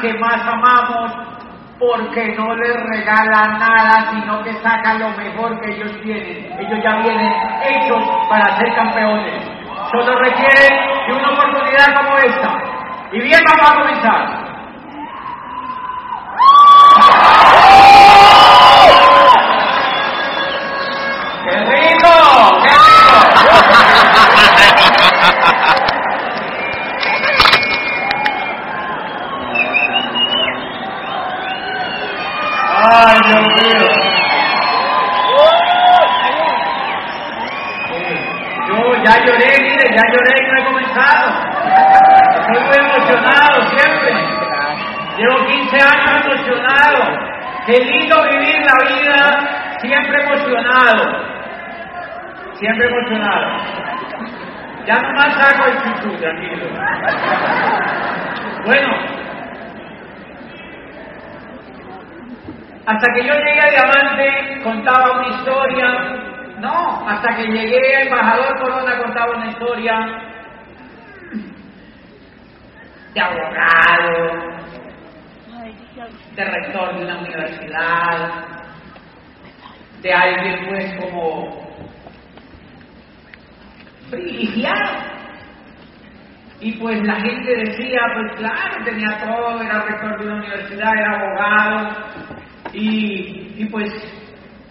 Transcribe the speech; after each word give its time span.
que 0.00 0.14
más 0.18 0.40
amamos 0.46 1.12
porque 1.78 2.34
no 2.36 2.54
les 2.56 2.76
regala 2.90 3.58
nada, 3.58 4.10
sino 4.10 4.42
que 4.42 4.52
sacan 4.54 4.98
lo 4.98 5.10
mejor 5.10 5.60
que 5.60 5.74
ellos 5.74 5.92
tienen. 6.02 6.52
Ellos 6.58 6.80
ya 6.82 6.96
vienen 6.96 7.32
hechos 7.62 8.02
para 8.28 8.56
ser 8.56 8.74
campeones. 8.74 9.44
Solo 9.92 10.18
requieren 10.18 11.06
de 11.06 11.14
una 11.14 11.30
oportunidad 11.30 11.94
como 11.96 12.16
esta. 12.18 12.56
Y 13.12 13.20
bien, 13.20 13.40
vamos 13.48 13.70
a 13.70 13.74
comenzar. 13.80 14.37
de 73.18 73.24
abogado, 73.24 74.58
de 76.36 76.44
rector 76.44 76.94
de 76.94 77.04
una 77.04 77.18
universidad, 77.18 78.44
de 80.00 80.12
alguien 80.12 80.68
pues 80.68 80.94
como 81.00 81.68
privilegiado. 84.10 85.18
Y 86.60 86.72
pues 86.78 87.02
la 87.02 87.16
gente 87.16 87.56
decía, 87.56 88.00
pues 88.14 88.36
claro, 88.36 88.84
tenía 88.84 89.18
todo, 89.18 89.62
era 89.62 89.82
rector 89.82 90.18
de 90.18 90.26
una 90.26 90.36
universidad, 90.36 90.92
era 90.96 91.20
abogado, 91.20 91.96
y 92.72 93.64
pues 93.66 93.90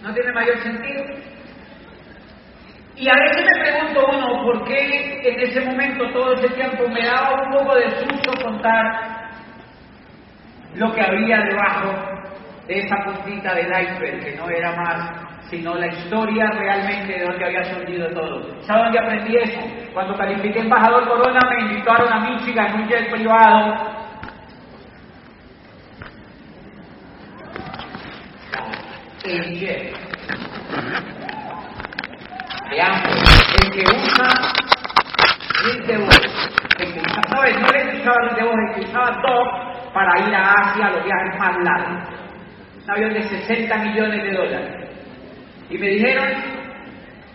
no 0.03 0.13
tiene 0.13 0.31
mayor 0.31 0.57
sentido. 0.59 1.03
Y 2.97 3.07
a 3.07 3.13
veces 3.13 3.45
me 3.45 3.61
pregunto 3.61 4.05
uno, 4.11 4.43
¿por 4.43 4.63
qué 4.65 5.21
en 5.23 5.39
ese 5.39 5.61
momento, 5.61 6.09
todo 6.11 6.33
ese 6.33 6.49
tiempo, 6.49 6.87
me 6.89 7.05
daba 7.05 7.43
un 7.43 7.51
poco 7.51 7.75
de 7.75 7.91
susto 7.91 8.31
contar 8.43 9.29
lo 10.73 10.91
que 10.93 11.01
había 11.01 11.37
debajo 11.41 11.93
de 12.67 12.79
esa 12.79 12.95
puntita 13.05 13.53
del 13.53 13.67
iceberg, 13.67 14.23
que 14.23 14.35
no 14.35 14.49
era 14.49 14.75
más, 14.75 15.11
sino 15.47 15.75
la 15.75 15.87
historia 15.87 16.49
realmente 16.49 17.19
de 17.19 17.25
donde 17.25 17.45
había 17.45 17.63
surgido 17.65 18.09
todo? 18.09 18.61
¿Sabe 18.63 18.83
dónde 18.85 18.99
aprendí 18.99 19.37
eso? 19.37 19.59
Cuando 19.93 20.17
califiqué 20.17 20.59
embajador 20.59 21.07
Corona, 21.07 21.39
me 21.51 21.71
invitaron 21.71 22.11
a 22.11 22.19
Michigan 22.19 22.67
en 22.67 22.81
un 22.81 22.87
jet 22.87 23.11
privado 23.11 23.97
en 29.23 29.55
jet. 29.59 30.06
Veamos, 32.69 33.13
el 33.63 33.71
que 33.71 33.81
usa 33.81 34.27
el 35.63 35.77
mil 35.77 35.87
deudas, 35.87 36.21
¿sabes? 37.29 37.59
No 37.59 37.67
necesitaba 37.67 38.17
mil 38.25 38.35
deudas, 38.35 38.55
necesitaba 38.69 39.21
dos 39.21 39.93
para 39.93 40.27
ir 40.27 40.35
a 40.35 40.51
Asia 40.51 40.87
a 40.87 40.91
los 40.91 41.03
viajes 41.05 41.39
más 41.39 41.57
largos. 41.63 42.03
Un 42.83 42.91
avión 42.91 43.13
de 43.13 43.23
60 43.23 43.77
millones 43.77 44.23
de 44.23 44.33
dólares. 44.33 44.89
Y 45.69 45.77
me 45.77 45.87
dijeron, 45.87 46.27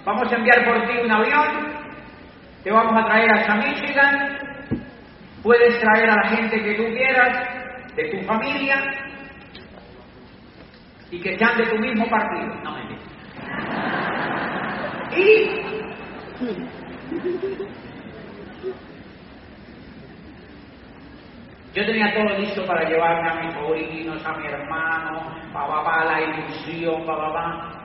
vamos 0.04 0.32
a 0.32 0.36
enviar 0.36 0.64
por 0.64 0.86
ti 0.86 0.98
un 1.02 1.10
avión, 1.10 1.72
te 2.62 2.70
vamos 2.70 3.02
a 3.02 3.06
traer 3.06 3.30
hasta 3.32 3.54
Michigan, 3.56 4.38
puedes 5.42 5.78
traer 5.80 6.10
a 6.10 6.16
la 6.16 6.28
gente 6.28 6.62
que 6.62 6.74
tú 6.74 6.84
quieras, 6.94 7.48
de 7.96 8.04
tu 8.10 8.26
familia, 8.26 8.76
y 11.10 11.20
que 11.20 11.38
sean 11.38 11.56
de 11.58 11.66
tu 11.66 11.78
mismo 11.78 12.08
partido. 12.08 12.54
No, 12.64 12.72
mentira 12.72 14.01
yo 21.74 21.86
tenía 21.86 22.14
todo 22.14 22.38
listo 22.38 22.64
para 22.66 22.88
llevarme 22.88 23.28
a 23.28 23.34
mis 23.42 23.54
sobrinos, 23.54 24.24
a 24.24 24.32
mi 24.38 24.46
hermano, 24.46 25.34
pa, 25.52 25.84
pa, 25.84 26.04
la 26.04 26.20
ilusión, 26.20 27.04
pa, 27.06 27.32
pa. 27.32 27.84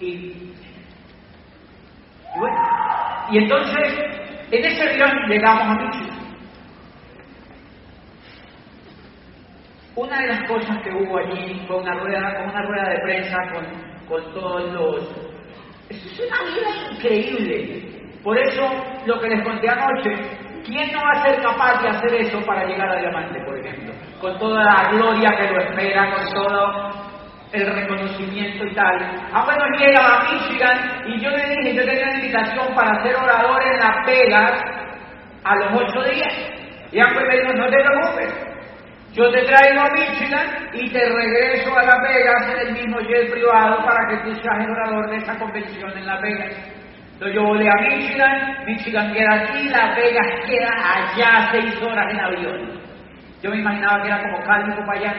Y, 0.00 0.06
y 0.06 0.54
bueno, 2.36 2.56
y 3.30 3.38
entonces 3.38 3.98
en 4.50 4.64
ese 4.64 4.82
avión 4.82 5.28
llegamos 5.28 5.62
a 5.62 5.74
Michigan. 5.74 6.17
Una 9.98 10.16
de 10.20 10.28
las 10.28 10.44
cosas 10.44 10.78
que 10.84 10.90
hubo 10.90 11.18
allí 11.18 11.60
fue 11.66 11.76
una 11.78 11.92
rueda, 11.94 12.44
una 12.44 12.62
rueda 12.62 12.88
de 12.90 13.00
prensa 13.00 13.36
con, 13.52 13.66
con 14.06 14.32
todos 14.32 14.72
los... 14.72 15.10
Es 15.90 16.20
una 16.20 16.38
vida 16.44 16.92
increíble. 16.92 17.82
Por 18.22 18.38
eso, 18.38 18.62
lo 19.06 19.18
que 19.18 19.28
les 19.28 19.42
conté 19.42 19.68
anoche, 19.68 20.14
¿quién 20.64 20.92
no 20.92 21.00
va 21.02 21.18
a 21.18 21.24
ser 21.24 21.42
capaz 21.42 21.82
de 21.82 21.88
hacer 21.88 22.14
eso 22.14 22.40
para 22.46 22.64
llegar 22.64 22.88
a 22.90 23.00
diamante, 23.00 23.40
por 23.44 23.58
ejemplo? 23.58 23.92
Con 24.20 24.38
toda 24.38 24.62
la 24.62 24.92
gloria 24.92 25.36
que 25.36 25.52
lo 25.52 25.60
espera, 25.62 26.14
con 26.14 26.32
todo 26.32 26.90
el 27.50 27.66
reconocimiento 27.66 28.66
y 28.66 28.74
tal. 28.76 28.98
Ah, 29.32 29.44
bueno, 29.46 29.64
llega 29.80 29.98
a 29.98 30.32
Michigan 30.32 31.02
y 31.08 31.20
yo 31.20 31.30
le 31.30 31.42
dije, 31.48 31.74
yo 31.74 31.84
tenía 31.84 32.04
una 32.04 32.14
invitación 32.18 32.72
para 32.76 33.02
ser 33.02 33.16
orador 33.16 33.60
en 33.66 33.78
Las 33.80 34.06
Vegas 34.06 34.62
a 35.42 35.56
los 35.56 35.82
ocho 35.82 36.02
días. 36.08 36.34
Y 36.92 37.00
después 37.00 37.26
me 37.26 37.36
dijo, 37.36 37.52
no 37.54 37.68
te 37.68 37.82
preocupes, 37.82 38.48
yo 39.18 39.28
te 39.32 39.42
traigo 39.42 39.80
a 39.80 39.90
Michigan 39.90 40.46
y 40.74 40.88
te 40.90 41.00
regreso 41.00 41.76
a 41.76 41.82
Las 41.82 42.00
Vegas 42.02 42.54
en 42.54 42.68
el 42.68 42.72
mismo 42.72 43.00
jet 43.00 43.32
privado 43.32 43.84
para 43.84 44.06
que 44.08 44.16
tú 44.18 44.32
seas 44.36 44.64
el 44.64 44.70
orador 44.70 45.10
de 45.10 45.16
esa 45.16 45.36
convención 45.36 45.90
en 45.98 46.06
Las 46.06 46.22
Vegas. 46.22 46.54
Entonces 47.14 47.34
yo 47.34 47.42
volé 47.42 47.68
a 47.68 47.82
Michigan, 47.82 48.64
Michigan 48.64 49.12
queda 49.12 49.34
aquí, 49.34 49.68
Las 49.70 49.96
Vegas 49.96 50.26
queda 50.46 50.70
allá 50.94 51.48
seis 51.50 51.82
horas 51.82 52.14
en 52.14 52.20
avión. 52.20 52.80
Yo 53.42 53.50
me 53.50 53.56
imaginaba 53.56 54.02
que 54.02 54.08
era 54.08 54.22
como 54.22 54.44
Cali 54.44 54.72
para 54.86 55.00
allá, 55.00 55.14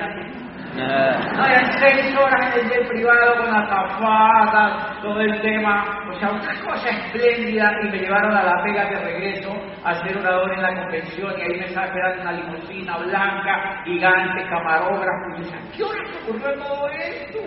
no, 1.35 1.45
eran 1.45 1.65
seis 1.79 2.15
horas 2.17 2.55
en 2.55 2.61
el 2.61 2.69
jet 2.69 2.87
privado 2.87 3.35
con 3.35 3.51
las 3.51 3.67
zapatas, 3.67 5.01
todo 5.01 5.19
el 5.19 5.41
tema. 5.41 5.83
O 6.09 6.19
sea, 6.19 6.29
una 6.31 6.53
cosa 6.61 6.89
espléndida 6.89 7.69
y 7.83 7.89
me 7.89 7.97
llevaron 7.97 8.33
a 8.33 8.43
La 8.43 8.63
Vega 8.63 8.85
de 8.85 8.95
regreso 8.95 9.51
a 9.83 9.95
ser 9.95 10.17
orador 10.17 10.53
en 10.53 10.61
la 10.61 10.81
convención 10.81 11.33
y 11.37 11.41
ahí 11.41 11.59
me 11.59 11.65
esperando 11.65 12.21
una 12.21 12.31
limusina 12.31 12.97
blanca, 12.97 13.81
gigante, 13.85 14.43
camarógrafo. 14.49 15.29
Y 15.29 15.31
yo 15.31 15.37
decía, 15.37 15.59
¿qué 15.75 15.83
hora 15.83 16.05
se 16.05 16.23
ocurrió 16.23 16.63
todo 16.63 16.89
esto? 16.89 17.39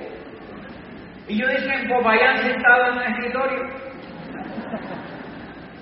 Y 1.29 1.38
yo 1.38 1.46
decía, 1.46 1.75
en 1.75 1.88
Popayán 1.88 2.37
sentado 2.38 2.87
en 2.87 2.96
un 2.96 3.02
escritorio. 3.02 3.61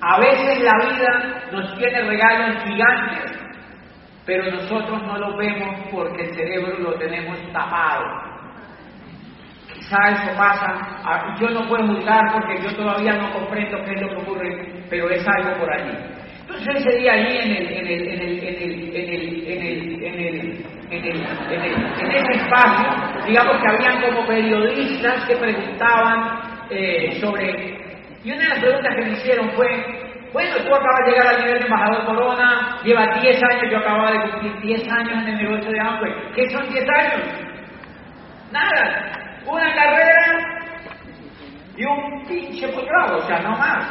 A 0.02 0.18
veces 0.18 0.62
la 0.62 0.88
vida 0.88 1.42
nos 1.52 1.78
tiene 1.78 2.02
regalos 2.02 2.64
gigantes 2.64 3.40
pero 4.30 4.48
nosotros 4.48 5.02
no 5.02 5.18
lo 5.18 5.36
vemos 5.36 5.76
porque 5.90 6.22
el 6.22 6.34
cerebro 6.34 6.78
lo 6.78 6.94
tenemos 6.94 7.36
tapado. 7.52 8.04
Quizá 9.74 9.96
eso 10.10 10.36
pasa, 10.36 11.34
yo 11.40 11.48
no 11.50 11.66
puedo 11.68 11.84
juzgar 11.86 12.32
porque 12.32 12.62
yo 12.62 12.76
todavía 12.76 13.14
no 13.14 13.32
comprendo 13.32 13.82
qué 13.84 13.92
es 13.92 14.02
lo 14.02 14.08
que 14.08 14.22
ocurre, 14.22 14.84
pero 14.88 15.10
es 15.10 15.26
algo 15.26 15.58
por 15.58 15.72
allí. 15.72 15.98
Entonces 16.50 16.84
ese 16.84 16.98
día 16.98 17.12
allí 17.12 17.36
en 17.38 17.50
el, 17.52 17.72
en 17.72 17.86
el, 17.86 18.08
en 18.08 18.20
el, 18.20 18.38
en 18.42 18.62
el, 18.62 18.96
en 18.96 19.08
el, 19.08 19.46
en 19.46 19.62
el, 19.62 20.04
en 20.04 20.18
el, 20.18 20.64
en 20.90 21.04
el, 21.04 21.26
en 21.48 21.62
el, 21.62 21.74
en 22.00 22.10
ese 22.10 22.32
espacio, 22.42 22.88
digamos 23.26 23.56
que 23.62 23.68
habían 23.68 24.02
como 24.02 24.26
periodistas 24.26 25.24
que 25.26 25.36
preguntaban 25.36 26.40
eh, 26.70 27.18
sobre, 27.20 27.78
y 28.24 28.32
una 28.32 28.42
de 28.42 28.48
las 28.48 28.58
preguntas 28.58 28.94
que 28.96 29.02
me 29.02 29.12
hicieron 29.12 29.50
fue, 29.50 29.68
bueno, 30.32 30.56
tú 30.56 30.74
acabas 30.74 31.04
de 31.04 31.10
llegar 31.12 31.26
al 31.28 31.40
nivel 31.40 31.58
de 31.60 31.64
embajador 31.66 32.04
Corona, 32.06 32.78
llevas 32.84 33.22
10 33.22 33.42
años, 33.44 33.70
yo 33.70 33.78
acababa 33.78 34.10
de 34.10 34.30
cumplir 34.30 34.60
10 34.60 34.92
años 34.92 35.22
en 35.22 35.28
el 35.28 35.36
negocio 35.36 35.70
de 35.70 35.80
Amway. 35.80 36.12
¿Qué 36.34 36.50
son 36.50 36.68
10 36.68 36.84
años? 36.88 37.22
Nada. 38.50 39.40
Una 39.46 39.72
carrera 39.72 40.60
y 41.76 41.84
un 41.84 42.24
pinche 42.26 42.66
posgrado, 42.68 43.18
o 43.18 43.22
sea, 43.22 43.38
no 43.38 43.56
más. 43.56 43.88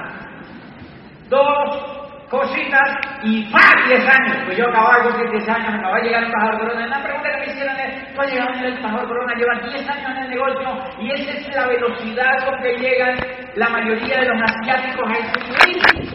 Dos 1.30 1.99
cositas 2.30 2.90
y 3.24 3.52
¡pam! 3.52 3.88
10 3.88 4.08
años. 4.08 4.38
Pues 4.46 4.58
yo 4.58 4.68
acababa 4.70 4.98
de 4.98 5.10
cumplir 5.10 5.32
10 5.32 5.50
años, 5.50 5.74
acababa 5.74 5.98
de 5.98 6.04
llegar 6.04 6.24
al 6.24 6.28
embajador 6.28 6.60
Corona. 6.60 6.86
Una 6.86 7.04
pregunta 7.04 7.30
que 7.32 7.40
me 7.40 7.46
hicieron 7.52 7.76
es, 7.80 8.20
al 8.20 8.54
nivel 8.54 8.74
de 8.74 8.78
embajador 8.78 9.08
Corona, 9.08 9.34
llevas 9.36 9.74
10 9.74 9.90
años 9.90 10.12
en 10.12 10.18
el 10.18 10.30
negocio 10.30 10.70
y 11.00 11.12
esa 11.12 11.32
es 11.32 11.56
la 11.56 11.68
velocidad 11.68 12.46
con 12.46 12.62
que 12.62 12.78
llegan 12.78 13.18
la 13.56 13.70
mayoría 13.70 14.20
de 14.20 14.26
los 14.26 14.42
asiáticos 14.42 15.10
a 15.10 15.14
ese 15.14 15.68
nivel 15.68 16.10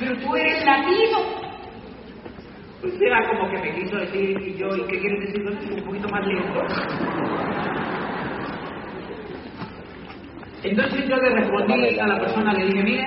pero 0.00 0.16
tú 0.16 0.34
eres 0.34 0.64
latino. 0.64 1.18
Pues 2.80 2.94
era 3.02 3.28
como 3.28 3.50
que 3.50 3.58
me 3.58 3.74
quiso 3.74 3.96
decir, 3.98 4.40
y 4.40 4.56
yo, 4.56 4.68
¿y 4.74 4.80
qué 4.86 4.98
quieres 4.98 5.20
decir 5.20 5.46
Un 5.46 5.84
poquito 5.84 6.08
más 6.08 6.26
lento. 6.26 6.62
Entonces 10.62 11.08
yo 11.08 11.16
le 11.16 11.30
respondí 11.30 11.98
a 11.98 12.06
la 12.06 12.18
persona, 12.18 12.52
le 12.54 12.66
dije, 12.66 12.82
mire, 12.82 13.04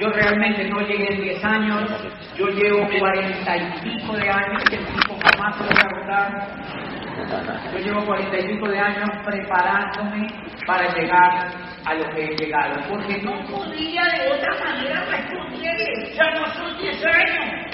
yo 0.00 0.08
realmente 0.10 0.64
no 0.68 0.80
llegué 0.80 1.12
en 1.12 1.22
10 1.22 1.44
años, 1.44 1.90
yo 2.36 2.46
llevo 2.46 2.86
cuarenta 2.98 3.56
y 3.56 3.80
pico 3.82 4.16
de 4.16 4.30
años, 4.30 4.62
el 4.70 4.86
tipo 4.86 5.16
jamás 5.16 5.56
se 5.56 5.64
voy 5.64 5.72
a 5.76 5.88
contar. 5.90 6.28
Yo 7.72 7.78
llevo 7.78 8.06
cuarenta 8.06 8.38
y 8.38 8.48
pico 8.48 8.68
de 8.68 8.78
años 8.78 9.10
preparándome 9.24 10.28
para 10.66 10.94
llegar 10.94 11.48
a 11.84 11.94
lo 11.94 12.04
que 12.10 12.26
he 12.26 12.36
llegado, 12.36 12.80
porque 12.88 13.20
no 13.22 13.32
podría 13.46 14.02
de 14.04 14.32
otra 14.32 14.64
manera 14.64 15.04
responderle, 15.04 16.14
ya 16.14 16.30
no 16.30 16.46
son 16.54 16.78
10 16.78 17.06
años, 17.06 17.66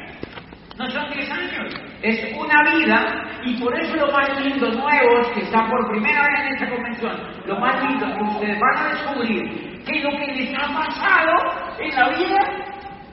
no 0.78 0.86
son 0.90 1.10
10 1.10 1.30
años, 1.30 1.74
es 2.02 2.36
una 2.38 2.62
vida 2.74 3.24
y 3.44 3.60
por 3.60 3.78
eso 3.78 3.96
lo 3.96 4.10
más 4.12 4.40
lindo, 4.40 4.70
nuevos, 4.70 5.28
que 5.34 5.42
están 5.42 5.68
por 5.68 5.90
primera 5.90 6.22
vez 6.22 6.40
en 6.40 6.54
esta 6.54 6.70
convención, 6.70 7.20
lo 7.44 7.58
más 7.58 7.84
lindo 7.84 8.06
que 8.06 8.22
ustedes 8.22 8.58
van 8.58 8.78
a 8.78 8.88
descubrir 8.88 9.73
que 9.86 10.00
lo 10.00 10.10
que 10.10 10.26
les 10.32 10.58
ha 10.58 10.66
pasado 10.72 11.34
en 11.78 11.94
la 11.94 12.08
vida 12.08 12.40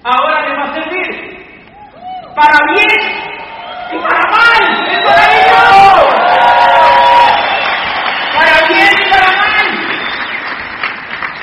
ahora 0.04 0.48
les 0.48 0.58
va 0.58 0.64
a 0.64 0.74
servir 0.74 1.32
para 2.36 2.58
bien 2.74 3.32
y 3.92 3.98
para 4.00 4.22
mal. 4.32 4.62
¡Es 4.88 5.04
maravilloso! 5.04 6.04
Para 8.34 8.68
bien 8.68 8.94
y 9.00 9.10
para 9.12 9.30
mal. 9.38 9.68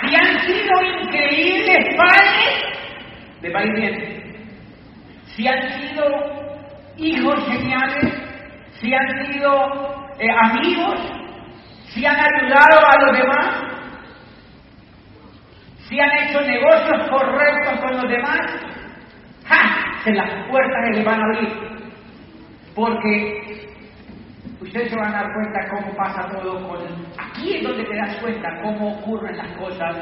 Si 0.00 0.14
han 0.16 0.30
sido 0.46 0.82
increíbles 1.02 1.96
padres, 1.96 2.68
de 3.42 3.50
va 3.50 3.60
bien. 3.60 3.94
Si 5.36 5.46
han 5.46 5.80
sido 5.80 6.04
hijos 6.96 7.46
geniales, 7.48 8.14
si 8.80 8.94
han 8.94 9.32
sido 9.32 10.08
eh, 10.18 10.30
amigos, 10.30 10.98
si 11.90 12.04
han 12.04 12.16
ayudado 12.16 12.86
a 12.86 13.04
los 13.04 13.18
demás, 13.18 13.68
si 15.88 16.00
han 16.00 16.10
hecho 16.18 16.40
negocios 16.58 17.10
correctos 17.10 17.80
con 17.80 17.96
los 17.96 18.08
demás, 18.08 18.40
¡ja! 19.46 20.02
se 20.04 20.12
las 20.12 20.48
puertas 20.48 20.86
se 20.86 20.92
les 20.96 21.04
van 21.04 21.20
a 21.20 21.24
abrir. 21.24 21.48
Porque 22.74 23.68
ustedes 24.60 24.90
se 24.90 24.96
van 24.96 25.14
a 25.14 25.22
dar 25.22 25.32
cuenta 25.32 25.68
cómo 25.70 25.96
pasa 25.96 26.28
todo 26.30 26.68
con... 26.68 26.78
Aquí 27.18 27.56
es 27.56 27.62
donde 27.62 27.84
te 27.84 27.96
das 27.96 28.16
cuenta 28.16 28.48
cómo 28.62 28.98
ocurren 28.98 29.36
las 29.36 29.48
cosas 29.56 29.96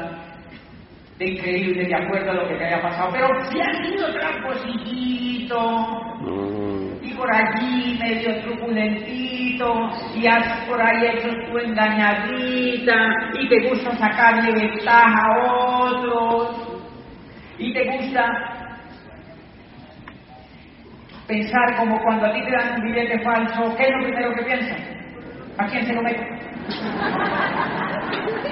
de 1.17 1.25
increíble 1.25 1.85
de 1.85 1.95
acuerdo 1.95 2.31
a 2.31 2.35
lo 2.35 2.47
que 2.47 2.55
te 2.55 2.65
haya 2.65 2.81
pasado. 2.81 3.09
Pero 3.11 3.27
si 3.49 3.59
han 3.59 3.83
sido 3.83 4.13
trampositos, 4.13 5.61
mm. 6.21 6.66
Por 7.17 7.33
allí 7.33 7.97
medio 7.99 8.41
truculentito, 8.43 9.89
y 10.15 10.27
has 10.27 10.65
por 10.67 10.81
ahí 10.81 11.05
hecho 11.07 11.29
tu 11.49 11.57
engañadita, 11.57 12.95
y 13.39 13.49
te 13.49 13.69
gusta 13.69 13.95
sacarle 13.97 14.51
ventaja 14.51 15.21
a 15.25 15.37
otros, 15.81 16.79
y 17.57 17.73
te 17.73 17.97
gusta 17.97 18.57
pensar 21.27 21.75
como 21.77 21.99
cuando 22.01 22.27
a 22.27 22.33
ti 22.33 22.41
te 22.43 22.51
dan 22.51 22.75
un 22.75 22.81
billete 22.83 23.19
falso, 23.19 23.75
¿qué 23.75 23.83
es 23.83 23.91
lo 23.91 24.03
primero 24.03 24.33
que 24.33 24.43
piensas? 24.43 24.79
¿A 25.57 25.65
quién 25.65 25.85
se 25.85 25.93
lo 25.93 26.01
meto? 26.01 26.21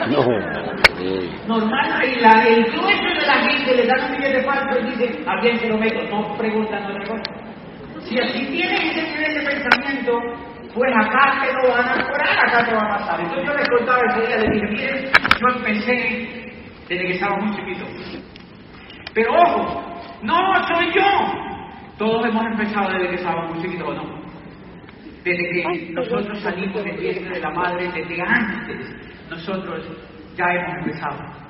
No. 0.10 0.24
Normal, 1.48 2.04
y 2.04 2.20
la, 2.20 2.48
el 2.48 2.64
grueso 2.66 3.04
de 3.04 3.28
la 3.28 3.34
gente 3.48 3.76
le 3.76 3.86
dan 3.86 4.12
un 4.12 4.18
billete 4.18 4.44
falso 4.44 4.80
y 4.80 4.84
dice, 4.92 5.24
¿a 5.26 5.40
quién 5.40 5.60
se 5.60 5.68
lo 5.68 5.78
meto? 5.78 6.02
No 6.10 6.36
preguntan 6.38 6.86
otra 6.86 7.08
cosa. 7.08 7.35
Si 8.06 8.20
así 8.20 8.46
tienes 8.46 8.82
ese 8.82 9.02
nivel 9.02 9.34
de 9.34 9.52
pensamiento, 9.52 10.20
pues 10.74 10.94
acá 10.96 11.42
te 11.44 11.54
lo 11.54 11.74
van 11.74 11.90
a 11.90 12.06
curar, 12.06 12.48
acá 12.48 12.66
te 12.66 12.76
va 12.76 12.82
a 12.82 12.98
pasar. 12.98 13.20
Entonces 13.20 13.46
yo 13.48 13.54
les 13.54 13.70
contaba 13.70 14.00
ese 14.10 14.28
día, 14.28 14.38
les 14.38 14.52
dije, 14.52 14.68
miren, 14.68 15.12
yo 15.40 15.48
empecé 15.56 16.56
desde 16.88 17.06
que 17.08 17.14
estaba 17.14 17.38
muy 17.38 17.56
chiquito. 17.56 17.86
Pero 19.14 19.34
ojo, 19.34 20.02
no 20.22 20.68
soy 20.68 20.94
yo. 20.94 21.02
Todos 21.98 22.26
hemos 22.28 22.46
empezado 22.46 22.92
desde 22.92 23.10
que 23.10 23.16
estábamos 23.16 23.56
muy 23.56 23.64
chiquitos, 23.64 23.88
¿o 23.88 23.94
no? 23.94 24.22
Desde 25.24 25.50
que 25.50 25.92
nosotros 25.94 26.40
salimos 26.42 26.84
del 26.84 26.98
vientre 26.98 27.36
de 27.36 27.40
la 27.40 27.50
madre, 27.50 27.90
desde 27.92 28.22
antes, 28.22 28.96
nosotros 29.30 29.84
ya 30.36 30.46
hemos 30.46 30.86
empezado. 30.86 31.45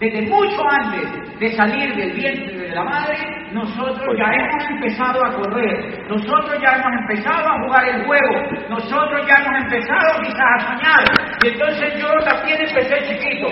Desde 0.00 0.22
mucho 0.22 0.62
antes 0.66 1.38
de 1.38 1.54
salir 1.54 1.94
del 1.94 2.12
vientre 2.14 2.56
de 2.56 2.74
la 2.74 2.84
madre, 2.84 3.18
nosotros 3.52 4.16
ya 4.16 4.32
hemos 4.32 4.70
empezado 4.70 5.22
a 5.26 5.34
correr, 5.34 6.08
nosotros 6.08 6.58
ya 6.62 6.72
hemos 6.76 7.02
empezado 7.02 7.46
a 7.46 7.62
jugar 7.62 7.86
el 7.86 8.06
juego, 8.06 8.32
nosotros 8.70 9.26
ya 9.28 9.34
hemos 9.34 9.62
empezado 9.62 10.22
quizás 10.22 10.40
a 10.40 10.58
soñar. 10.60 11.04
Y 11.44 11.48
entonces 11.48 12.00
yo 12.00 12.08
también 12.24 12.58
empecé 12.66 12.96
chiquito. 13.08 13.48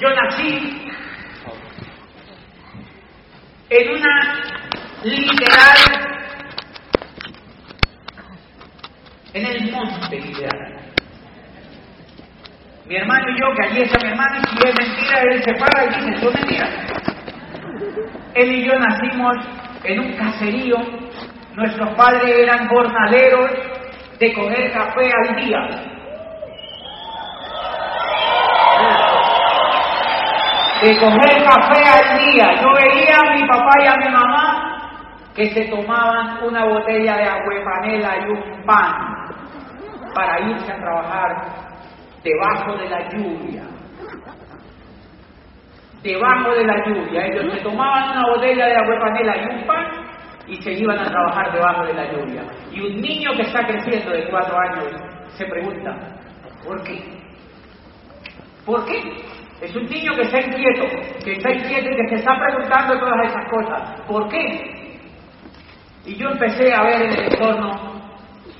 Yo 0.00 0.08
nací 0.14 0.82
en 3.68 3.90
una 3.90 4.44
literal, 5.04 5.76
en 9.34 9.46
el 9.46 9.72
monte 9.72 10.20
literal. 10.20 10.81
Mi 12.86 12.96
hermano 12.96 13.30
y 13.30 13.40
yo, 13.40 13.46
que 13.54 13.66
allí 13.66 13.82
está 13.82 13.98
mi 14.04 14.10
hermano, 14.10 14.38
y 14.38 14.46
si 14.48 14.68
es 14.68 14.74
mentira, 14.78 15.20
él 15.20 15.42
se 15.44 15.54
para 15.54 15.84
y 15.84 15.88
dice, 15.88 16.14
eso 16.16 16.30
es. 16.30 16.92
Él 18.34 18.54
y 18.54 18.66
yo 18.66 18.72
nacimos 18.78 19.36
en 19.84 20.00
un 20.00 20.12
caserío, 20.14 20.76
nuestros 21.54 21.94
padres 21.94 22.38
eran 22.38 22.68
jornaleros 22.68 23.50
de 24.18 24.32
coger 24.32 24.72
café 24.72 25.10
al 25.12 25.36
día. 25.36 25.58
De 30.82 30.98
coger 30.98 31.44
café 31.44 31.84
al 31.84 32.18
día. 32.18 32.54
Yo 32.60 32.68
veía 32.74 33.16
a 33.16 33.34
mi 33.34 33.46
papá 33.46 33.70
y 33.80 33.86
a 33.86 33.96
mi 33.96 34.08
mamá 34.12 34.72
que 35.36 35.50
se 35.50 35.64
tomaban 35.66 36.42
una 36.44 36.64
botella 36.64 37.16
de 37.16 37.24
agua 37.24 37.54
panela 37.64 38.16
y 38.18 38.30
un 38.30 38.66
pan 38.66 38.92
para 40.14 40.40
irse 40.40 40.72
a 40.72 40.76
trabajar 40.76 41.71
debajo 42.22 42.76
de 42.76 42.88
la 42.88 43.08
lluvia. 43.10 43.62
Debajo 46.02 46.50
de 46.54 46.64
la 46.64 46.86
lluvia. 46.86 47.26
Ellos 47.26 47.54
se 47.54 47.60
tomaban 47.60 48.10
una 48.10 48.28
botella 48.34 48.66
de 48.66 48.76
agua 48.76 48.98
panela 49.00 49.36
y 49.36 49.54
un 49.54 49.66
pan 49.66 49.86
y 50.48 50.56
se 50.56 50.72
iban 50.72 50.98
a 50.98 51.04
trabajar 51.04 51.52
debajo 51.52 51.84
de 51.84 51.94
la 51.94 52.12
lluvia. 52.12 52.42
Y 52.72 52.80
un 52.80 53.00
niño 53.00 53.32
que 53.36 53.42
está 53.42 53.64
creciendo 53.66 54.10
de 54.10 54.28
cuatro 54.28 54.56
años 54.58 54.86
se 55.36 55.44
pregunta, 55.46 55.96
¿por 56.64 56.82
qué? 56.82 57.22
¿Por 58.66 58.84
qué? 58.84 59.00
Es 59.60 59.74
un 59.76 59.86
niño 59.86 60.12
que 60.14 60.22
está 60.22 60.40
inquieto, 60.40 60.84
que 61.24 61.32
está 61.32 61.52
inquieto 61.52 61.90
y 61.90 61.96
que 61.96 62.08
se 62.08 62.14
está 62.16 62.36
preguntando 62.36 62.98
todas 62.98 63.28
esas 63.28 63.48
cosas. 63.48 64.00
¿Por 64.08 64.28
qué? 64.28 64.98
Y 66.04 66.16
yo 66.16 66.30
empecé 66.30 66.74
a 66.74 66.82
ver 66.82 67.02
en 67.02 67.12
el 67.12 67.32
entorno 67.32 67.91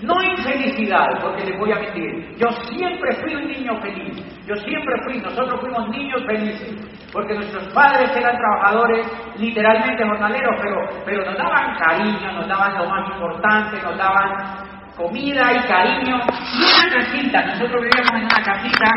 no 0.02 0.20
infelicidad, 0.20 1.06
porque 1.20 1.44
les 1.44 1.58
voy 1.58 1.70
a 1.72 1.76
mentir. 1.76 2.36
Yo 2.36 2.50
siempre 2.74 3.14
fui 3.22 3.34
un 3.34 3.46
niño 3.46 3.80
feliz. 3.80 4.44
Yo 4.46 4.56
siempre 4.56 4.94
fui, 5.04 5.18
nosotros 5.18 5.60
fuimos 5.60 5.88
niños 5.90 6.20
felices. 6.26 6.74
Porque 7.12 7.34
nuestros 7.34 7.72
padres 7.72 8.10
eran 8.16 8.36
trabajadores, 8.36 9.06
literalmente 9.38 10.04
jornaleros, 10.04 10.56
pero, 10.60 10.88
pero 11.04 11.24
nos 11.24 11.38
daban 11.38 11.76
cariño, 11.78 12.32
nos 12.32 12.48
daban 12.48 12.78
lo 12.78 12.88
más 12.88 13.10
importante, 13.12 13.80
nos 13.82 13.96
daban 13.96 14.56
comida 14.96 15.52
y 15.52 15.68
cariño. 15.68 16.16
Y 16.52 16.64
una 16.64 16.94
casita, 16.96 17.46
nosotros 17.46 17.82
vivíamos 17.82 18.12
en 18.12 18.24
una 18.24 18.44
casita 18.44 18.90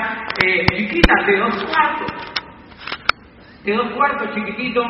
eh, 0.43 0.65
chiquita, 0.75 1.13
de 1.27 1.37
dos 1.37 1.63
cuartos. 1.65 2.11
De 3.63 3.73
dos 3.75 3.91
cuartos 3.91 4.33
chiquititos. 4.33 4.85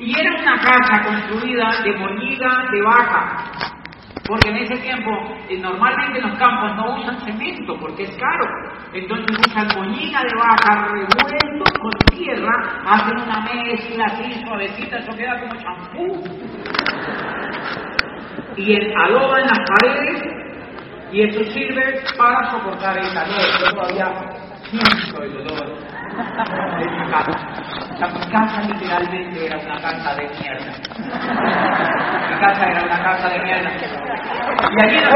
Y 0.00 0.18
era 0.18 0.34
una 0.34 0.58
casa 0.58 1.02
construida 1.04 1.70
de 1.84 1.96
moñiga 1.96 2.64
de 2.72 2.82
vaca 2.82 3.76
porque 4.26 4.48
en 4.48 4.56
ese 4.58 4.76
tiempo, 4.76 5.10
eh, 5.48 5.58
normalmente 5.58 6.20
los 6.20 6.38
campos 6.38 6.76
no 6.76 6.96
usan 6.96 7.20
cemento 7.20 7.76
porque 7.80 8.04
es 8.04 8.16
caro. 8.16 8.46
Entonces 8.92 9.36
usan 9.46 9.66
moñina 9.76 10.22
de 10.22 10.34
vaca 10.36 10.88
revuelto 10.88 11.64
con 11.80 11.90
tierra, 12.16 12.52
hacen 12.86 13.20
una 13.20 13.40
mezcla 13.40 14.04
así 14.06 14.44
suavecita, 14.44 14.98
eso 14.98 15.16
queda 15.16 15.40
como 15.40 15.60
champú. 15.60 16.22
Y 18.56 18.72
el 18.72 18.94
aloban 18.96 19.42
las 19.42 19.58
paredes 19.68 20.22
y 21.12 21.22
eso 21.22 21.44
sirve 21.52 22.00
para 22.16 22.50
soportar 22.50 22.98
el 22.98 23.12
calor. 23.12 23.40
Yo 23.64 23.70
todavía 23.72 24.06
siento 24.70 25.22
el 25.22 25.32
dolor 25.44 25.99
de 26.16 26.90
mi 26.90 27.10
casa. 27.10 28.06
mi 28.08 28.26
casa 28.30 28.62
literalmente 28.62 29.46
era 29.46 29.58
una 29.58 29.80
casa 29.80 30.14
de 30.14 30.28
mierda. 30.28 30.72
Mi 32.28 32.36
casa 32.40 32.66
era 32.66 32.82
una 32.82 33.02
casa 33.02 33.28
de 33.28 33.38
mierda. 33.40 33.70
Y 34.70 34.84
allí 34.84 34.98
no 35.04 35.10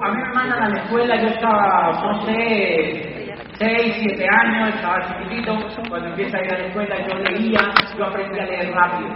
A 0.00 0.08
mí 0.08 0.16
me 0.16 0.32
mandan 0.32 0.62
a 0.62 0.68
la 0.68 0.80
escuela, 0.82 1.14
yo 1.16 1.28
estaba, 1.28 1.92
no 2.02 2.22
sé, 2.22 3.34
6, 3.58 3.96
7 4.00 4.26
años, 4.40 4.74
estaba 4.74 5.06
chiquitito, 5.06 5.58
cuando 5.88 6.08
empieza 6.08 6.38
a 6.38 6.42
ir 6.42 6.54
a 6.54 6.58
la 6.58 6.64
escuela 6.66 6.96
yo 7.06 7.18
leía, 7.18 7.60
yo 7.96 8.06
aprendí 8.06 8.40
a 8.40 8.44
leer 8.44 8.72
rápido. 8.72 9.10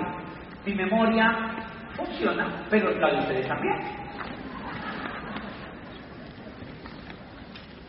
Mi 0.66 0.74
memoria 0.74 1.58
funciona, 1.98 2.46
pero 2.70 2.90
la 2.98 3.10
de 3.10 3.18
ustedes 3.18 3.48
también. 3.48 3.76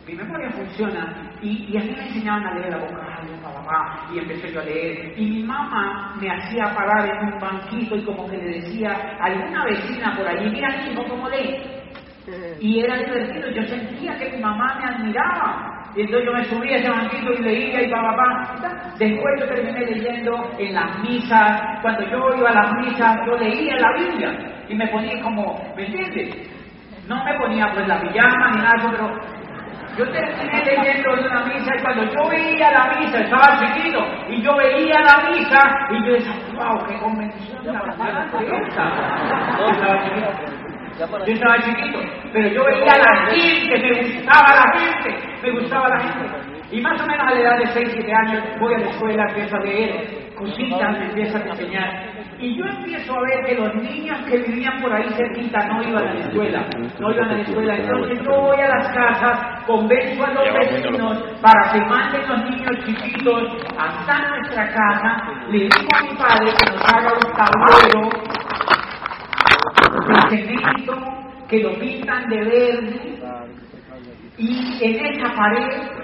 mi 0.06 0.16
memoria 0.16 0.50
funciona 0.50 1.30
y, 1.40 1.76
a 1.76 1.80
mí 1.80 1.94
me 1.96 2.08
enseñaban 2.08 2.44
a 2.44 2.54
leer 2.54 2.70
la 2.70 2.78
boca 2.78 3.22
de 3.22 3.36
papá 3.42 4.08
y 4.12 4.18
empecé 4.18 4.52
yo 4.52 4.60
a 4.60 4.64
leer. 4.64 5.14
Y 5.16 5.24
mi 5.24 5.42
mamá 5.44 6.16
me 6.20 6.28
hacía 6.28 6.74
parar 6.74 7.06
en 7.06 7.32
un 7.32 7.38
banquito 7.38 7.96
y 7.96 8.04
como 8.04 8.28
que 8.28 8.36
le 8.36 8.60
decía 8.60 8.90
a 9.20 9.26
alguna 9.26 9.64
vecina 9.66 10.16
por 10.16 10.26
allí, 10.26 10.50
mira 10.50 10.84
hijo 10.84 11.04
cómo 11.08 11.28
lee 11.28 11.62
y 12.60 12.80
era 12.80 12.96
divertido, 12.96 13.50
yo 13.50 13.62
sentía 13.64 14.16
que 14.18 14.30
mi 14.30 14.42
mamá 14.42 14.78
me 14.78 14.84
admiraba 14.86 15.79
y 15.96 16.02
entonces 16.02 16.26
yo 16.26 16.32
me 16.32 16.44
subía 16.44 16.76
a 16.76 16.78
ese 16.78 16.88
banquito 16.88 17.32
y 17.32 17.42
leía 17.42 17.82
y 17.82 17.90
papá, 17.90 18.54
después 18.98 19.40
yo 19.40 19.46
terminé 19.46 19.80
leyendo 19.86 20.50
en 20.58 20.74
las 20.74 20.98
misas, 21.00 21.60
cuando 21.82 22.02
yo 22.08 22.36
iba 22.36 22.50
a 22.50 22.54
las 22.54 22.72
misas 22.74 23.16
yo 23.26 23.36
leía 23.36 23.74
la 23.76 23.92
Biblia 23.98 24.64
y 24.68 24.74
me 24.74 24.86
ponía 24.88 25.20
como, 25.22 25.60
¿me 25.76 25.86
entiendes? 25.86 26.48
No 27.08 27.24
me 27.24 27.34
ponía 27.38 27.66
pues 27.74 27.88
la 27.88 28.00
pijama 28.00 28.50
ni 28.52 28.62
nada, 28.62 28.90
pero 28.90 29.20
yo 29.98 30.08
terminé 30.12 30.64
leyendo 30.64 31.12
en 31.16 31.24
una 31.26 31.44
misa 31.44 31.74
y 31.76 31.82
cuando 31.82 32.04
yo 32.04 32.28
veía 32.28 32.70
la 32.70 32.96
misa, 32.96 33.18
estaba 33.18 33.58
chiquito, 33.58 34.00
y 34.28 34.40
yo 34.42 34.56
veía 34.56 35.00
la 35.00 35.28
misa 35.28 35.60
y 35.90 36.06
yo 36.06 36.12
decía, 36.12 36.32
wow, 36.54 36.86
qué 36.86 36.96
convención 37.00 37.66
la 37.66 37.80
chiquito. 40.08 40.49
Yo 41.00 41.32
estaba 41.32 41.56
chiquito, 41.62 41.98
pero 42.30 42.48
yo 42.48 42.62
veía 42.62 42.92
a 42.92 42.98
la 42.98 43.30
gente, 43.30 43.78
me 43.80 44.02
gustaba 44.02 44.54
la 44.54 44.78
gente, 44.78 45.28
me 45.42 45.50
gustaba 45.52 45.88
la 45.88 46.00
gente. 46.00 46.26
Y 46.72 46.80
más 46.82 47.00
o 47.00 47.06
menos 47.06 47.26
a 47.26 47.34
la 47.34 47.40
edad 47.40 47.58
de 47.58 47.66
6, 47.68 47.88
7 47.94 48.12
años 48.12 48.44
voy 48.60 48.74
a 48.74 48.78
la 48.78 48.86
escuela, 48.90 49.24
empiezo 49.28 49.56
a 49.56 49.60
leer 49.60 50.34
cositas, 50.36 50.98
me 50.98 51.06
empiezan 51.06 51.42
a 51.42 51.50
enseñar. 51.52 52.10
Y 52.38 52.56
yo 52.56 52.64
empiezo 52.64 53.14
a 53.14 53.20
ver 53.22 53.46
que 53.46 53.54
los 53.54 53.74
niños 53.76 54.18
que 54.26 54.38
vivían 54.38 54.80
por 54.80 54.92
ahí 54.92 55.08
cerquita 55.16 55.58
no 55.68 55.82
iban 55.82 56.06
a 56.06 56.14
la 56.14 56.20
escuela, 56.20 56.66
no 56.98 57.12
iban 57.12 57.28
a 57.28 57.32
la 57.32 57.42
escuela. 57.42 57.76
Entonces 57.76 58.18
yo 58.22 58.40
voy 58.40 58.60
a 58.60 58.68
las 58.68 58.88
casas, 58.94 59.64
convenzo 59.66 60.24
a 60.24 60.32
los 60.32 60.44
vecinos 60.54 61.22
para 61.40 61.72
que 61.72 61.80
manden 61.86 62.28
los 62.28 62.50
niños 62.50 62.84
chiquitos 62.84 63.42
hasta 63.78 64.28
nuestra 64.28 64.68
casa. 64.68 65.22
Le 65.48 65.60
digo 65.60 65.88
a 65.94 66.02
mi 66.02 66.16
padre 66.16 66.52
que 66.58 66.70
nos 66.70 66.84
haga 66.92 67.12
un 67.12 67.32
tablero 67.32 68.29
de 70.30 70.46
cemento, 70.46 70.94
que 71.48 71.62
lo 71.62 71.78
pintan 71.78 72.28
de 72.28 72.36
verde 72.36 73.18
y 74.38 74.78
en 74.82 75.06
esa 75.06 75.34
pared 75.34 76.00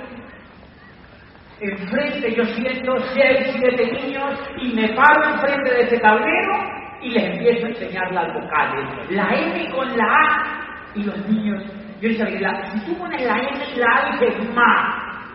Enfrente 1.59 2.35
yo 2.35 2.45
siento 2.45 2.99
seis, 3.14 3.57
siete 3.59 3.90
niños 3.90 4.38
y 4.61 4.75
me 4.75 4.88
paro 4.88 5.25
enfrente 5.25 5.73
de 5.73 5.81
ese 5.85 5.99
tablero 6.00 6.52
y 7.00 7.11
les 7.11 7.33
empiezo 7.33 7.64
a 7.64 7.69
enseñar 7.71 8.12
las 8.12 8.35
vocales. 8.35 9.11
La 9.11 9.35
M 9.35 9.71
con 9.71 9.97
la 9.97 10.05
A 10.05 10.90
y 10.95 11.05
los 11.05 11.16
niños. 11.26 11.62
Yo 12.02 12.11
les 12.11 12.19
decía, 12.19 12.62
si 12.73 12.81
tú 12.81 12.99
pones 12.99 13.25
la 13.25 13.38
M 13.38 13.49
y 13.75 13.78
la 13.78 13.87
A 13.87 14.11
dices 14.12 14.55
ma. 14.55 15.31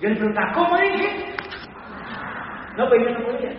Yo 0.00 0.08
les 0.08 0.16
preguntaba, 0.16 0.52
¿cómo 0.52 0.78
dije? 0.78 1.34
No, 2.78 2.88
pero 2.88 3.04
yo 3.04 3.18
no 3.18 3.26
podía. 3.26 3.50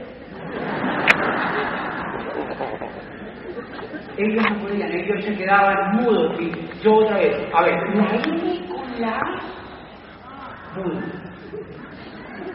Ellos 4.18 4.44
no 4.50 4.60
podían, 4.60 4.92
ellos 4.92 5.24
se 5.24 5.36
quedaban 5.36 5.96
mudos 5.98 6.40
y 6.40 6.52
yo 6.84 6.96
otra 6.96 7.18
vez, 7.18 7.38
a 7.54 7.62
ver, 7.64 7.76
la 7.96 8.16
M 8.16 8.68
con 8.68 9.02
la 9.02 9.10
A, 9.10 10.76
mudo 10.76 11.28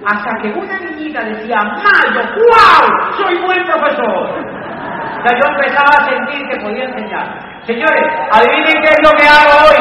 hasta 0.07 0.31
que 0.43 0.49
una 0.49 0.79
niñita 0.81 1.23
decía, 1.23 1.59
Mayo, 1.63 2.23
wow, 2.35 3.15
soy 3.17 3.39
buen 3.39 3.65
profesor. 3.65 4.07
O 4.07 5.25
sea, 5.25 5.39
yo 5.39 5.49
empezaba 5.55 5.91
a 5.99 6.09
sentir 6.09 6.49
que 6.49 6.57
podía 6.61 6.85
enseñar. 6.85 7.63
Señores, 7.65 8.03
adivinen 8.33 8.83
qué 8.83 8.89
es 8.89 8.99
lo 9.05 9.17
que 9.17 9.27
hago 9.27 9.55
hoy. 9.69 9.79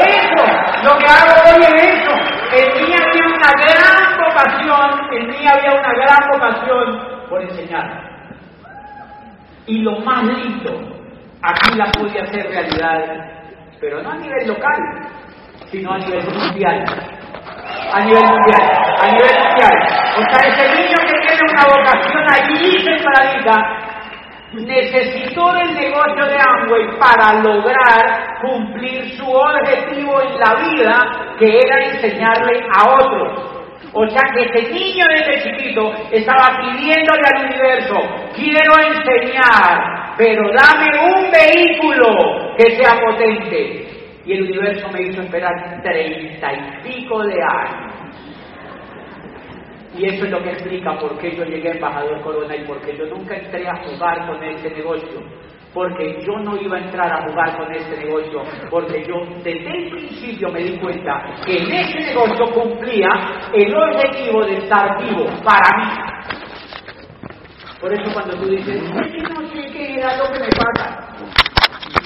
Eso, 0.00 0.44
lo 0.84 0.98
que 0.98 1.06
hago 1.06 1.34
hoy 1.44 1.62
es 1.62 1.82
eso. 1.82 2.12
En 2.52 2.82
mí 2.82 2.94
había 2.94 3.26
una 3.26 3.50
gran 3.60 4.18
vocación, 4.18 5.12
en 5.12 5.26
mí 5.28 5.46
había 5.46 5.72
una 5.78 5.92
gran 5.92 6.30
vocación 6.32 7.28
por 7.28 7.42
enseñar. 7.42 8.11
Y 9.66 9.78
lo 9.78 10.00
más 10.00 10.24
lindo, 10.24 10.72
aquí 11.40 11.76
la 11.76 11.86
pude 11.92 12.20
hacer 12.20 12.48
realidad, 12.48 13.00
pero 13.80 14.02
no 14.02 14.10
a 14.10 14.16
nivel 14.16 14.48
local, 14.48 14.80
sino 15.70 15.92
a 15.92 15.98
nivel 15.98 16.24
mundial. 16.34 16.84
A 17.92 18.00
nivel 18.00 18.24
mundial, 18.24 18.70
a 19.00 19.06
nivel 19.06 19.38
mundial. 19.38 19.76
O 20.18 20.22
sea, 20.30 20.48
ese 20.48 20.82
niño 20.82 20.96
que 21.06 21.26
tiene 21.26 21.52
una 21.52 21.64
vocación 21.64 22.24
allí 22.32 22.78
separadita, 22.82 23.92
necesitó 24.52 25.52
del 25.52 25.74
negocio 25.74 26.26
de 26.26 26.36
Amway 26.36 26.98
para 26.98 27.40
lograr 27.40 28.40
cumplir 28.42 29.16
su 29.16 29.24
objetivo 29.24 30.20
en 30.22 30.38
la 30.40 30.54
vida, 30.54 31.36
que 31.38 31.58
era 31.58 31.84
enseñarle 31.86 32.66
a 32.76 32.94
otros. 32.94 33.61
O 33.94 34.06
sea 34.08 34.22
que 34.34 34.42
ese 34.42 34.72
niño 34.72 35.04
desde 35.06 35.42
chiquito 35.42 35.92
estaba 36.10 36.58
pidiéndole 36.60 37.22
al 37.34 37.44
universo, 37.44 37.94
quiero 38.34 38.72
enseñar, 38.78 40.14
pero 40.16 40.42
dame 40.50 41.14
un 41.14 41.30
vehículo 41.30 42.54
que 42.56 42.76
sea 42.76 42.98
potente. 43.00 43.88
Y 44.24 44.32
el 44.32 44.42
universo 44.44 44.88
me 44.90 45.02
hizo 45.02 45.20
esperar 45.20 45.82
treinta 45.82 46.52
y 46.52 46.88
pico 46.88 47.22
de 47.24 47.34
años. 47.42 47.92
Y 49.94 50.06
eso 50.06 50.24
es 50.24 50.30
lo 50.30 50.42
que 50.42 50.52
explica 50.52 50.98
por 50.98 51.18
qué 51.18 51.36
yo 51.36 51.44
llegué 51.44 51.68
a 51.68 51.72
embajador 51.72 52.22
Corona 52.22 52.56
y 52.56 52.64
por 52.64 52.80
qué 52.80 52.96
yo 52.96 53.04
nunca 53.06 53.36
entré 53.36 53.68
a 53.68 53.76
jugar 53.84 54.26
con 54.26 54.42
este 54.42 54.70
negocio. 54.70 55.20
Porque 55.72 56.22
yo 56.26 56.38
no 56.38 56.56
iba 56.60 56.76
a 56.76 56.80
entrar 56.80 57.10
a 57.10 57.30
jugar 57.30 57.56
con 57.56 57.72
este 57.72 57.96
negocio, 58.04 58.42
porque 58.70 59.06
yo 59.06 59.24
desde 59.42 59.70
el 59.70 59.90
principio 59.90 60.50
me 60.50 60.60
di 60.60 60.78
cuenta 60.78 61.22
que 61.46 61.56
en 61.56 61.72
ese 61.72 62.00
negocio 62.14 62.50
cumplía 62.52 63.08
el 63.54 63.74
objetivo 63.74 64.44
de 64.44 64.58
estar 64.58 65.02
vivo 65.02 65.26
para 65.42 65.78
mí. 65.78 66.12
Por 67.80 67.92
eso 67.92 68.12
cuando 68.12 68.36
tú 68.36 68.48
dices, 68.48 68.82
es 68.82 69.12
que 69.12 69.22
no 69.22 69.40
sé 69.48 69.72
qué 69.72 69.94
era 69.94 70.16
lo 70.18 70.32
que 70.32 70.40
me 70.40 70.50
pasa, 70.50 71.08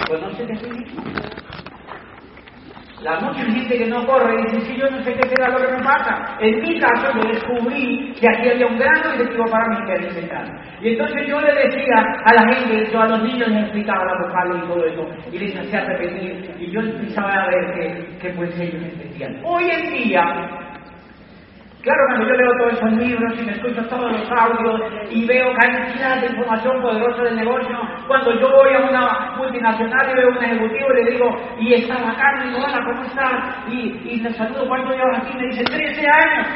conoces 0.08 0.48
de 0.48 0.56
ti. 0.56 1.45
La 3.02 3.20
mucha 3.20 3.44
gente 3.44 3.76
que 3.76 3.86
no 3.86 4.06
corre 4.06 4.42
dice, 4.42 4.60
sí, 4.62 4.76
yo 4.78 4.88
no 4.88 5.02
sé 5.04 5.12
qué 5.12 5.28
será 5.28 5.50
lo 5.50 5.58
que 5.58 5.76
me 5.76 5.84
pasa. 5.84 6.36
En 6.40 6.60
mi 6.62 6.80
caso, 6.80 7.12
yo 7.14 7.28
descubrí 7.28 8.14
que 8.18 8.26
aquí 8.26 8.48
había 8.48 8.66
un 8.66 8.78
gran 8.78 9.06
objetivo 9.06 9.44
para 9.50 9.68
mí 9.68 9.76
que 9.84 9.92
era 9.92 10.08
inventar. 10.08 10.66
Y 10.80 10.88
entonces 10.88 11.26
yo 11.28 11.38
le 11.40 11.52
decía 11.54 11.94
a 12.24 12.32
la 12.32 12.54
gente, 12.54 12.90
yo 12.90 13.00
a 13.00 13.08
los 13.08 13.22
niños 13.22 13.48
les 13.48 13.64
explicaba 13.64 14.02
la 14.06 14.26
vocal 14.26 14.62
y 14.62 14.66
todo 14.66 14.86
eso, 14.86 15.08
y 15.30 15.38
les 15.38 15.56
hacía 15.56 15.84
repetir, 15.84 16.54
y 16.58 16.70
yo 16.70 16.80
empezaba 16.80 17.34
a 17.34 17.46
ver 17.48 17.74
que, 17.74 18.18
que 18.18 18.30
pues 18.30 18.58
ellos 18.58 18.82
entendían. 18.82 19.40
Hoy 19.44 19.64
en 19.70 19.92
día, 19.92 20.22
Claro, 21.86 22.02
cuando 22.08 22.26
yo 22.26 22.34
leo 22.34 22.50
todos 22.58 22.72
esos 22.72 22.92
libros 22.94 23.32
y 23.38 23.42
me 23.46 23.52
escucho 23.52 23.80
todos 23.86 24.10
los 24.10 24.28
audios 24.32 24.92
y 25.08 25.24
veo 25.24 25.54
cantidad 25.54 26.20
de 26.20 26.26
información 26.26 26.82
poderosa 26.82 27.22
del 27.22 27.36
negocio, 27.36 27.78
cuando 28.08 28.40
yo 28.40 28.50
voy 28.50 28.74
a 28.74 28.80
una 28.90 29.36
multinacional 29.36 30.10
y 30.10 30.14
veo 30.16 30.26
a 30.26 30.36
un 30.36 30.44
ejecutivo 30.44 30.88
y 30.90 31.04
le 31.04 31.10
digo, 31.12 31.30
y 31.60 31.74
está 31.74 31.94
bacán, 31.94 32.50
y 32.50 32.54
hola, 32.56 32.84
¿cómo 32.84 33.04
estás? 33.04 33.70
Y, 33.70 34.00
y 34.04 34.16
le 34.20 34.32
saludo, 34.32 34.66
¿cuánto 34.66 34.96
llevas 34.96 35.18
aquí? 35.18 35.36
Me 35.38 35.46
dice, 35.46 35.62
13 35.62 36.08
años. 36.08 36.46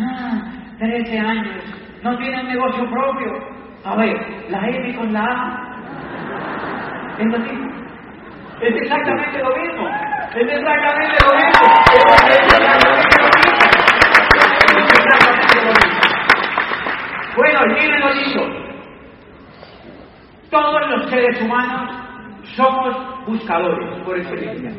Ah, 0.00 0.42
13 0.80 1.16
años. 1.16 1.64
No 2.02 2.18
tiene 2.18 2.40
un 2.40 2.48
negocio 2.48 2.90
propio. 2.90 3.32
A 3.84 3.94
ver, 3.94 4.16
la 4.50 4.66
M 4.66 4.96
con 4.96 5.12
la 5.12 5.22
A. 5.22 5.62
Es. 7.18 7.26
Es 8.62 8.74
exactamente 8.82 9.38
lo 9.38 9.56
mismo. 9.56 9.88
Es 10.34 10.48
exactamente 10.48 11.18
lo 11.24 11.34
mismo. 11.36 13.33
Bueno, 17.36 17.60
miren 17.66 18.00
lo 18.00 18.14
dicho. 18.14 18.40
Todos 20.50 20.88
los 20.90 21.10
seres 21.10 21.40
humanos 21.42 21.90
somos 22.54 23.26
buscadores 23.26 24.02
por 24.04 24.16
excelencia. 24.16 24.70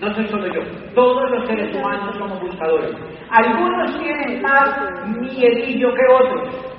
No 0.00 0.12
soy 0.14 0.26
solo 0.26 0.46
yo. 0.52 0.60
Todos 0.94 1.30
los 1.30 1.46
seres 1.46 1.74
humanos 1.76 2.16
somos 2.18 2.40
buscadores. 2.40 2.90
Algunos 3.30 3.98
tienen 3.98 4.42
más 4.42 4.76
miedillo 5.06 5.88
que 5.94 6.12
otros. 6.12 6.74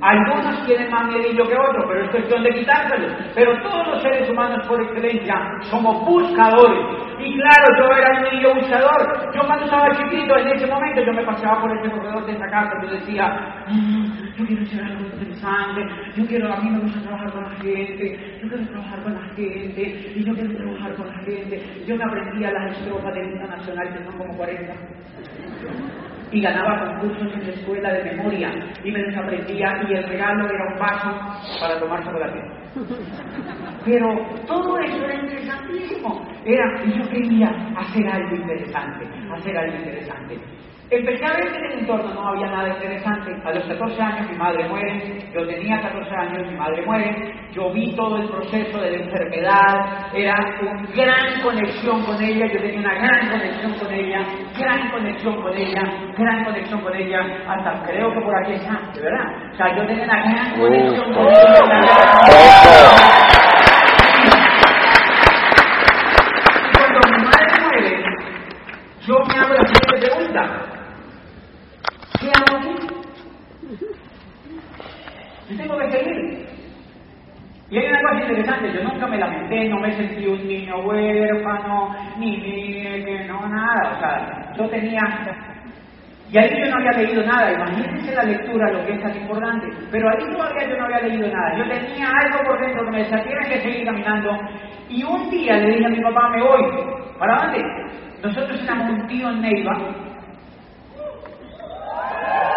Algunos 0.00 0.64
tienen 0.66 0.90
más 0.90 1.06
miedillo 1.06 1.44
que 1.44 1.56
otros, 1.56 1.84
pero 1.88 2.04
es 2.04 2.10
cuestión 2.10 2.42
de 2.44 2.54
quitárselo. 2.54 3.08
Pero 3.34 3.62
todos 3.62 3.86
los 3.88 4.02
seres 4.02 4.28
humanos 4.30 4.66
por 4.68 4.80
excelencia 4.80 5.34
somos 5.70 6.04
buscadores. 6.06 6.80
Y 7.18 7.34
claro, 7.34 7.66
yo 7.78 7.96
era 7.96 8.10
un 8.16 8.34
niño 8.34 8.54
buscador. 8.54 9.32
Yo 9.34 9.40
cuando 9.46 9.64
estaba 9.64 9.90
chiquito, 9.96 10.36
en 10.36 10.48
ese 10.48 10.66
momento, 10.68 11.02
yo 11.02 11.12
me 11.12 11.24
paseaba 11.24 11.60
por 11.60 11.76
ese 11.76 11.90
corredor 11.90 12.26
de 12.26 12.32
esa 12.32 12.46
casa, 12.48 12.70
yo 12.82 12.90
decía, 12.90 13.64
"Mm, 13.68 14.07
yo 14.38 14.46
quiero 14.46 14.66
ser 14.66 14.84
algo 14.84 15.04
interesante, 15.04 15.80
yo 16.16 16.26
quiero, 16.26 16.52
a 16.52 16.60
mí 16.60 16.70
me 16.70 16.78
gusta 16.80 17.00
trabajar 17.00 17.32
con 17.32 17.42
la 17.42 17.50
gente, 17.56 18.38
yo 18.40 18.48
quiero 18.48 18.66
trabajar 18.68 19.02
con 19.02 19.14
la 19.14 19.34
gente, 19.34 20.12
y 20.14 20.24
yo 20.24 20.34
quiero 20.34 20.56
trabajar 20.56 20.94
con 20.94 21.06
la 21.08 21.18
gente. 21.24 21.62
Yo 21.86 21.96
me 21.96 22.04
aprendía 22.04 22.52
las 22.52 22.78
estrofas 22.78 23.14
del 23.14 23.30
himno 23.30 23.46
nacional, 23.48 23.92
que 23.92 24.04
son 24.04 24.18
como 24.18 24.36
40 24.36 24.74
y 26.30 26.42
ganaba 26.42 26.92
concursos 26.92 27.32
en 27.34 27.46
la 27.46 27.52
escuela 27.54 27.92
de 27.92 28.04
memoria 28.04 28.52
y 28.84 28.92
me 28.92 29.02
desaprendía 29.02 29.82
y 29.88 29.94
el 29.94 30.04
regalo 30.08 30.44
era 30.44 30.74
un 30.74 30.78
vaso 30.78 31.58
para 31.58 31.80
tomar 31.80 32.04
chocolate. 32.04 32.38
Pero 33.84 34.08
todo 34.46 34.78
eso 34.78 35.04
era 35.04 35.14
interesantísimo. 35.14 36.22
Era, 36.44 36.84
y 36.84 36.98
yo 36.98 37.08
quería 37.08 37.48
hacer 37.76 38.06
algo 38.08 38.36
interesante, 38.36 39.06
hacer 39.32 39.56
algo 39.56 39.76
interesante. 39.78 40.38
Empecé 40.90 41.22
a 41.22 41.32
ver 41.36 41.52
que 41.52 41.58
en 41.58 41.64
el 41.66 41.78
entorno 41.80 42.14
no 42.14 42.28
había 42.28 42.46
nada 42.46 42.68
interesante. 42.68 43.30
A 43.44 43.52
los 43.52 43.62
14 43.64 44.00
años 44.02 44.30
mi 44.30 44.36
madre 44.38 44.66
muere, 44.70 45.18
yo 45.34 45.46
tenía 45.46 45.82
14 45.82 46.14
años, 46.16 46.50
mi 46.50 46.56
madre 46.56 46.82
muere, 46.86 47.34
yo 47.52 47.70
vi 47.74 47.94
todo 47.94 48.16
el 48.16 48.26
proceso 48.30 48.78
de 48.80 48.92
la 48.92 48.96
enfermedad, 49.04 50.06
era 50.14 50.34
una 50.62 50.82
gran 50.96 51.42
conexión 51.42 52.02
con 52.06 52.22
ella, 52.22 52.46
yo 52.46 52.58
tenía 52.62 52.80
una 52.80 52.94
gran 52.94 53.28
conexión 53.28 53.74
con 53.74 53.92
ella, 53.92 54.20
gran 54.58 54.90
conexión 54.90 55.42
con 55.42 55.54
ella, 55.58 55.82
gran 56.16 56.44
conexión 56.44 56.80
con 56.80 56.96
ella, 56.96 57.20
hasta 57.46 57.82
creo 57.86 58.10
que 58.10 58.20
por 58.22 58.34
aquí 58.42 58.52
está, 58.54 58.80
de 58.94 59.02
verdad. 59.02 59.26
O 59.52 59.56
sea, 59.56 59.76
yo 59.76 59.86
tenía 59.86 60.04
una 60.04 60.22
gran 60.22 60.58
conexión 60.58 61.12
con 61.12 61.26
ella. 61.26 61.64
una 61.64 61.80
gran- 61.82 63.28
Y 66.64 66.76
cuando 66.78 67.00
mi 67.10 67.24
madre 67.24 67.60
muere, 67.62 68.04
yo 69.06 69.14
me 69.26 69.34
hago 69.34 69.52
la 69.54 69.68
siguiente 69.68 70.06
pregunta. 70.06 70.64
¿Qué 72.20 72.26
hago 72.26 72.56
aquí? 72.58 72.74
Yo 75.50 75.56
tengo 75.56 75.78
que 75.78 75.90
seguir. 75.92 76.48
Y 77.70 77.78
hay 77.78 77.86
una 77.86 78.00
cosa 78.02 78.20
interesante, 78.22 78.72
yo 78.72 78.82
nunca 78.82 79.06
me 79.06 79.18
lamenté, 79.18 79.68
no 79.68 79.78
me 79.78 79.92
sentí 79.92 80.26
un 80.26 80.48
niño 80.48 80.78
huérfano, 80.80 81.94
ni, 82.18 82.38
ni 82.38 82.72
que 83.04 83.24
no, 83.28 83.46
nada. 83.46 83.92
O 83.94 84.00
sea, 84.00 84.47
yo 84.58 84.68
tenía... 84.68 85.00
Y 86.30 86.36
ahí 86.36 86.50
yo 86.60 86.70
no 86.70 86.76
había 86.76 86.92
leído 86.92 87.22
nada, 87.24 87.52
imagínense 87.52 88.14
la 88.14 88.24
lectura, 88.24 88.70
lo 88.70 88.84
que 88.84 88.92
es 88.92 89.00
tan 89.00 89.16
importante. 89.16 89.66
Pero 89.90 90.10
ahí 90.10 90.30
todavía 90.30 90.68
yo 90.68 90.76
no 90.76 90.84
había 90.84 91.00
leído 91.00 91.28
nada. 91.28 91.56
Yo 91.56 91.64
tenía 91.64 92.06
algo 92.06 92.44
por 92.44 92.60
dentro 92.60 92.84
que 92.84 92.90
me 92.90 92.98
decía, 92.98 93.22
tienes 93.22 93.48
que 93.48 93.60
seguir 93.62 93.86
caminando. 93.86 94.38
Y 94.90 95.02
un 95.04 95.30
día 95.30 95.56
le 95.56 95.70
dije 95.70 95.86
a 95.86 95.88
mi 95.88 96.00
papá, 96.02 96.28
me 96.28 96.42
voy. 96.42 96.62
¿Para 97.18 97.44
dónde? 97.44 97.64
Nosotros 98.22 98.62
éramos 98.62 98.90
un 98.90 99.06
tío 99.06 99.30
en 99.30 99.40
Neiva, 99.40 99.72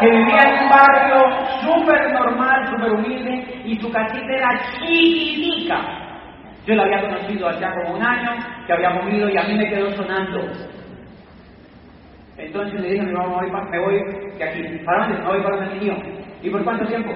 que 0.02 0.10
vivía 0.10 0.42
en 0.44 0.64
un 0.64 0.70
barrio 0.70 1.46
súper 1.62 2.12
normal, 2.12 2.68
súper 2.72 2.92
humilde, 2.92 3.62
y 3.64 3.80
su 3.80 3.90
casita 3.90 4.34
era 4.34 4.50
chiquitica. 4.74 5.80
Yo 6.66 6.76
la 6.76 6.84
había 6.84 7.02
conocido 7.02 7.48
hacía 7.48 7.72
como 7.72 7.96
un 7.96 8.04
año, 8.04 8.32
que 8.68 8.74
había 8.74 9.00
comido 9.00 9.30
y 9.30 9.38
a 9.38 9.44
mí 9.44 9.56
me 9.56 9.70
quedó 9.70 9.90
sonando. 9.92 10.42
Entonces 12.42 12.82
le 12.82 12.90
dije 12.90 13.02
a 13.02 13.06
mi 13.06 13.14
mamá, 13.14 13.68
me 13.70 13.80
voy, 13.80 14.02
de 14.38 14.44
aquí. 14.44 14.84
¿Para 14.86 15.08
dónde? 15.08 15.20
Me 15.22 15.28
voy 15.28 15.42
para 15.42 15.62
mi 15.62 15.80
tío. 15.80 15.94
¿Y 16.42 16.50
por 16.50 16.64
cuánto 16.64 16.86
tiempo? 16.88 17.12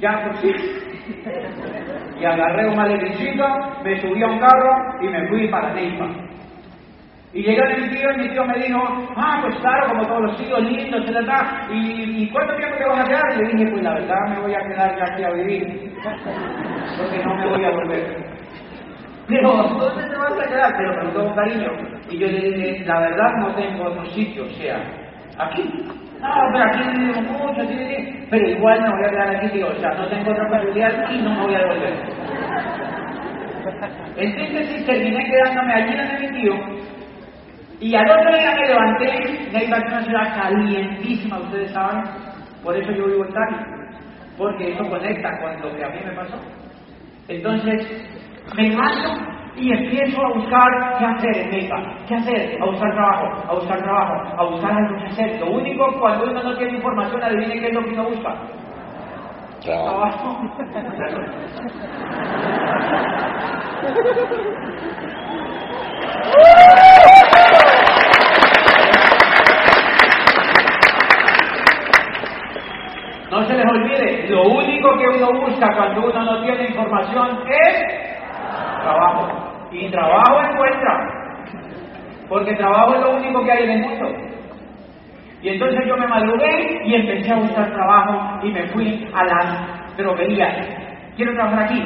Ya 0.00 0.24
por 0.24 0.36
sí. 0.38 0.52
Y 2.20 2.24
agarré 2.24 2.68
un 2.68 2.76
maletincito, 2.76 3.44
me 3.82 4.00
subí 4.00 4.22
a 4.22 4.26
un 4.28 4.38
carro 4.38 4.70
y 5.02 5.08
me 5.08 5.28
fui 5.28 5.48
para 5.48 5.74
Neiva. 5.74 6.08
Y 7.32 7.42
llegué 7.42 7.60
a 7.60 7.76
mi 7.76 7.88
tío 7.88 8.12
y 8.12 8.18
mi 8.18 8.28
tío 8.28 8.44
me 8.46 8.58
dijo, 8.60 8.80
ah, 9.16 9.40
pues 9.42 9.56
claro, 9.56 9.88
como 9.88 10.06
todos 10.06 10.22
los 10.22 10.38
tíos 10.38 10.62
lindos, 10.62 11.04
etc. 11.04 11.28
¿Y, 11.72 12.22
¿Y 12.22 12.30
cuánto 12.30 12.54
tiempo 12.54 12.76
te 12.76 12.84
vas 12.84 13.00
a 13.00 13.08
quedar? 13.08 13.32
Y 13.32 13.38
le 13.38 13.52
dije, 13.52 13.70
pues 13.72 13.82
la 13.82 13.94
verdad 13.94 14.28
me 14.30 14.40
voy 14.40 14.54
a 14.54 14.60
quedar 14.60 14.96
ya 14.96 15.04
aquí 15.12 15.24
a 15.24 15.30
vivir, 15.30 15.92
porque 16.96 17.24
no 17.24 17.34
me 17.34 17.48
voy 17.48 17.64
a 17.64 17.70
volver. 17.72 18.33
Pero, 19.26 19.52
¿dónde 19.52 20.08
te 20.08 20.16
vas 20.16 20.32
a 20.32 20.48
quedar? 20.48 20.74
Pero 20.76 21.12
con 21.14 21.34
cariño. 21.34 21.70
Y 22.10 22.18
yo 22.18 22.26
le 22.26 22.40
dije, 22.40 22.84
la 22.84 23.00
verdad 23.00 23.30
no 23.38 23.54
tengo 23.54 23.84
otro 23.84 24.04
sitio, 24.10 24.44
o 24.44 24.50
sea, 24.50 24.76
aquí. 25.38 25.62
No, 26.20 26.30
pero 26.52 26.64
aquí 26.64 26.84
me 26.84 27.06
digo 27.06 27.20
mucho, 27.22 27.62
sí, 27.66 28.26
pero 28.30 28.48
igual 28.48 28.82
no 28.82 28.92
voy 28.92 29.04
a 29.04 29.10
quedar 29.10 29.36
aquí, 29.36 29.48
tío, 29.48 29.68
o 29.68 29.74
sea, 29.74 29.90
no 29.90 30.06
tengo 30.08 30.30
otra 30.30 30.48
posibilidad 30.48 31.10
y 31.10 31.18
no 31.18 31.30
me 31.30 31.42
voy 31.42 31.54
a 31.54 31.58
devolver. 31.58 31.94
En 34.16 34.36
síntesis, 34.36 34.86
terminé 34.86 35.24
quedándome 35.24 35.72
allí 35.72 35.96
donde 35.96 36.18
mi 36.20 36.40
tío, 36.40 36.54
y 37.80 37.94
al 37.94 38.10
otro 38.10 38.32
día 38.38 38.54
me 38.54 38.68
levanté, 38.68 39.10
ahí 39.54 39.68
para 39.68 39.86
una 39.86 40.02
ciudad 40.04 40.42
calientísima, 40.42 41.38
ustedes 41.40 41.72
saben, 41.72 42.04
por 42.62 42.76
eso 42.76 42.92
yo 42.92 43.06
vivo 43.06 43.26
en 43.26 43.32
Cali, 43.32 43.56
porque 44.38 44.72
eso 44.72 44.88
conecta 44.88 45.30
con 45.40 45.60
lo 45.60 45.76
que 45.76 45.84
a 45.84 45.88
mí 45.88 45.98
me 46.04 46.12
pasó. 46.12 46.38
Entonces, 47.28 47.86
me 48.52 48.68
levanto 48.68 49.34
y 49.56 49.72
empiezo 49.72 50.20
a 50.20 50.32
buscar 50.34 50.98
qué 50.98 51.04
hacer 51.04 51.36
en 51.36 51.50
Meca, 51.50 51.76
qué 52.08 52.14
hacer, 52.16 52.58
a 52.60 52.66
buscar 52.66 52.92
trabajo, 52.92 53.26
a 53.48 53.54
buscar 53.54 53.82
trabajo, 53.82 54.14
a 54.36 54.44
buscar 54.50 54.72
algo 54.72 54.98
que 54.98 55.06
hacer. 55.06 55.40
Lo 55.40 55.52
único, 55.52 55.86
cuando 55.98 56.24
uno 56.24 56.42
no 56.42 56.56
tiene 56.56 56.76
información, 56.76 57.22
adivine 57.22 57.60
qué 57.60 57.66
es 57.68 57.74
lo 57.74 57.84
que 57.84 57.90
uno 57.90 58.04
busca. 58.04 58.34
Trabajo. 59.62 60.40
No 73.30 73.44
se 73.46 73.54
les 73.54 73.66
olvide, 73.66 74.28
lo 74.28 74.42
único 74.44 74.96
que 74.98 75.08
uno 75.08 75.40
busca 75.40 75.66
cuando 75.74 76.06
uno 76.06 76.22
no 76.22 76.42
tiene 76.42 76.66
información 76.68 77.40
es 77.48 78.13
trabajo. 78.82 79.68
Y 79.72 79.90
trabajo 79.90 80.40
encuentra. 80.40 81.10
Porque 82.28 82.54
trabajo 82.54 82.94
es 82.94 83.00
lo 83.00 83.16
único 83.16 83.44
que 83.44 83.52
hay 83.52 83.64
en 83.64 83.70
el 83.70 83.80
mundo. 83.80 84.06
Y 85.42 85.48
entonces 85.50 85.80
yo 85.86 85.96
me 85.96 86.06
madrugué 86.06 86.80
y 86.86 86.94
empecé 86.94 87.32
a 87.32 87.36
buscar 87.36 87.70
trabajo 87.72 88.46
y 88.46 88.50
me 88.50 88.66
fui 88.68 89.06
a 89.14 89.24
las 89.24 89.96
droguerías. 89.96 90.54
Quiero 91.16 91.34
trabajar 91.34 91.64
aquí. 91.64 91.82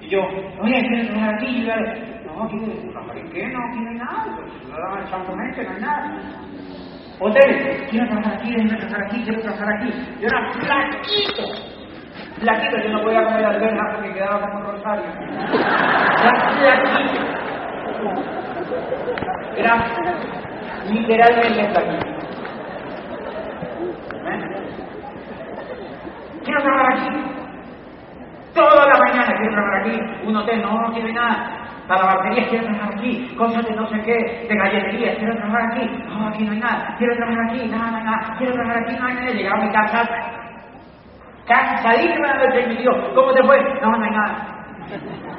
Y 0.00 0.08
yo, 0.08 0.20
oye, 0.60 0.80
quiero 0.88 1.08
trabajar 1.08 1.34
aquí. 1.34 1.68
No, 2.26 2.48
quiero 2.48 2.90
trabajar 2.92 3.18
en 3.18 3.30
qué? 3.30 3.48
No, 3.48 3.58
aquí 3.68 3.80
no 3.80 3.90
hay 3.90 3.96
nada. 3.96 4.24
Pues 4.36 4.68
no 4.68 4.76
dan 4.78 5.02
exactamente, 5.02 5.64
no 5.64 5.70
hay 5.70 5.80
nada. 5.80 6.20
Hoteles, 7.18 7.90
quiero 7.90 8.06
trabajar 8.06 8.34
aquí, 8.34 8.54
quiero 8.54 8.78
trabajar 8.78 9.04
aquí, 9.06 9.22
quiero 9.24 9.40
trabajar 9.42 9.68
aquí. 9.76 9.92
Yo 10.20 10.26
era 10.28 10.52
flaquito. 10.52 11.75
Flaquito, 12.40 12.76
yo 12.78 12.90
no 12.90 13.02
podía 13.02 13.24
comer 13.24 13.46
alberja 13.46 13.92
porque 13.94 14.12
quedaba 14.12 14.40
como 14.40 14.72
rosario. 14.72 15.04
Flaquito. 16.58 17.26
Era 19.56 19.74
literalmente 20.90 21.64
flaquito. 21.70 22.06
¿Eh? 24.26 24.40
Quiero 26.44 26.62
trabajar 26.62 26.92
aquí. 26.92 27.08
Toda 28.54 28.86
la 28.86 28.98
mañana 28.98 29.34
quiero 29.36 29.52
trabajar 29.52 29.80
aquí. 29.80 30.00
Un 30.26 30.36
hotel, 30.36 30.62
no, 30.62 30.80
no 30.80 30.92
quiero 30.92 31.12
nada. 31.12 31.52
La 31.88 31.96
lavandería, 31.96 32.48
quiero 32.48 32.64
trabajar 32.64 32.94
aquí. 32.94 33.34
Cosas 33.38 33.64
de 33.64 33.76
no 33.76 33.86
sé 33.88 34.00
qué, 34.02 34.46
de 34.48 34.56
galletería, 34.56 35.16
quiero 35.16 35.36
trabajar 35.36 35.72
aquí. 35.72 35.90
No, 36.08 36.28
aquí 36.28 36.44
no 36.44 36.52
hay 36.52 36.58
nada. 36.58 36.94
Quiero 36.98 37.16
trabajar 37.16 37.44
aquí, 37.48 37.66
nada, 37.68 37.90
nada, 37.92 38.04
nada. 38.04 38.34
Quiero 38.38 38.52
trabajar 38.54 38.82
aquí, 38.82 38.96
no 38.98 39.06
hay 39.06 39.14
nada. 39.14 39.30
Llegaba 39.30 39.62
a 39.62 39.66
mi 39.66 39.72
casa, 39.72 40.08
cansadísima 41.46 42.32
de 42.52 42.66
mi 42.66 42.76
Dios. 42.76 42.96
¿Cómo 43.14 43.32
te 43.32 43.42
fue? 43.44 43.58
No, 43.80 43.90
no 43.90 44.04
hay 44.04 44.10
nada. 44.10 44.66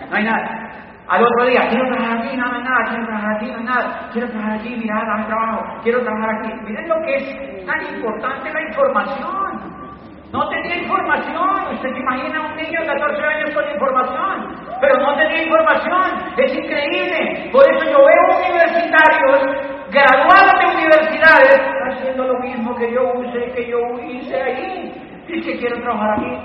No 0.09 0.15
hay 0.15 0.23
nada. 0.23 0.67
Al 1.07 1.23
otro 1.23 1.45
día, 1.45 1.61
quiero 1.69 1.87
trabajar 1.87 2.17
aquí, 2.17 2.35
no, 2.35 2.47
no 2.47 2.57
hay 2.57 2.63
nada, 2.63 2.83
quiero 2.89 3.05
trabajar 3.05 3.35
aquí, 3.35 3.45
no 3.51 3.57
hay 3.57 3.63
nada, 3.63 4.09
quiero 4.11 4.27
trabajar 4.27 4.59
aquí, 4.59 4.75
mira, 4.75 5.03
dame 5.07 5.23
trabajo, 5.25 5.63
quiero 5.83 6.01
trabajar 6.03 6.35
aquí. 6.35 6.53
Miren 6.65 6.89
lo 6.89 6.95
que 7.05 7.15
es 7.15 7.65
tan 7.65 7.95
importante 7.95 8.51
la 8.51 8.61
información. 8.63 9.77
No 10.33 10.49
tenía 10.49 10.75
información. 10.75 11.49
Usted 11.71 11.93
se 11.93 11.99
imagina 11.99 12.41
un 12.41 12.55
niño 12.57 12.81
de 12.81 12.87
14 12.87 13.23
años 13.23 13.51
con 13.53 13.71
información, 13.71 14.55
pero 14.81 14.97
no 14.97 15.15
tenía 15.15 15.43
información. 15.43 16.03
Es 16.35 16.53
increíble. 16.53 17.49
Por 17.53 17.63
eso 17.63 17.85
yo 17.85 17.99
veo 17.99 18.49
universitarios 18.49 19.39
graduados 19.89 20.59
de 20.59 20.67
universidades 20.75 21.61
haciendo 21.89 22.25
lo 22.25 22.39
mismo 22.39 22.75
que 22.75 22.91
yo 22.91 23.13
usé, 23.13 23.53
que 23.53 23.69
yo 23.69 23.79
hice 24.03 24.41
allí. 24.41 25.06
Y 25.27 25.41
que 25.41 25.57
quiero 25.57 25.81
trabajar 25.81 26.11
aquí. 26.19 26.37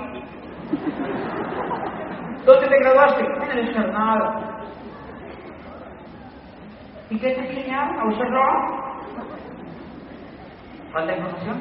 ¿Dónde 2.45 2.67
te 2.67 2.77
graduaste? 2.79 3.21
En 3.23 3.51
el 3.51 3.59
externado. 3.59 4.53
¿Y 7.09 7.19
qué 7.19 7.29
te 7.29 7.39
enseñaron 7.47 7.99
a 7.99 8.05
usar 8.05 8.27
trabajo? 8.27 8.83
¿Falta 10.91 11.15
información? 11.15 11.57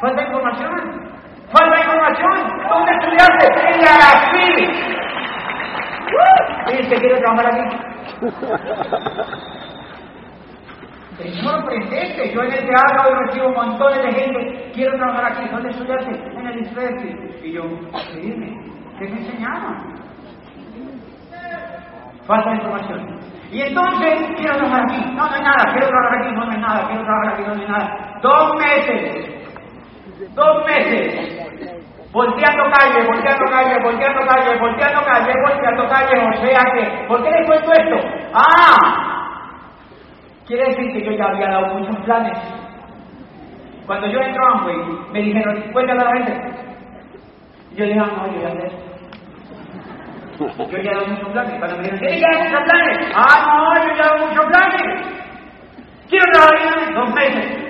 Falta 0.00 0.22
información. 0.22 1.10
Falta 1.52 1.78
información. 1.78 2.68
¿Dónde 2.68 2.92
estudiaste? 2.92 3.46
En 3.74 3.80
la 3.84 3.94
¡Uh! 6.08 6.70
Dice, 6.70 6.94
quiero 6.96 7.18
trabajar 7.18 7.46
aquí. 7.46 7.64
Es 11.18 11.34
sorprendente. 11.42 12.32
Yo 12.32 12.42
en 12.42 12.52
el 12.52 12.66
teatro 12.66 13.18
recibo 13.26 13.50
montones 13.50 14.02
de 14.02 14.12
gente. 14.12 14.70
Quiero 14.72 14.96
trabajar 14.96 15.32
aquí. 15.32 15.48
¿Dónde 15.50 15.70
estudiaste? 15.70 16.10
En 16.10 16.46
el 16.46 16.60
ISFESI. 16.60 17.46
Y 17.48 17.52
yo, 17.52 17.62
dime, 18.14 18.56
¿qué 18.98 19.08
me 19.08 19.18
enseñaron? 19.18 19.98
Falta 22.26 22.54
información. 22.54 23.18
Y 23.50 23.62
entonces, 23.62 24.14
quiero 24.36 24.56
trabajar 24.56 24.82
aquí. 24.84 25.00
No, 25.14 25.26
no 25.26 25.34
hay 25.34 25.42
nada. 25.42 25.72
Quiero 25.72 25.88
trabajar 25.88 26.18
aquí. 26.20 26.34
No, 26.34 26.42
hay 26.42 26.60
nada. 26.60 26.86
Quiero 26.86 27.04
trabajar 27.04 27.34
aquí. 27.34 27.42
No, 27.42 27.54
no 27.54 27.62
hay 27.62 27.68
nada. 27.68 28.18
Dos 28.22 28.56
meses. 28.56 29.38
Dos 30.34 30.64
meses. 30.66 31.38
Volteando 32.12 32.64
calle, 32.70 33.06
volteando 33.06 33.44
calle, 33.50 33.82
volteando 33.82 34.20
calle, 34.26 34.58
volteando 34.58 35.04
calle, 35.04 35.32
volteando 35.42 35.88
calle. 35.88 36.16
O 36.16 36.46
sea 36.46 36.72
que, 36.72 37.06
¿por 37.06 37.22
qué 37.22 37.30
les 37.30 37.46
cuento 37.46 37.72
esto? 37.72 38.08
¡Ah! 38.32 39.17
Quiere 40.48 40.64
decir 40.64 40.92
que 40.94 41.04
yo 41.04 41.12
ya 41.12 41.26
había 41.26 41.46
dado 41.46 41.74
muchos 41.74 41.94
planes. 42.06 42.32
Cuando 43.86 44.06
yo 44.06 44.18
entré 44.18 44.42
a 44.42 44.58
Amway, 44.58 44.76
me 45.12 45.22
dijeron, 45.22 45.62
cuéntale 45.72 46.00
a 46.00 46.04
la 46.04 46.12
gente. 46.14 46.32
Yo 47.76 47.84
dije, 47.84 48.00
ah, 48.00 48.10
no, 48.16 48.32
yo 48.32 48.40
ya 48.40 48.50
sé. 48.52 48.70
Yo 50.38 50.78
ya 50.78 50.90
he 50.90 50.94
dado 50.94 51.06
muchos 51.06 51.28
planes. 51.28 51.58
Cuando 51.58 51.76
me 51.76 51.82
dijeron, 51.82 52.00
¿tienes 52.00 52.20
ya 52.20 52.28
muchos 52.44 52.62
planes? 52.64 53.12
Ah, 53.14 53.46
no, 53.46 53.74
yo 53.74 53.88
ya 53.88 53.92
he 53.92 54.08
dado 54.08 54.26
muchos 54.26 54.46
planes. 54.46 55.18
Quiero 56.08 56.24
trabajar 56.32 56.94
dos 56.94 57.14
meses. 57.14 57.68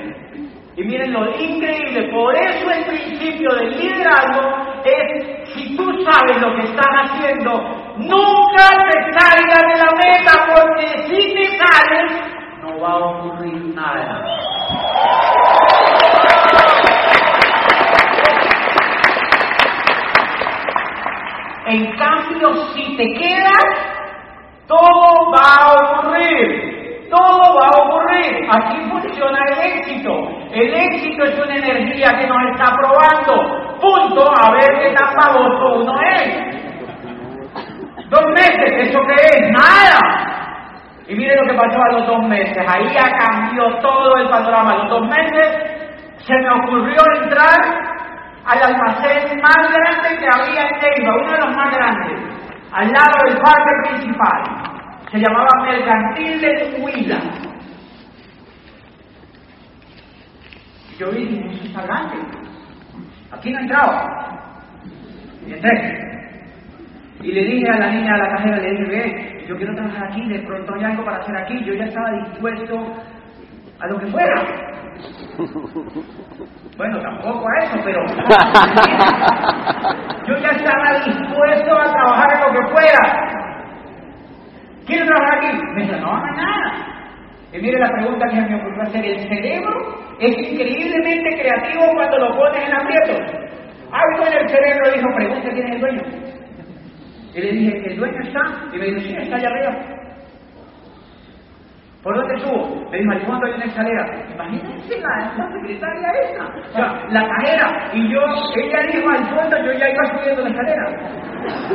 Y 0.76 0.84
miren 0.84 1.12
lo 1.12 1.26
increíble, 1.34 2.08
por 2.12 2.32
eso 2.36 2.70
el 2.70 2.84
principio 2.84 3.50
del 3.56 3.76
liderazgo 3.76 4.42
es, 4.84 5.48
si 5.52 5.76
tú 5.76 5.84
sabes 6.08 6.40
lo 6.40 6.54
que 6.54 6.62
estás 6.62 6.86
haciendo, 7.02 7.50
nunca 7.96 8.68
te 8.88 9.18
salgas 9.18 9.62
de 9.66 9.76
la 9.76 9.90
meta, 9.98 10.46
porque 10.54 10.86
si 11.08 11.34
te 11.34 11.46
sales, 11.58 12.37
no 12.68 12.80
va 12.80 12.92
a 12.92 12.96
ocurrir 12.96 13.74
nada. 13.74 14.24
En 21.66 21.96
cambio, 21.96 22.54
si 22.74 22.96
te 22.96 23.04
quedas, 23.14 23.64
todo 24.66 25.30
va 25.32 25.54
a 25.60 25.72
ocurrir. 25.72 27.08
Todo 27.10 27.58
va 27.58 27.66
a 27.66 27.82
ocurrir. 27.82 28.48
Así 28.50 28.90
funciona 28.90 29.38
el 29.48 29.58
éxito. 29.72 30.12
El 30.52 30.74
éxito 30.74 31.24
es 31.24 31.38
una 31.38 31.56
energía 31.56 32.18
que 32.18 32.26
nos 32.26 32.42
está 32.52 32.74
probando. 32.74 33.78
Punto. 33.80 34.30
A 34.30 34.52
ver 34.52 34.80
qué 34.80 34.94
tan 34.94 35.14
baboso 35.14 35.80
uno 35.80 36.00
es. 36.00 36.58
Dos 38.08 38.24
meses, 38.30 38.88
¿eso 38.88 39.00
qué 39.06 39.14
es? 39.14 39.50
Nada. 39.50 40.27
Y 41.08 41.14
mire 41.14 41.34
lo 41.36 41.48
que 41.48 41.54
pasó 41.56 41.82
a 41.82 41.92
los 41.92 42.06
dos 42.06 42.28
meses. 42.28 42.58
Ahí 42.68 42.86
ya 42.92 43.10
cambió 43.16 43.64
todo 43.80 44.16
el 44.18 44.28
panorama. 44.28 44.72
A 44.72 44.76
los 44.84 44.90
dos 44.90 45.08
meses 45.08 45.78
se 46.18 46.34
me 46.34 46.50
ocurrió 46.50 46.98
entrar 47.22 47.88
al 48.44 48.62
almacén 48.62 49.40
más 49.40 49.72
grande 49.72 50.18
que 50.18 50.26
había 50.26 50.68
en 50.68 50.80
Neiva, 50.80 51.16
uno 51.16 51.32
de 51.32 51.38
los 51.38 51.56
más 51.56 51.74
grandes, 51.74 52.20
al 52.72 52.92
lado 52.92 53.24
del 53.26 53.38
parque 53.38 53.88
principal. 53.88 54.42
Se 55.10 55.18
llamaba 55.18 55.48
Mercantil 55.62 56.40
de 56.40 56.76
Huila. 56.78 57.18
Y 60.92 60.96
yo 60.98 61.10
dije, 61.10 61.46
eso 61.50 61.64
está 61.64 61.82
grande. 61.82 62.16
Aquí 63.32 63.50
no 63.50 63.60
entraba. 63.60 64.40
Y 65.46 65.52
entré. 65.54 66.08
Y 67.22 67.32
le 67.32 67.44
dije 67.44 67.70
a 67.70 67.78
la 67.78 67.90
niña, 67.90 68.14
a 68.14 68.18
la 68.18 68.28
cajera, 68.28 68.56
le 68.58 68.70
dije, 68.72 69.37
yo 69.48 69.56
quiero 69.56 69.74
trabajar 69.74 70.08
aquí, 70.10 70.28
de 70.28 70.40
pronto 70.40 70.74
hay 70.74 70.84
algo 70.84 71.02
para 71.06 71.16
hacer 71.16 71.34
aquí. 71.34 71.64
Yo 71.64 71.72
ya 71.72 71.86
estaba 71.86 72.10
dispuesto 72.10 72.76
a 73.80 73.86
lo 73.86 73.98
que 73.98 74.06
fuera. 74.08 74.44
Bueno, 76.76 77.00
tampoco 77.00 77.46
a 77.48 77.58
eso, 77.64 77.76
pero 77.84 78.00
yo 80.28 80.36
ya 80.38 80.50
estaba 80.50 80.92
dispuesto 81.04 81.72
a 81.74 81.90
trabajar 81.92 82.32
en 82.34 82.40
lo 82.40 82.50
que 82.52 82.62
fuera. 82.68 83.02
¿Quiero 84.86 85.06
trabajar 85.06 85.38
aquí? 85.38 85.48
Me 85.74 85.82
dice, 85.82 85.96
no, 85.98 86.14
hay 86.14 86.36
nada. 86.36 86.72
Y 87.52 87.58
mire 87.58 87.80
la 87.80 87.90
pregunta 87.90 88.28
que 88.28 88.40
me 88.42 88.54
ocurrió 88.60 88.82
hacer. 88.82 89.04
¿El 89.04 89.28
cerebro 89.28 89.98
es 90.20 90.38
increíblemente 90.38 91.40
creativo 91.40 91.84
cuando 91.96 92.16
lo 92.18 92.36
pones 92.36 92.62
en 92.64 92.72
aprietos? 92.76 93.22
Algo 93.90 94.24
en 94.28 94.34
el 94.34 94.48
cerebro 94.48 94.92
dijo, 94.94 95.08
pregunta 95.16 95.50
quién 95.50 95.66
es 95.66 95.72
el 95.74 95.80
dueño. 95.80 96.02
Y 97.38 97.40
le 97.40 97.52
dije, 97.52 97.82
¿el 97.86 97.96
dueño 97.96 98.20
está? 98.20 98.40
Y 98.72 98.78
me 98.78 98.86
dijo, 98.86 99.00
sí, 99.00 99.14
está 99.16 99.36
allá 99.36 99.48
arriba. 99.48 99.76
¿Por 102.02 102.16
dónde 102.16 102.38
subo? 102.40 102.90
Me 102.90 102.98
dijo, 102.98 103.12
al 103.12 103.20
fondo 103.26 103.46
hay 103.46 103.52
una 103.52 103.64
escalera. 103.64 104.06
Imagínense 104.34 105.00
la, 105.00 105.32
la 105.36 105.52
secretaria 105.52 106.08
esa. 106.24 106.44
O 106.46 106.72
sea, 106.72 107.06
la 107.10 107.28
cajera. 107.28 107.90
Y 107.92 108.12
yo, 108.12 108.20
ella 108.56 108.80
dijo 108.92 109.08
al 109.08 109.24
fondo, 109.26 109.56
yo 109.64 109.72
ya 109.72 109.88
iba 109.88 110.04
subiendo 110.18 110.42
la 110.42 110.48
escalera. 110.48 110.84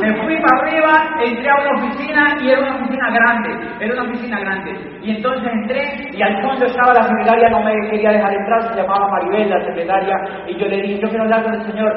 Me 0.00 0.22
fui 0.22 0.36
para 0.38 0.60
arriba, 0.60 0.92
entré 1.24 1.48
a 1.48 1.54
una 1.54 1.82
oficina 1.82 2.36
y 2.42 2.50
era 2.50 2.60
una 2.60 2.76
oficina 2.76 3.10
grande, 3.10 3.68
era 3.80 3.94
una 3.94 4.10
oficina 4.10 4.40
grande. 4.40 4.98
Y 5.02 5.16
entonces 5.16 5.50
entré 5.50 6.10
y 6.12 6.22
al 6.22 6.42
fondo 6.42 6.66
estaba 6.66 6.92
la 6.92 7.02
secretaria, 7.04 7.48
no 7.48 7.62
me 7.62 7.72
quería 7.90 8.10
dejar 8.10 8.34
entrar, 8.34 8.62
se 8.68 8.76
llamaba 8.82 9.08
Maribel, 9.08 9.48
la 9.48 9.64
secretaria, 9.64 10.16
y 10.46 10.58
yo 10.58 10.66
le 10.66 10.76
dije, 10.82 11.00
yo 11.00 11.08
quiero 11.08 11.24
hablar 11.24 11.42
con 11.44 11.54
el 11.54 11.62
señor. 11.62 11.92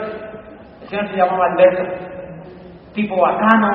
El 0.82 0.88
señor 0.88 1.08
se 1.10 1.18
llamaba 1.18 1.46
Alberto, 1.52 2.17
tipo 2.98 3.16
bacano, 3.16 3.70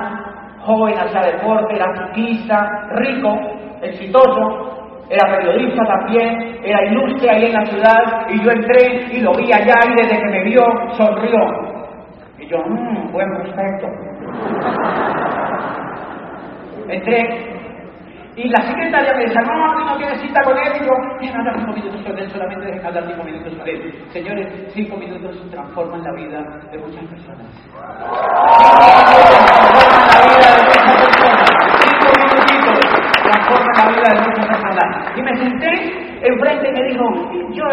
joven, 0.66 0.98
hacía 0.98 1.20
deporte, 1.20 1.76
era 1.76 1.86
ciclista, 1.94 2.88
rico, 2.96 3.38
exitoso, 3.80 5.06
era 5.08 5.36
periodista 5.36 5.84
también, 5.84 6.58
era 6.64 6.84
ilustre 6.86 7.30
ahí 7.30 7.44
en 7.44 7.52
la 7.52 7.66
ciudad, 7.66 8.26
y 8.30 8.42
yo 8.42 8.50
entré 8.50 9.06
y 9.12 9.20
lo 9.20 9.32
vi 9.34 9.52
allá 9.52 9.74
y 9.88 9.94
desde 9.94 10.18
que 10.18 10.26
me 10.26 10.42
vio 10.42 10.62
sonrió. 10.96 11.38
Y 12.40 12.46
yo, 12.48 12.58
mmm, 12.66 13.12
buen 13.12 13.28
prospecto. 13.36 13.86
Entré 16.88 17.52
y 18.34 18.48
la 18.48 18.62
secretaria 18.62 19.14
me 19.14 19.24
dice, 19.24 19.38
no, 19.46 19.84
no 19.84 19.96
quiere 19.98 20.16
cita 20.16 20.40
con 20.42 20.58
dejen 21.20 21.36
hablar 21.36 21.56
cinco 21.58 21.72
minutos 21.72 22.02
con 22.02 22.18
él, 22.18 22.30
solamente 22.30 22.66
dejen 22.66 22.86
hablar 22.86 23.04
cinco 23.06 23.24
minutos 23.24 23.54
con 23.56 23.68
él. 23.68 24.04
Señores, 24.12 24.48
cinco 24.74 24.96
minutos 24.96 25.50
transforman 25.50 26.02
la 26.02 26.12
vida 26.12 26.40
de 26.70 26.78
muchas 26.78 27.04
personas. 27.04 27.46
Cinco 31.80 32.08
minutitos 32.18 32.78
transforman 33.22 33.74
la 33.76 33.84
vida 33.88 34.08
de 34.12 34.20
muchas 34.28 34.46
personas. 34.46 35.16
Y 35.16 35.22
me 35.22 35.36
senté 35.36 36.02
enfrente 36.22 36.68
y 36.68 36.72
me 36.72 36.82
dijo, 36.88 37.04
yo, 37.52 37.64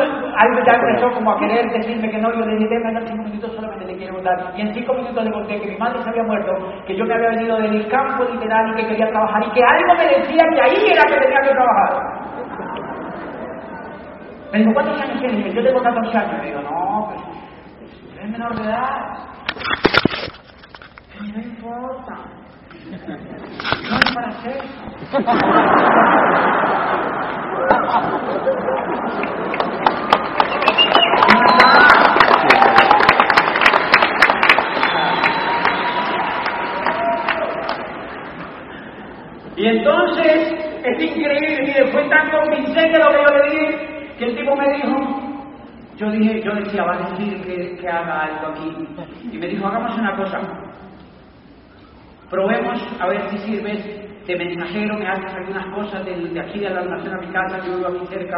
ya 0.65 0.73
empezó 0.73 1.11
como 1.13 1.31
a 1.31 1.39
querer 1.39 1.65
decirme 1.71 2.09
que 2.09 2.17
no, 2.17 2.33
yo 2.33 2.45
le 2.45 2.57
dije, 2.57 2.69
déjame 2.69 3.07
cinco 3.07 3.23
minutos, 3.23 3.51
solamente 3.55 3.85
le 3.85 3.97
quiero 3.97 4.15
contar. 4.15 4.53
Y 4.55 4.61
en 4.61 4.73
cinco 4.73 4.93
minutos 4.93 5.23
le 5.23 5.31
conté 5.31 5.59
que 5.59 5.67
mi 5.67 5.77
madre 5.77 6.01
se 6.03 6.09
había 6.09 6.23
muerto, 6.23 6.51
que 6.85 6.95
yo 6.95 7.05
me 7.05 7.13
había 7.13 7.29
venido 7.29 7.57
del 7.57 7.87
campo 7.87 8.23
literal 8.31 8.71
y 8.71 8.75
que 8.75 8.87
quería 8.87 9.09
trabajar 9.09 9.43
y 9.45 9.51
que 9.51 9.63
algo 9.63 9.95
me 9.95 10.05
decía 10.05 10.43
que 10.53 10.61
ahí 10.61 10.91
era 10.91 11.03
que 11.03 11.19
tenía 11.19 11.41
que 11.41 11.51
trabajar. 11.51 12.18
Me 14.51 14.59
dijo, 14.59 14.73
¿cuántos 14.73 14.99
años 14.99 15.19
tienes? 15.19 15.53
Yo 15.53 15.63
tengo 15.63 15.81
14 15.81 16.17
años. 16.17 16.39
Me 16.39 16.45
digo, 16.47 16.61
no, 16.61 17.11
pues, 17.11 17.21
pues 17.79 18.23
es 18.23 18.29
menor 18.29 18.55
de 18.55 18.63
edad. 18.63 19.17
No 21.21 21.39
importa. 21.39 22.17
No 22.89 23.97
es 23.97 24.13
para 24.13 24.27
hacer. 24.29 24.61
Y 39.55 39.67
entonces, 39.67 40.53
es 40.85 41.03
increíble, 41.03 41.63
mire, 41.63 41.91
fue 41.91 42.07
tan 42.07 42.31
convincente 42.31 42.97
lo 42.97 43.09
que 43.09 43.17
yo 43.17 43.37
le 43.37 43.49
dije, 43.51 43.88
que 44.19 44.25
el 44.25 44.35
tipo 44.35 44.55
me 44.55 44.73
dijo, 44.73 44.97
yo 45.95 46.11
dije, 46.11 46.41
yo 46.43 46.53
decía, 46.53 46.83
va 46.83 46.95
a 46.95 47.09
decir 47.09 47.41
que, 47.79 47.87
haga 47.87 48.25
algo 48.25 48.47
aquí. 48.47 48.69
Y 49.31 49.37
me 49.37 49.47
dijo, 49.47 49.65
hagamos 49.65 49.97
una 49.97 50.15
cosa, 50.17 50.41
probemos 52.29 52.85
a 52.99 53.07
ver 53.07 53.29
si 53.29 53.37
sirves 53.39 54.07
de 54.27 54.35
mensajero, 54.35 54.97
me 54.97 55.07
haces 55.07 55.33
algunas 55.33 55.65
cosas 55.73 56.05
de, 56.05 56.39
aquí 56.39 56.59
de 56.59 56.69
la 56.69 56.81
almacén 56.81 57.13
a 57.13 57.17
mi 57.17 57.27
casa, 57.27 57.65
yo 57.65 57.77
vivo 57.77 57.87
aquí 57.87 58.05
cerca, 58.07 58.37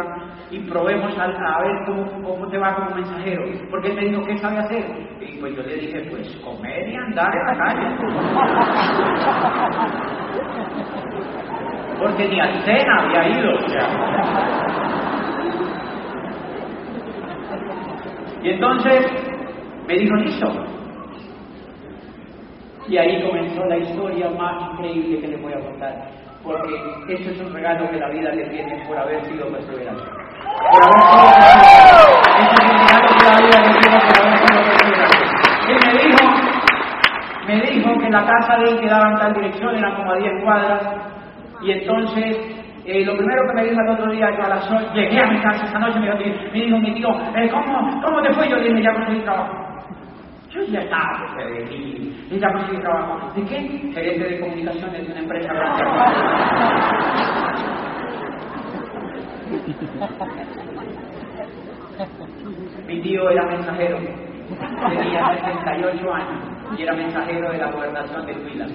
y 0.50 0.60
probemos 0.60 1.18
a, 1.18 1.26
ver 1.26 1.76
cómo, 1.84 2.06
cómo, 2.22 2.48
te 2.48 2.58
va 2.58 2.76
como 2.76 2.94
mensajero. 2.94 3.42
Porque 3.68 3.88
él 3.88 3.96
me 3.96 4.04
dijo, 4.06 4.24
¿qué 4.24 4.38
sabe 4.38 4.58
hacer? 4.58 4.86
Y 5.20 5.38
pues 5.38 5.56
yo 5.56 5.62
le 5.62 5.74
dije, 5.74 6.00
pues 6.10 6.28
comer 6.36 6.88
y 6.88 6.96
andar 6.96 7.28
en 7.34 7.46
la 7.46 7.56
calle. 7.64 7.86
Porque 11.98 12.28
ni 12.28 12.40
a 12.40 12.62
cena 12.62 12.96
había 13.00 13.28
ido, 13.28 13.52
o. 13.52 15.11
Y 18.42 18.50
entonces 18.50 19.06
me 19.86 19.94
dijo, 19.94 20.16
listo, 20.16 20.48
y 22.88 22.96
ahí 22.96 23.22
comenzó 23.22 23.64
la 23.66 23.78
historia 23.78 24.28
más 24.30 24.72
increíble 24.72 25.20
que 25.20 25.28
les 25.28 25.40
voy 25.40 25.52
a 25.52 25.60
contar, 25.60 26.08
porque 26.42 26.74
eso 27.08 27.30
es 27.30 27.40
un 27.40 27.52
regalo 27.52 27.88
que 27.88 27.98
la 27.98 28.08
vida 28.08 28.30
le 28.32 28.44
tiene 28.46 28.84
por 28.86 28.98
haber 28.98 29.24
sido 29.26 29.46
perseverante. 29.48 30.02
Por 30.02 30.82
haber 30.82 31.60
sido. 31.62 32.02
Eso 32.40 32.56
es 32.58 32.68
un 32.68 32.78
regalo 32.88 33.06
que 33.16 33.24
la 33.24 33.36
vida 33.38 33.58
le 33.60 33.70
tiene 33.80 33.98
por 34.08 34.16
haber 34.26 34.38
sido 34.38 34.60
perseverante. 34.64 35.22
Él 35.68 35.78
me 35.86 35.92
dijo, 36.02 36.24
me 37.46 37.56
dijo 37.70 38.00
que 38.00 38.10
la 38.10 38.26
casa 38.26 38.58
de 38.58 38.70
él 38.70 38.80
quedaba 38.80 39.10
en 39.10 39.18
tal 39.18 39.34
dirección, 39.34 39.76
eran 39.76 39.94
como 39.94 40.12
a 40.12 40.16
10 40.16 40.42
cuadras, 40.42 40.82
y 41.62 41.70
entonces 41.70 42.61
eh, 42.84 43.04
lo 43.04 43.16
primero 43.16 43.42
que 43.48 43.54
me 43.54 43.68
dijo 43.68 43.80
el 43.80 43.88
otro 43.90 44.10
día, 44.12 44.28
yo 44.36 44.44
a 44.44 44.48
las 44.48 44.70
8, 44.70 44.92
llegué 44.94 45.20
a 45.20 45.26
mi 45.26 45.40
casa 45.40 45.64
esa 45.66 45.78
noche, 45.78 46.00
me 46.00 46.06
dijo, 46.06 46.18
me 46.52 46.60
dijo 46.60 46.78
mi 46.78 46.94
tío, 46.94 47.08
eh, 47.36 47.48
¿cómo, 47.50 48.00
¿cómo 48.02 48.22
te 48.22 48.32
fue? 48.34 48.48
Yo 48.48 48.56
le 48.56 48.68
dije, 48.70 48.82
ya 48.82 48.94
conseguí 48.94 49.20
trabajo. 49.20 49.54
Yo 50.50 50.62
ya 50.64 50.80
estaba 50.80 51.34
que 51.38 51.64
mí, 51.78 52.26
y 52.30 52.38
ya 52.38 52.52
conseguí 52.52 52.80
trabajo. 52.82 53.32
¿De 53.34 53.44
qué? 53.46 53.56
Gerente 53.94 54.28
de 54.28 54.40
comunicaciones 54.40 55.06
de 55.06 55.12
una 55.12 55.20
empresa 55.20 55.52
grande. 55.54 55.84
Mi 62.86 63.00
tío 63.00 63.30
era 63.30 63.44
mensajero, 63.46 63.98
tenía 64.88 65.34
78 65.36 66.14
años 66.14 66.52
y 66.76 66.82
era 66.82 66.94
mensajero 66.94 67.52
de 67.52 67.58
la 67.58 67.70
gobernación 67.70 68.26
de 68.26 68.32
Huila. 68.32 68.66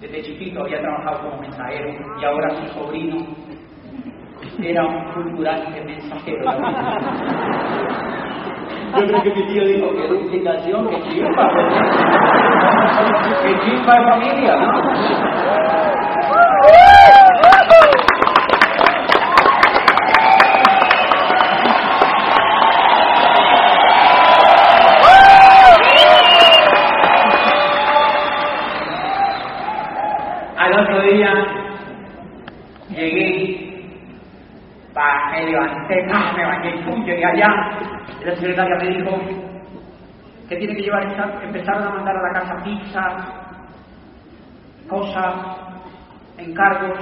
Desde 0.00 0.22
chiquito 0.22 0.62
había 0.62 0.80
trabajado 0.80 1.28
como 1.30 1.42
mensajero 1.42 1.90
y 2.20 2.24
ahora 2.24 2.50
su 2.50 2.66
sobrino 2.74 3.16
era 4.62 4.84
un 4.84 5.12
fulgurante 5.12 5.84
mensajero. 5.84 6.44
Yo 8.96 9.06
creo 9.06 9.22
que 9.22 9.30
mi 9.34 9.46
tío 9.48 9.64
dijo 9.66 9.94
que 9.96 10.06
duplicación, 10.06 10.88
que 10.88 11.02
chimba, 11.02 11.48
que 13.42 13.60
chimba 13.60 13.94
de 13.94 14.04
familia, 14.04 14.56
¿no? 14.56 14.68
Al 30.58 30.72
otro 30.80 31.02
día 31.02 31.32
llegué, 32.90 33.94
pa, 34.92 35.30
me 35.30 35.44
levanté, 35.46 35.94
pa, 36.10 36.32
me 36.36 36.44
bañé, 36.44 36.72
pum, 36.84 36.97
llegué 37.08 37.24
allá, 37.24 37.48
y 38.20 38.24
la 38.24 38.34
secretaria 38.36 38.76
me 38.76 38.88
dijo 38.88 39.18
que 40.48 40.56
tiene 40.56 40.76
que 40.76 40.82
llevar, 40.82 41.02
empezaron 41.42 41.82
a 41.84 41.90
mandar 41.90 42.16
a 42.16 42.22
la 42.22 42.40
casa 42.40 42.64
pizza, 42.64 43.00
cosas, 44.88 45.34
encargos, 46.38 46.98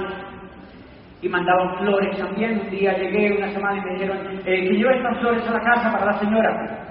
y 1.21 1.29
mandaban 1.29 1.77
flores 1.77 2.17
también. 2.17 2.59
Un 2.59 2.69
día 2.69 2.93
llegué 2.97 3.37
una 3.37 3.49
semana 3.51 3.77
y 3.77 3.81
me 3.81 3.93
dijeron 3.93 4.17
eh, 4.45 4.67
que 4.67 4.73
lleve 4.73 4.97
estas 4.97 5.19
flores 5.19 5.47
a 5.47 5.53
la 5.53 5.61
casa 5.61 5.91
para 5.91 6.05
la 6.05 6.19
señora. 6.19 6.87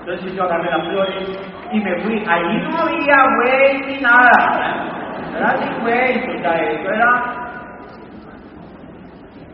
Entonces 0.00 0.34
yo 0.34 0.44
agarré 0.44 0.70
las 0.70 0.88
flores 0.88 1.38
y 1.72 1.80
me 1.80 2.00
fui. 2.02 2.24
Allí 2.26 2.58
no 2.68 2.78
había 2.78 3.24
güey 3.36 3.80
ni 3.86 4.00
nada. 4.00 4.95
Sea, 5.36 6.54
eso 6.54 6.90
era. 6.90 7.10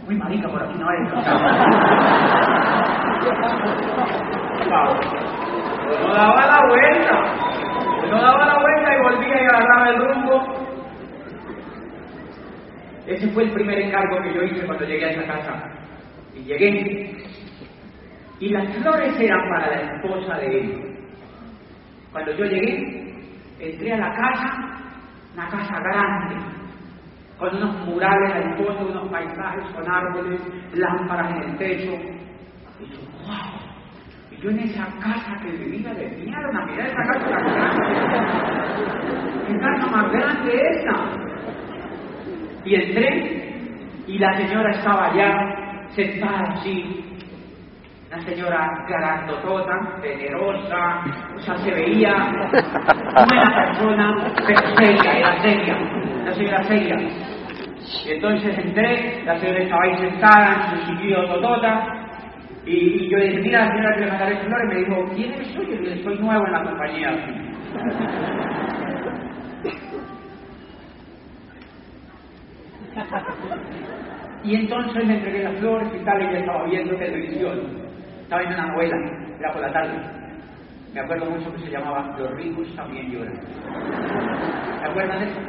Uy, 0.09 0.17
marica, 0.17 0.49
por 0.49 0.63
aquí 0.63 0.79
no 0.79 0.89
hay. 0.89 0.99
No 6.01 6.15
daba 6.15 6.47
la 6.47 6.67
vuelta. 6.69 7.15
No 8.11 8.21
daba 8.21 8.47
la 8.47 8.59
vuelta 8.61 8.95
y 8.95 9.03
volvía 9.03 9.43
y 9.43 9.47
agarraba 9.47 9.89
el 9.89 9.97
rumbo. 9.99 10.35
Ese 13.07 13.29
fue 13.29 13.45
el 13.45 13.53
primer 13.53 13.79
encargo 13.81 14.23
que 14.23 14.35
yo 14.35 14.43
hice 14.43 14.67
cuando 14.67 14.85
llegué 14.85 15.07
a 15.07 15.11
esa 15.11 15.25
casa. 15.33 15.65
Y 16.35 16.45
llegué. 16.45 17.17
Y 18.39 18.49
las 18.51 18.69
flores 18.77 19.21
eran 19.21 19.41
para 19.51 19.67
la 19.69 19.95
esposa 19.95 20.37
de 20.39 20.61
él. 20.61 20.99
Cuando 22.13 22.33
yo 22.33 22.45
llegué, 22.45 23.15
entré 23.59 23.93
a 23.93 23.99
la 23.99 24.13
casa, 24.15 24.82
una 25.35 25.49
casa 25.49 25.81
grande, 25.81 26.37
con 27.39 27.57
unos 27.57 27.87
murales 27.87 28.33
al 28.35 28.57
fondo, 28.57 28.91
unos 28.91 29.09
paisajes 29.09 29.65
con 29.75 29.91
árboles, 29.91 30.41
lámparas 30.75 31.31
en 31.31 31.43
el 31.51 31.59
techo. 31.59 31.93
Y 32.81 32.87
yo, 32.87 32.99
wow. 33.27 33.61
Y 34.31 34.37
yo 34.43 34.51
en 34.51 34.59
esa 34.61 34.87
casa 35.01 35.37
que 35.43 35.51
vivía 35.51 35.93
de 35.95 36.09
mierda, 36.09 36.67
mirá 36.67 36.87
esa 36.87 37.03
casa 37.03 37.29
tan 37.29 37.45
grande. 37.45 37.83
¿Qué 39.47 39.59
casa 39.59 39.87
más 39.89 40.13
grande 40.13 40.61
esa? 40.71 41.23
Y 42.65 42.75
entré 42.75 43.43
y 44.07 44.19
la 44.19 44.37
señora 44.37 44.71
estaba 44.71 45.07
allá 45.07 45.89
sentada 45.95 46.53
así, 46.53 47.12
una 48.13 48.23
señora 48.25 48.85
grandotota, 48.87 49.73
generosa, 50.03 51.03
o 51.35 51.41
sea, 51.41 51.57
se 51.57 51.71
veía 51.71 52.15
buena 53.27 53.55
persona, 53.55 54.35
pero 54.47 54.77
seria, 54.77 55.19
era 55.19 55.41
seria, 55.41 55.79
la 56.27 56.35
señora 56.35 56.63
seria. 56.65 56.97
Y 58.05 58.11
entonces 58.11 58.59
entré, 58.59 59.23
la 59.25 59.39
señora 59.39 59.63
estaba 59.63 59.83
ahí 59.85 59.97
sentada 59.97 60.55
en 60.55 60.81
su 60.81 60.87
sitio 60.89 61.25
totota, 61.27 61.87
y, 62.67 63.09
yo 63.09 63.17
le 63.17 63.29
dije, 63.29 63.41
mira, 63.41 63.65
la 63.65 63.73
señora 63.73 63.95
que 63.95 64.01
le 64.01 64.11
mandaré 64.11 64.37
flores, 64.37 64.69
me 64.69 64.75
dijo, 64.77 65.13
¿quién 65.17 65.33
eres 65.33 65.55
tú? 65.55 65.63
Yo 65.63 65.77
dije, 65.79 66.05
soy 66.05 66.19
nuevo 66.19 66.47
en 66.47 66.53
la 66.53 66.65
compañía. 66.65 67.11
Y 74.45 74.55
entonces 74.57 75.07
le 75.07 75.15
entregué 75.15 75.45
las 75.45 75.57
flores 75.61 75.89
y 75.95 76.05
tal, 76.05 76.21
y 76.21 76.27
ella 76.27 76.39
estaba 76.41 76.65
viendo 76.67 76.95
televisión. 76.97 77.82
Estaba 78.33 78.49
viendo 78.49 78.65
una 78.65 78.73
novela, 78.73 78.97
era 79.39 79.53
por 79.53 79.61
la 79.61 79.73
tarde. 79.75 79.93
Me 80.95 81.01
acuerdo 81.01 81.27
mucho 81.27 81.53
que 81.53 81.59
se 81.67 81.71
llamaba 81.71 82.17
Los 82.19 82.31
ricos 82.31 82.67
también 82.75 83.11
lloran. 83.11 83.39
¿Se 84.81 84.87
acuerdan 84.87 85.21
de 85.21 85.27
eso? 85.27 85.41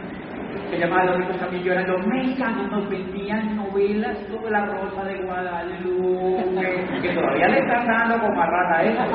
Se 0.70 0.78
llamaba 0.78 1.06
Los 1.06 1.18
ricos 1.18 1.38
también 1.40 1.64
lloran. 1.64 1.88
Los 1.88 2.08
mexicanos 2.08 2.72
nos 2.72 2.90
vendían 2.90 3.56
novelas 3.56 4.18
sobre 4.32 4.52
la 4.52 4.66
Rosa 4.66 5.04
de 5.04 5.24
Guadalupe, 5.24 6.86
que 7.02 7.10
todavía 7.10 7.48
le 7.48 7.60
están 7.60 7.86
dando 7.88 8.20
como 8.20 8.42
a 8.42 8.46
rata 8.46 8.84
eso. 8.84 9.04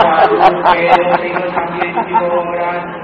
Guadalupe, 0.00 0.90
Los 0.98 1.20
ricos 1.20 1.54
también 1.54 1.94
lloran. 2.08 3.00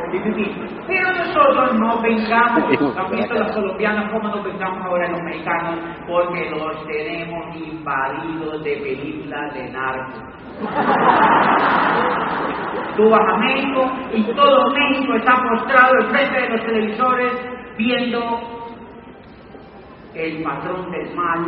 Pero 0.87 1.12
nosotros 1.12 1.74
no 1.74 2.00
pensamos, 2.00 2.96
¿han 2.96 3.11
visto 3.16 3.35
los 3.35 3.52
colombianos 3.52 4.12
cómo 4.12 4.29
nos 4.29 4.46
pensamos 4.46 4.87
ahora 4.87 5.09
los 5.09 5.22
mexicanos? 5.22 5.81
Porque 6.07 6.48
los 6.50 6.87
tenemos 6.87 7.57
invadidos 7.57 8.62
de 8.62 8.76
películas 8.76 9.55
de 9.55 9.70
narcos. 9.72 10.36
Tú 12.97 13.11
vas 13.11 13.29
a 13.29 13.37
México 13.37 13.92
y 14.14 14.23
todo 14.35 14.71
México 14.71 15.14
está 15.14 15.37
postrado 15.51 15.92
enfrente 16.01 16.40
de 16.40 16.49
los 16.49 16.66
televisores 16.66 17.33
viendo 17.77 18.21
el 20.14 20.42
patrón 20.42 20.90
del 20.90 21.14
mal, 21.14 21.45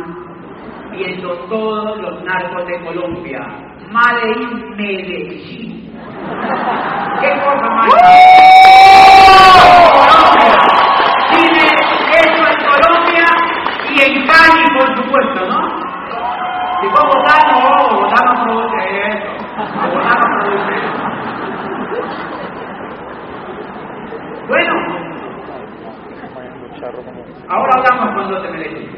viendo 0.91 1.33
todos 1.49 1.99
los 1.99 2.23
narcos 2.23 2.67
de 2.67 2.79
Colombia. 2.85 3.39
Medellín, 3.89 4.75
Medellín. 4.77 5.91
¿Qué 7.19 7.29
cosa 7.41 7.69
más? 7.73 7.89
Colombia. 9.91 10.57
Tiene 11.31 11.63
eso 11.65 12.43
en 12.47 12.59
Colombia 12.69 13.25
y 13.89 14.01
en 14.01 14.27
Cali, 14.27 14.65
por 14.77 14.87
supuesto, 14.95 15.39
¿no? 15.47 15.59
Si 16.81 16.87
fue 16.87 17.01
Bogotá, 17.03 17.35
no, 17.51 17.55
Bogotá 17.89 18.19
no 18.23 18.33
produce 18.43 18.79
eso. 19.09 19.29
Bogotá 19.81 20.13
no 20.13 20.25
produce 20.45 20.73
eso. 20.77 20.99
Bueno, 24.49 24.73
ahora 27.47 27.71
hablamos 27.77 28.13
cuando 28.15 28.41
te 28.41 28.49
mereces. 28.49 28.89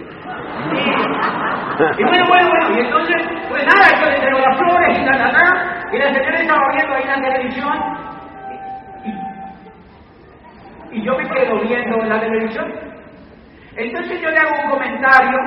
Y 1.97 2.03
bueno, 2.03 2.25
bueno, 2.29 2.49
bueno, 2.49 2.77
y 2.77 2.79
entonces, 2.79 3.21
pues 3.49 3.65
nada, 3.65 3.99
yo 3.99 4.09
le 4.11 4.19
traigo 4.19 4.39
las 4.39 4.57
flores 4.57 4.97
y 4.97 5.05
ta, 5.05 5.11
ta, 5.11 5.31
ta, 5.31 5.89
y 5.91 5.97
la 5.97 6.13
señora 6.13 6.39
estaba 6.39 6.73
viendo 6.73 6.93
ahí 6.95 7.03
en 7.03 7.09
la 7.09 7.21
televisión, 7.21 7.77
y, 10.91 10.97
y 10.97 11.03
yo 11.03 11.17
me 11.17 11.27
quedo 11.29 11.59
viendo 11.59 11.97
la 11.97 12.21
televisión. 12.21 12.73
Entonces 13.75 14.21
yo 14.21 14.29
le 14.29 14.37
hago 14.37 14.63
un 14.63 14.69
comentario 14.71 15.37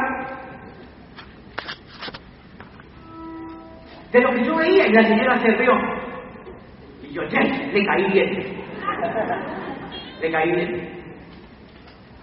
de 4.12 4.20
lo 4.20 4.30
que 4.34 4.44
yo 4.44 4.56
veía 4.56 4.86
y 4.86 4.92
la 4.92 5.02
señora 5.02 5.38
se 5.38 5.48
rió. 5.56 5.72
Y 7.02 7.12
yo, 7.14 7.22
ya, 7.24 7.40
le 7.40 7.86
caí 7.86 8.04
bien. 8.12 8.64
Le 10.24 10.32
caí 10.32 10.52
bien. 10.52 11.04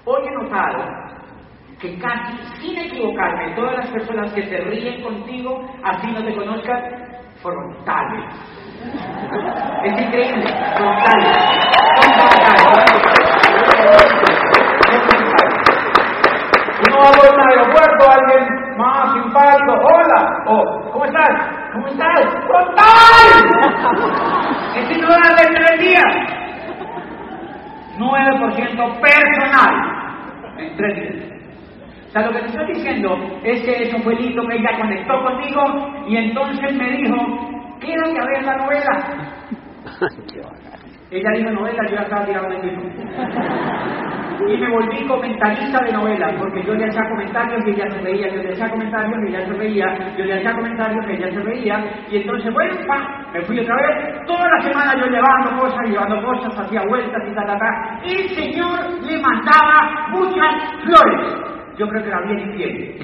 Hoy 0.05 0.21
he 0.25 0.31
notado 0.31 0.83
que 1.79 1.99
casi 1.99 2.35
sin 2.59 2.79
equivocarme, 2.79 3.53
todas 3.53 3.75
las 3.75 3.91
personas 3.91 4.33
que 4.33 4.41
se 4.41 4.57
ríen 4.57 5.03
contigo, 5.03 5.63
así 5.83 6.07
no 6.11 6.25
te 6.25 6.33
conozcan, 6.33 6.81
frontales. 7.43 8.25
Es 9.83 10.01
increíble, 10.01 10.47
frontales. 10.77 11.37
Uno 16.87 16.97
va 16.97 17.11
por 17.11 17.35
un 17.35 17.39
aeropuerto, 17.51 18.09
alguien 18.09 18.77
más 18.77 19.13
simpático, 19.13 19.73
hola, 19.73 20.43
o 20.47 20.91
¿cómo 20.91 21.05
estás? 21.05 21.33
¿Cómo 21.71 21.87
estás? 21.87 22.21
¡Frontal! 22.47 23.27
Es 24.75 24.89
ignorante 24.89 25.43
de 25.43 25.53
tres 25.53 25.79
días. 25.81 26.40
9% 28.01 28.99
personal 28.99 29.73
en 30.57 30.75
tres 30.75 30.95
días. 30.95 31.31
O 32.07 32.11
sea, 32.11 32.25
lo 32.25 32.31
que 32.33 32.39
te 32.39 32.47
estoy 32.47 32.67
diciendo 32.73 33.39
es 33.43 33.61
que 33.61 33.83
eso 33.83 33.97
fue 33.99 34.15
lindo 34.15 34.45
que 34.47 34.57
ella 34.57 34.77
conectó 34.77 35.23
conmigo 35.23 35.61
y 36.07 36.17
entonces 36.17 36.75
me 36.75 36.91
dijo, 36.91 37.15
quédate 37.79 38.19
a 38.19 38.25
ver 38.25 38.43
la 38.43 38.57
novela. 38.57 39.05
ella 41.11 41.31
dijo 41.37 41.51
novela, 41.51 41.83
yo 41.89 41.95
ya 41.95 42.01
estaba 42.01 42.25
tirado 42.25 42.47
en 42.47 42.53
el 42.53 42.67
libro. 42.67 42.83
Y 44.47 44.57
me 44.57 44.69
volví 44.69 45.07
comentarista 45.07 45.79
de 45.83 45.91
novelas, 45.93 46.33
porque 46.39 46.63
yo 46.63 46.73
le 46.73 46.85
hacía 46.85 47.07
comentarios 47.09 47.61
y 47.65 47.69
ella 47.71 47.89
se 47.89 48.01
reía, 48.01 48.27
yo 48.27 48.41
le 48.41 48.53
hacía 48.53 48.69
comentarios 48.69 49.17
y 49.23 49.27
ella 49.29 49.45
se 49.45 49.53
reía, 49.53 50.15
yo 50.17 50.25
le 50.25 50.33
hacía 50.33 50.53
comentarios 50.53 51.05
y 51.07 51.11
ella 51.11 51.31
se 51.31 51.41
reía, 51.41 51.85
y 52.09 52.17
entonces, 52.17 52.53
bueno, 52.53 52.75
pa, 52.87 53.25
me 53.33 53.41
fui 53.43 53.59
otra 53.59 53.75
vez, 53.75 54.25
toda 54.25 54.47
la 54.47 54.61
semana 54.61 54.95
yo 54.99 55.05
llevando 55.05 55.61
cosas, 55.61 55.87
llevando 55.87 56.21
cosas, 56.23 56.59
hacía 56.59 56.81
vueltas 56.87 57.21
y 57.29 57.35
tal, 57.35 57.45
tal, 57.45 57.59
tal, 57.59 57.99
y 58.03 58.15
el 58.15 58.29
Señor 58.29 58.79
le 59.03 59.17
mandaba 59.19 60.07
muchas 60.09 60.55
flores. 60.83 61.33
Yo 61.77 61.87
creo 61.87 62.03
que 62.03 62.09
era 62.09 62.21
bien 62.21 62.39
infiel. 62.39 62.99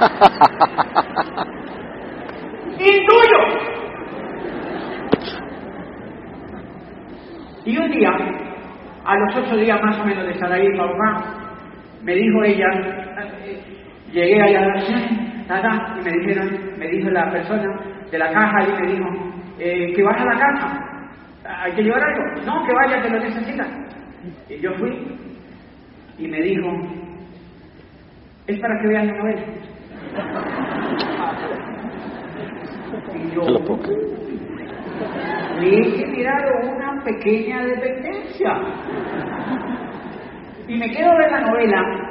¡Intuyo! 2.78 3.38
Y 7.66 7.78
un 7.78 7.90
día, 7.90 8.10
a 9.04 9.16
los 9.16 9.36
ocho 9.36 9.56
días 9.56 9.80
más 9.82 9.98
o 10.00 10.04
menos 10.04 10.24
de 10.24 10.32
estar 10.32 10.50
ahí, 10.52 10.66
papá, 10.76 11.24
me 12.02 12.14
dijo 12.14 12.42
ella, 12.44 12.66
llegué 14.12 14.42
allá 14.42 14.66
nada, 15.48 15.96
y 16.00 16.04
me 16.04 16.10
dijeron, 16.18 16.78
me 16.78 16.88
dijo 16.88 17.10
la 17.10 17.30
persona 17.30 17.80
de 18.10 18.18
la 18.18 18.32
caja 18.32 18.64
y 18.68 18.82
me 18.82 18.92
dijo, 18.92 19.06
eh, 19.58 19.92
que 19.94 20.02
vas 20.02 20.20
a 20.20 20.24
la 20.24 20.38
casa, 20.38 20.80
hay 21.62 21.72
que 21.72 21.82
llevar 21.82 22.02
algo, 22.02 22.46
no, 22.46 22.66
que 22.66 22.74
vaya, 22.74 23.02
que 23.02 23.10
lo 23.10 23.20
necesitas. 23.20 23.68
Y 24.48 24.58
yo 24.60 24.72
fui 24.74 25.18
y 26.18 26.28
me 26.28 26.40
dijo, 26.40 26.70
es 28.46 28.58
para 28.60 28.80
que 28.80 28.88
veas 28.88 29.06
la 29.06 29.12
novela. 29.12 29.42
Y 33.12 33.34
yo, 33.34 33.42
le 35.60 35.78
he 35.78 35.90
generado 35.98 36.50
una 36.70 37.02
pequeña 37.04 37.64
dependencia. 37.64 38.52
Y 40.66 40.76
me 40.76 40.90
quedo 40.90 41.10
de 41.18 41.30
la 41.30 41.40
novela 41.40 42.04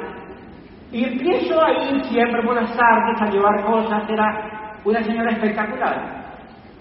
y 0.92 1.04
empiezo 1.04 1.60
a 1.62 1.72
ir 1.72 2.04
siempre 2.04 2.42
por 2.42 2.54
las 2.54 2.76
tardes 2.76 3.20
a 3.20 3.30
llevar 3.30 3.64
cosas. 3.64 4.08
Era 4.08 4.78
una 4.84 5.02
señora 5.02 5.32
espectacular. 5.32 6.24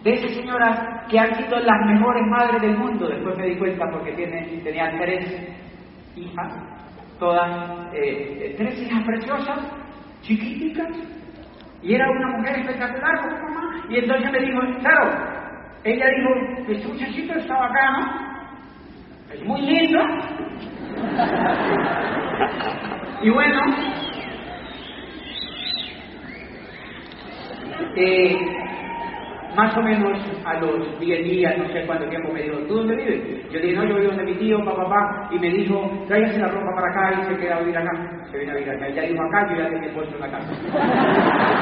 De 0.03 0.14
esas 0.14 0.32
señoras 0.32 1.07
que 1.09 1.18
han 1.18 1.34
sido 1.36 1.57
las 1.59 1.86
mejores 1.88 2.24
madres 2.28 2.61
del 2.61 2.78
mundo. 2.78 3.07
Después 3.07 3.38
me 3.38 3.47
di 3.47 3.57
cuenta 3.57 3.86
porque 3.91 4.11
tiene, 4.14 4.43
tenía 4.64 4.91
tres 4.99 5.55
hijas, 6.16 6.53
todas, 7.20 7.93
eh, 7.93 8.53
tres 8.57 8.82
hijas 8.82 9.03
preciosas, 9.03 9.59
chiquiticas. 10.22 10.89
Y 11.82 11.95
era 11.95 12.09
una 12.11 12.38
mujer 12.38 12.59
espectacular 12.59 13.20
como 13.22 13.49
mamá. 13.49 13.86
Y 13.89 13.97
entonces 13.97 14.32
me 14.32 14.39
dijo, 14.39 14.59
claro, 14.80 15.43
ella 15.84 16.06
dijo, 16.18 16.30
este 16.70 16.88
muchachito 16.88 17.34
está 17.34 17.58
bacano, 17.60 18.12
es 19.34 19.44
muy 19.44 19.62
lindo. 19.62 20.00
y 23.22 23.30
bueno, 23.30 23.62
eh, 27.98 28.38
más 29.56 29.76
o 29.78 29.82
menos 29.82 30.20
a 30.45 30.54
los 30.60 30.99
10 30.99 31.24
días, 31.24 31.58
no 31.58 31.68
sé 31.70 31.86
cuánto 31.86 32.08
tiempo, 32.10 32.32
me 32.32 32.41
dijo, 32.41 32.58
¿tú 32.68 32.76
dónde 32.76 32.95
vives? 32.95 33.51
Yo 33.51 33.60
le 33.60 33.68
dije, 33.68 33.76
no, 33.78 33.84
yo 33.86 33.95
vivo 33.95 34.08
donde 34.10 34.24
mi 34.24 34.34
tío, 34.36 34.64
papá, 34.66 34.84
papá, 34.84 35.30
y 35.32 35.39
me 35.39 35.49
dijo, 35.49 36.06
tráigase 36.08 36.39
la 36.39 36.47
ropa 36.47 36.76
para 36.76 36.89
acá 36.89 37.22
y 37.22 37.26
se 37.26 37.39
queda 37.39 37.56
a 37.56 37.60
vivir 37.60 37.78
acá. 37.78 37.91
Se 38.32 38.38
viene 38.38 38.51
a 38.51 38.56
vivir 38.56 38.72
acá. 38.72 38.89
Ya 38.89 39.01
dijo 39.04 39.24
acá, 39.24 39.47
yo 39.49 39.64
ya 39.64 39.70
tenía 39.70 39.93
puesto 39.93 40.16
en 40.16 40.22
la 40.22 40.32
casa. 40.32 40.54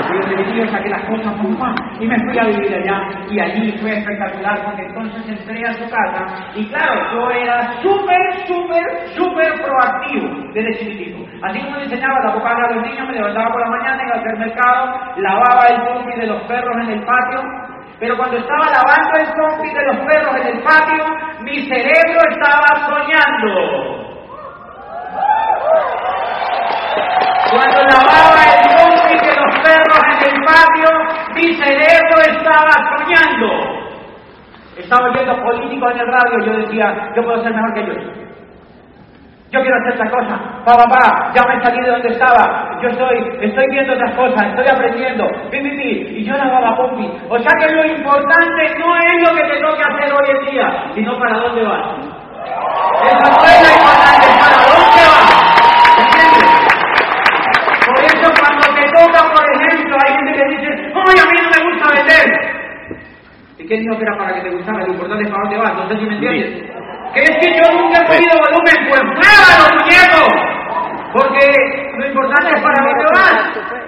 Fui 0.08 0.20
donde 0.20 0.38
mi 0.38 0.52
tío, 0.52 0.68
saqué 0.68 0.90
las 0.90 1.06
cosas, 1.06 1.34
papá, 1.34 1.76
y 2.00 2.06
me 2.08 2.20
fui 2.20 2.38
a 2.38 2.46
vivir 2.46 2.74
allá. 2.74 3.10
Y 3.30 3.40
allí 3.40 3.72
fue 3.80 3.92
espectacular, 3.92 4.64
porque 4.66 4.84
entonces 4.84 5.40
entré 5.40 5.68
a 5.68 5.74
su 5.74 5.90
casa, 5.90 6.52
y 6.56 6.66
claro, 6.68 6.94
yo 7.14 7.32
era 7.32 7.82
súper, 7.82 8.48
súper, 8.48 8.84
súper 9.16 9.54
proactivo 9.62 10.30
desde 10.54 10.80
chiquitito. 10.80 11.32
Así 11.44 11.60
como 11.60 11.78
me 11.78 11.84
enseñaba 11.84 12.20
la 12.24 12.36
boca 12.36 12.50
a 12.50 12.74
los 12.74 12.84
niños, 12.84 13.08
me 13.08 13.16
levantaba 13.16 13.52
por 13.52 13.62
la 13.62 13.70
mañana, 13.70 14.04
iba 14.06 14.32
al 14.32 14.38
mercado, 14.38 14.94
lavaba 15.18 15.68
el 15.70 15.82
pompi 15.82 16.20
de 16.20 16.28
los 16.28 16.42
perros 16.44 16.76
en 16.84 16.90
el 16.92 17.04
patio, 17.04 17.42
pero 18.02 18.18
cuando 18.18 18.36
estaba 18.36 18.66
lavando 18.66 19.14
el 19.20 19.28
pompi 19.32 19.70
de 19.76 19.86
los 19.86 19.98
perros 20.08 20.36
en 20.38 20.48
el 20.48 20.64
patio, 20.64 21.06
mi 21.42 21.68
cerebro 21.68 22.20
estaba 22.32 22.66
soñando. 22.88 23.52
Cuando 27.52 27.84
lavaba 27.84 28.42
el 28.58 28.76
pompi 28.76 29.24
de 29.24 29.36
los 29.36 29.60
perros 29.60 30.02
en 30.18 30.34
el 30.34 30.44
patio, 30.44 30.90
mi 31.36 31.54
cerebro 31.54 32.22
estaba 32.26 32.72
soñando. 32.90 33.48
Estaba 34.78 35.10
oyendo 35.12 35.44
políticos 35.44 35.92
en 35.94 36.00
el 36.00 36.08
radio, 36.08 36.46
yo 36.48 36.54
decía, 36.58 37.14
yo 37.16 37.24
puedo 37.24 37.44
ser 37.44 37.54
mejor 37.54 37.74
que 37.76 37.82
ellos. 37.82 38.31
Yo 39.52 39.60
quiero 39.60 39.76
hacer 39.76 39.94
esta 39.94 40.10
cosa. 40.10 40.40
Papá, 40.64 40.88
papá, 40.88 41.32
ya 41.36 41.44
me 41.44 41.62
salí 41.62 41.82
de 41.84 41.92
donde 41.92 42.08
estaba. 42.08 42.80
Yo 42.82 42.88
estoy, 42.88 43.18
estoy 43.42 43.66
viendo 43.70 43.94
otras 43.94 44.16
cosas, 44.16 44.48
estoy 44.48 44.66
aprendiendo. 44.66 45.28
Pi, 45.52 45.60
pi, 45.60 45.72
pi. 45.72 46.20
Y 46.20 46.24
yo 46.24 46.38
lavaba 46.38 46.78
pompi. 46.78 47.12
O 47.28 47.38
sea 47.38 47.52
que 47.60 47.68
lo 47.76 47.86
importante 47.86 48.80
no 48.80 48.96
es 48.96 49.28
lo 49.28 49.36
que 49.36 49.44
te 49.44 49.60
toque 49.60 49.84
hacer 49.84 50.14
hoy 50.14 50.30
en 50.40 50.52
día, 50.52 50.84
sino 50.96 51.20
para 51.20 51.38
dónde 51.38 51.64
vas. 51.64 51.84
Eso 53.04 53.28
no 53.28 53.44
es 53.44 53.60
lo 53.60 53.72
importante, 53.76 54.28
para 54.40 54.58
dónde 54.72 55.04
vas. 55.12 55.28
¿Entiendes? 56.00 56.48
Por 57.86 58.00
eso 58.08 58.28
cuando 58.40 58.66
te 58.72 58.86
toca, 58.88 59.20
por 59.36 59.46
ejemplo, 59.52 59.98
hay 60.00 60.14
gente 60.16 60.32
que 60.32 60.46
dice, 60.48 60.70
¡ay, 60.96 61.18
a 61.20 61.26
mí 61.28 61.36
no 61.44 61.50
me 61.52 61.72
gusta 61.72 61.92
vender! 61.92 62.26
¿Y 63.58 63.68
qué 63.68 63.76
dijo 63.80 63.98
que 63.98 64.04
era 64.04 64.18
para 64.18 64.34
que 64.34 64.42
te 64.48 64.50
gustara? 64.50 64.80
Lo 64.80 64.94
importante 64.94 65.26
es 65.26 65.30
para 65.30 65.44
dónde 65.44 65.58
vas. 65.58 65.74
No 65.76 65.90
sé 65.90 65.98
si 65.98 66.06
me 66.06 66.14
entiendes. 66.16 66.72
Que 67.14 67.22
es 67.24 67.32
que 67.40 67.58
yo 67.58 67.72
nunca 67.78 68.00
he 68.00 68.08
pedido 68.08 68.40
volumen, 68.40 68.88
pues 68.88 69.02
pruébalo, 69.02 69.66
muñeco. 69.76 70.52
Porque 71.14 71.92
lo 71.98 72.08
importante 72.08 72.50
es 72.56 72.64
para 72.64 72.86
dónde 72.86 73.06
vas. 73.14 73.82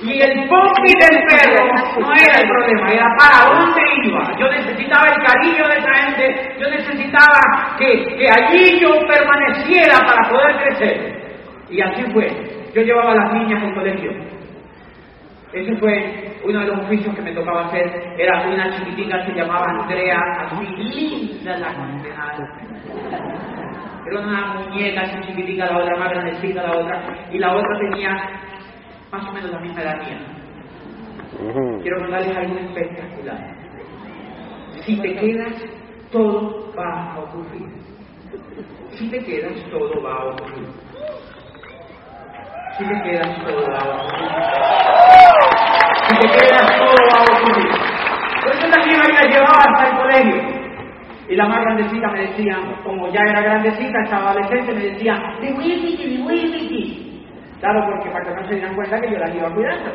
Y 0.00 0.20
el 0.22 0.48
pompi 0.48 0.92
del 1.00 1.24
perro 1.26 1.66
no 1.98 2.12
era 2.14 2.40
el 2.40 2.48
problema, 2.48 2.92
era 2.92 3.06
para 3.18 3.50
dónde 3.50 3.82
iba. 4.04 4.22
Yo 4.38 4.48
necesitaba 4.48 5.08
el 5.08 5.26
cariño 5.26 5.66
de 5.66 5.78
esa 5.78 5.94
gente, 5.94 6.56
yo 6.60 6.70
necesitaba 6.70 7.76
que, 7.76 8.16
que 8.16 8.28
allí 8.30 8.78
yo 8.78 8.90
permaneciera 9.08 9.98
para 10.06 10.28
poder 10.28 10.56
crecer. 10.58 11.18
Y 11.68 11.80
así 11.80 12.04
fue. 12.12 12.28
Yo 12.72 12.82
llevaba 12.82 13.10
a 13.10 13.16
las 13.16 13.32
niñas 13.32 13.60
al 13.60 13.74
colegio. 13.74 14.12
Ese 15.52 15.76
fue 15.76 16.38
uno 16.44 16.60
de 16.60 16.66
los 16.66 16.80
oficios 16.80 17.14
que 17.14 17.22
me 17.22 17.32
tocaba 17.32 17.66
hacer. 17.68 18.14
Era 18.18 18.48
una 18.48 18.76
chiquitica 18.76 19.24
que 19.24 19.32
se 19.32 19.38
llamaba 19.38 19.64
Andrea, 19.80 20.18
así 20.40 20.66
linda 20.76 21.56
la 21.56 21.74
condenada. 21.74 22.60
Era 24.06 24.20
una 24.20 24.54
muñeca 24.54 25.00
así 25.02 25.20
chiquitica, 25.26 25.66
la 25.66 25.78
otra 25.78 25.96
más 25.96 26.10
grandecita, 26.10 26.62
la 26.62 26.76
otra. 26.76 27.28
Y 27.32 27.38
la 27.38 27.54
otra 27.54 27.78
tenía 27.78 28.10
más 29.10 29.26
o 29.26 29.32
menos 29.32 29.50
la 29.50 29.60
misma 29.60 29.82
edad 29.82 29.96
mía. 30.04 30.18
Quiero 31.82 31.98
contarles 31.98 32.36
algo 32.36 32.58
espectacular. 32.58 33.56
Si 34.84 35.00
te 35.00 35.14
quedas, 35.14 35.54
todo 36.10 36.72
va 36.76 37.14
a 37.14 37.20
ocurrir. 37.20 37.68
Si 38.90 39.10
te 39.10 39.18
quedas, 39.24 39.64
todo 39.70 40.02
va 40.02 40.14
a 40.14 40.24
ocurrir. 40.26 40.87
Si 42.78 42.84
te 42.84 43.02
quedas, 43.02 43.44
todo 43.44 43.66
va 43.72 43.78
a 43.78 43.96
ocurrir. 43.96 44.30
Si 46.06 46.16
te 46.16 46.28
quedas, 46.28 46.78
todo 46.78 46.94
a 47.10 47.22
ocurrir. 47.22 47.70
Por 48.40 48.52
eso 48.52 48.68
también 48.70 49.00
me 49.00 49.12
la 49.14 49.24
llevaba 49.24 49.58
hasta 49.66 49.88
el 49.88 49.96
colegio. 49.96 50.58
Y 51.28 51.34
la 51.34 51.48
más 51.48 51.60
grandecita 51.60 52.08
me 52.12 52.20
decía, 52.20 52.56
como 52.84 53.08
ya 53.08 53.20
era 53.20 53.40
grandecita, 53.40 54.00
estaba 54.04 54.30
adolescente, 54.30 54.72
me 54.72 54.80
decía, 54.80 55.14
de 55.40 55.52
Wimiki, 55.54 56.18
de 56.18 56.22
Wimiki. 56.22 57.26
Claro, 57.58 57.84
porque 57.84 58.10
para 58.10 58.24
que 58.24 58.30
no 58.30 58.48
se 58.48 58.54
dieran 58.54 58.74
cuenta 58.76 59.00
que 59.00 59.10
yo 59.10 59.18
las 59.18 59.34
iba 59.34 59.50
cuidando. 59.50 59.90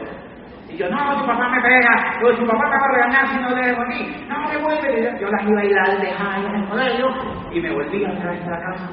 Y 0.69 0.77
yo, 0.77 0.89
no, 0.89 1.21
tu 1.21 1.25
papá 1.25 1.49
me 1.49 1.61
pega, 1.61 2.19
o 2.21 2.35
tu 2.35 2.45
papá 2.45 2.69
te 2.69 2.77
va 2.77 2.85
a 2.85 2.91
regañar 2.91 3.27
si 3.27 3.37
no 3.37 3.49
le 3.49 3.65
dejo 3.65 3.81
aquí. 3.81 4.25
No, 4.27 4.49
me 4.49 4.57
vuelve. 4.57 5.19
Yo 5.21 5.29
las 5.29 5.43
iba 5.47 5.61
a 5.61 5.65
ir 5.65 5.79
a 5.79 5.95
dejar 6.01 6.45
en 6.45 6.55
el 6.55 6.67
colegio 6.67 7.07
y 7.49 7.61
me 7.61 7.71
volvía 7.71 8.09
a 8.09 8.19
traer 8.19 8.43
a 8.43 8.49
la 8.49 8.59
casa 8.59 8.89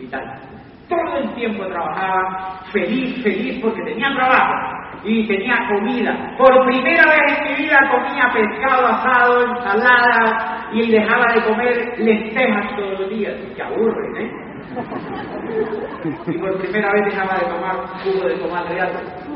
y 0.00 0.06
tal. 0.08 0.49
Todo 0.90 1.18
el 1.18 1.34
tiempo 1.34 1.64
trabajaba 1.66 2.60
feliz, 2.72 3.22
feliz, 3.22 3.60
porque 3.62 3.80
tenía 3.82 4.12
trabajo 4.14 4.54
y 5.04 5.26
tenía 5.26 5.56
comida. 5.68 6.34
Por 6.36 6.66
primera 6.66 7.04
vez 7.06 7.38
en 7.38 7.44
mi 7.44 7.64
vida 7.64 7.78
comía 7.90 8.28
pescado 8.34 8.86
asado, 8.88 9.46
ensalada 9.46 10.68
y 10.72 10.90
dejaba 10.90 11.32
de 11.32 11.42
comer 11.44 11.98
lentejas 11.98 12.76
todos 12.76 13.00
los 13.00 13.08
días. 13.08 13.34
Que 13.56 13.62
aburren, 13.62 14.16
¿eh? 14.16 14.30
Y 16.26 16.38
por 16.38 16.58
primera 16.58 16.92
vez 16.92 17.04
dejaba 17.06 17.38
de 17.38 17.46
tomar 17.46 17.76
jugo 18.02 18.28
de 18.28 18.36
tomate 18.36 18.74
de 18.74 19.30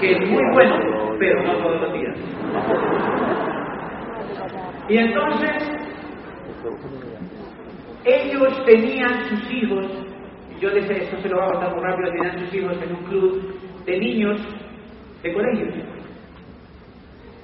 que 0.00 0.12
es 0.12 0.30
muy 0.30 0.42
bueno, 0.52 0.76
pero 1.18 1.42
no 1.42 1.52
todos 1.58 1.80
los 1.82 1.92
días. 1.92 2.16
Y 4.88 4.96
entonces, 4.98 5.50
ellos 8.04 8.64
tenían 8.64 9.28
sus 9.28 9.52
hijos, 9.52 9.86
yo 10.60 10.68
les 10.70 10.90
esto 10.90 11.20
se 11.20 11.28
lo 11.28 11.36
voy 11.36 11.44
a 11.46 11.52
contar 11.52 11.74
muy 11.74 11.84
rápido, 11.84 12.10
tenían 12.12 12.38
sus 12.38 12.54
hijos 12.54 12.82
en 12.82 12.94
un 12.94 13.04
club 13.04 13.84
de 13.86 13.98
niños 13.98 14.40
de 15.22 15.32
colegio. 15.32 15.66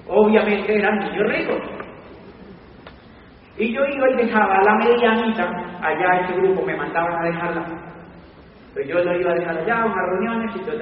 Obviamente 0.06 0.74
eran 0.78 0.98
niños 0.98 1.32
ricos. 1.32 1.62
Y 3.58 3.72
yo 3.72 3.80
iba 3.86 4.10
y 4.10 4.26
dejaba 4.26 4.58
a 4.58 4.64
la 4.64 4.74
medianita, 4.74 5.44
allá 5.80 6.20
ese 6.20 6.34
grupo 6.34 6.62
me 6.62 6.76
mandaban 6.76 7.14
a 7.14 7.26
dejarla. 7.26 7.66
Pues 8.74 8.86
yo 8.86 9.02
lo 9.02 9.18
iba 9.18 9.30
a 9.30 9.34
dejar 9.34 9.56
allá, 9.56 9.86
unas 9.86 9.96
reuniones 10.10 10.54
y 10.54 10.58
todo, 10.60 10.76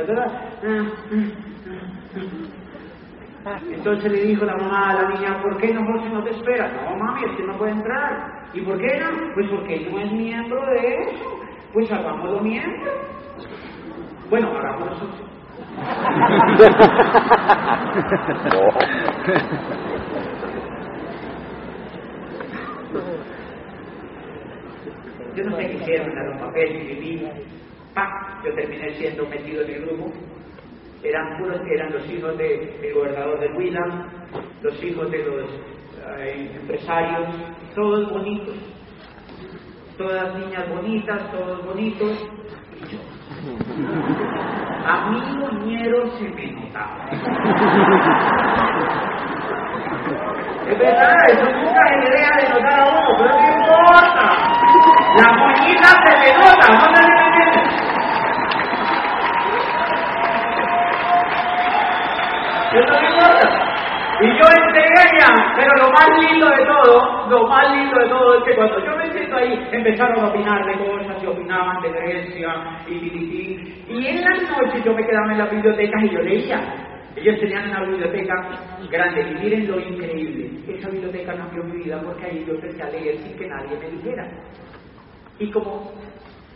Entonces 3.71 4.11
le 4.13 4.23
dijo 4.23 4.45
la 4.45 4.57
mamá 4.57 4.91
a 4.91 4.95
la 4.95 5.09
niña, 5.11 5.41
¿por 5.41 5.57
qué 5.59 5.73
no 5.73 5.85
José 5.87 6.09
no 6.11 6.25
te 6.25 6.31
espera? 6.31 6.73
No, 6.73 6.97
mami, 6.97 7.25
es 7.25 7.37
que 7.37 7.45
no 7.45 7.57
puede 7.57 7.73
entrar. 7.73 8.49
¿Y 8.53 8.61
por 8.63 8.77
qué 8.79 8.99
no? 8.99 9.35
Pues 9.35 9.49
porque 9.51 9.89
no 9.89 10.01
es 10.01 10.11
miembro 10.11 10.67
de 10.67 11.03
eso. 11.03 11.44
Pues 11.75 11.91
hagámoslo 11.91 12.41
miembro. 12.41 12.93
Bueno, 14.31 14.49
hagámoslo 14.49 14.93
nosotros. 14.93 15.29
Yo 25.35 25.43
no 25.43 25.57
sé 25.57 25.67
qué 25.67 25.75
hicieron 25.75 26.17
a 26.17 26.23
los 26.23 26.41
papeles 26.43 26.93
y 26.93 26.95
vi, 26.95 27.29
¡pa! 27.93 28.41
Yo 28.45 28.55
terminé 28.55 28.95
siendo 28.95 29.27
metido 29.27 29.63
en 29.63 29.71
el 29.71 29.81
grupo. 29.85 30.13
Eran 31.03 31.39
puros 31.39 31.61
que 31.63 31.75
eran 31.75 31.93
los 31.93 32.09
hijos 32.09 32.39
de, 32.39 32.79
del 32.81 32.95
gobernador 32.95 33.41
de 33.41 33.49
Huila, 33.49 34.07
los 34.63 34.81
hijos 34.81 35.11
de 35.11 35.19
los 35.25 35.51
eh, 36.21 36.53
empresarios, 36.55 37.35
todos 37.75 38.13
bonitos, 38.13 38.55
todas 39.97 40.35
niñas 40.35 40.69
bonitas, 40.69 41.31
todos 41.31 41.65
bonitos, 41.65 42.19
y 42.81 42.87
yo. 42.93 42.99
A 44.87 45.11
mí 45.11 45.21
Muñero 45.37 46.11
se 46.17 46.29
me 46.29 46.53
notaba. 46.53 47.09
Es 50.67 50.79
verdad, 50.79 51.15
eso 51.29 51.45
nunca 51.45 51.81
es 51.91 52.09
idea 52.09 52.31
de 52.39 52.45
notar 52.49 52.81
a 52.81 52.83
uno, 52.89 53.11
pero 53.19 53.31
no 53.31 53.47
importa. 53.49 54.25
La 55.17 55.29
moñita 55.33 55.89
se 56.05 56.13
me 56.19 56.29
nota, 56.39 56.67
no 56.73 56.87
se. 56.95 57.03
Eso 62.73 62.93
no 62.93 62.99
importa. 63.01 63.14
Y 64.25 64.27
yo 64.27 64.47
entré 64.49 64.85
allá, 64.97 65.53
pero 65.55 65.77
lo 65.77 65.93
más 65.93 66.09
lindo 66.19 66.49
de 66.49 66.65
todo, 66.65 67.29
lo 67.29 67.47
más 67.47 67.71
lindo 67.77 67.99
de 68.01 68.09
todo 68.09 68.39
es 68.39 68.45
que 68.45 68.55
cuando 68.57 68.83
yo 68.83 68.97
me 68.97 69.13
siento 69.13 69.37
ahí, 69.37 69.69
empezaron 69.71 70.19
a 70.19 70.29
opinar 70.29 70.65
de 70.65 70.79
cosas, 70.79 71.23
y 71.23 71.27
opinaban 71.27 71.83
de 71.83 71.91
Grecia, 71.91 72.55
y, 72.89 72.95
y, 72.95 73.85
y, 73.87 74.07
en 74.07 74.25
las 74.25 74.51
noches 74.51 74.83
yo 74.83 74.95
me 74.95 75.05
quedaba 75.05 75.31
en 75.31 75.39
las 75.39 75.51
bibliotecas 75.51 76.05
y 76.05 76.09
yo 76.09 76.23
leía. 76.23 76.59
Ellos 77.17 77.39
tenían 77.39 77.69
una 77.69 77.85
biblioteca 77.85 78.35
grande 78.91 79.31
y 79.31 79.35
miren 79.45 79.71
lo 79.71 79.79
increíble. 79.79 80.51
Esa 80.69 80.89
biblioteca 80.89 81.35
cambió 81.35 81.63
mi 81.63 81.85
vida 81.85 82.01
porque 82.03 82.25
ahí 82.25 82.45
yo 82.49 82.55
empecé 82.55 82.83
a 82.83 82.89
leer 82.89 83.19
sin 83.19 83.37
que 83.37 83.47
nadie 83.47 83.79
me 83.79 83.91
dijera. 83.91 84.27
Y 85.39 85.51
como 85.51 85.93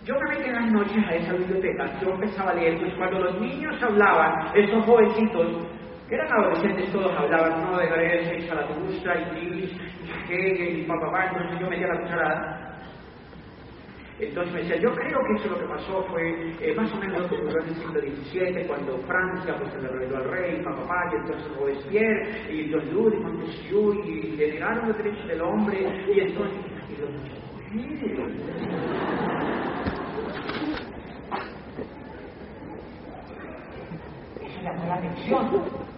yo 0.06 0.14
me 0.14 0.30
metí 0.30 0.48
en 0.48 0.54
las 0.54 0.72
noches 0.72 1.04
a 1.06 1.14
esa 1.14 1.34
biblioteca, 1.34 1.84
yo 2.00 2.14
empezaba 2.14 2.52
a 2.52 2.54
leer, 2.54 2.78
pues 2.78 2.94
cuando 2.94 3.18
los 3.18 3.38
niños 3.42 3.76
hablaban, 3.82 4.32
esos 4.54 4.84
jovencitos 4.86 5.77
eran 6.10 6.32
adolescentes, 6.32 6.90
todos 6.90 7.14
hablaban, 7.16 7.62
no, 7.62 7.78
de 7.78 7.86
Gabriel 7.86 8.48
Zaratustra 8.48 9.20
y 9.20 9.44
Lewis, 9.44 9.72
y 9.72 10.32
Hegel 10.32 10.78
y 10.78 10.82
papá, 10.84 11.26
entonces 11.26 11.60
yo 11.60 11.68
metía 11.68 11.86
la 11.88 12.00
cucharada. 12.00 12.68
Entonces 14.18 14.52
me 14.52 14.60
decía, 14.62 14.76
yo 14.78 14.92
creo 14.94 15.20
que 15.22 15.34
eso 15.34 15.48
lo 15.50 15.60
que 15.60 15.66
pasó 15.66 16.02
fue 16.10 16.52
eh, 16.60 16.74
más 16.74 16.92
o 16.92 16.96
menos 16.96 17.30
en 17.30 17.46
el 17.46 17.74
siglo 17.76 18.00
XVII, 18.00 18.66
cuando 18.66 18.98
Francia 19.06 19.54
pues, 19.56 19.72
se 19.72 19.80
le 19.80 19.88
reveló 19.88 20.16
al 20.16 20.24
rey, 20.24 20.60
papá, 20.64 21.10
y 21.12 21.16
entonces 21.16 21.56
Robespierre, 21.56 22.52
y 22.52 22.72
John 22.72 22.86
Lewis, 22.90 23.20
Montesquieu, 23.20 23.94
y 24.04 24.36
generaron 24.36 24.88
los 24.88 24.96
derechos 24.98 25.28
del 25.28 25.40
hombre, 25.42 25.78
y 26.12 26.20
entonces, 26.20 26.58
y 26.90 26.96
los. 27.00 27.10
Eso 34.40 34.62
llamó 34.62 34.86
la 34.88 34.94
atención. 34.94 35.97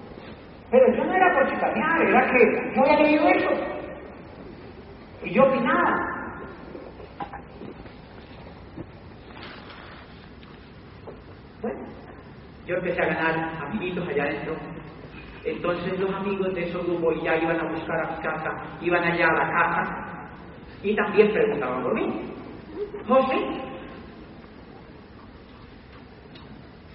Pero 0.70 0.94
yo 0.94 1.04
no 1.04 1.14
era 1.14 1.34
por 1.34 1.50
chicanear, 1.50 2.02
era 2.02 2.30
que 2.30 2.72
yo 2.76 2.82
había 2.82 3.00
leído 3.00 3.28
eso. 3.28 3.50
Y 5.24 5.34
yo 5.34 5.42
opinaba. 5.44 6.20
Bueno, 11.60 11.80
yo 12.66 12.76
empecé 12.76 13.02
a 13.02 13.06
ganar 13.06 13.64
amiguitos 13.66 14.08
allá 14.08 14.22
adentro. 14.22 14.56
Entonces 15.44 15.98
los 15.98 16.14
amigos 16.14 16.54
de 16.54 16.68
esos 16.68 16.86
grupos 16.86 17.20
ya 17.22 17.36
iban 17.36 17.58
a 17.58 17.72
buscar 17.72 18.00
a 18.00 18.16
mi 18.16 18.22
casa, 18.22 18.50
iban 18.80 19.02
allá 19.02 19.26
a 19.26 19.32
la 19.32 19.50
casa 19.50 20.28
y 20.82 20.94
también 20.94 21.32
preguntaban 21.32 21.82
por 21.82 21.94
mí. 21.94 22.32
José, 23.08 23.36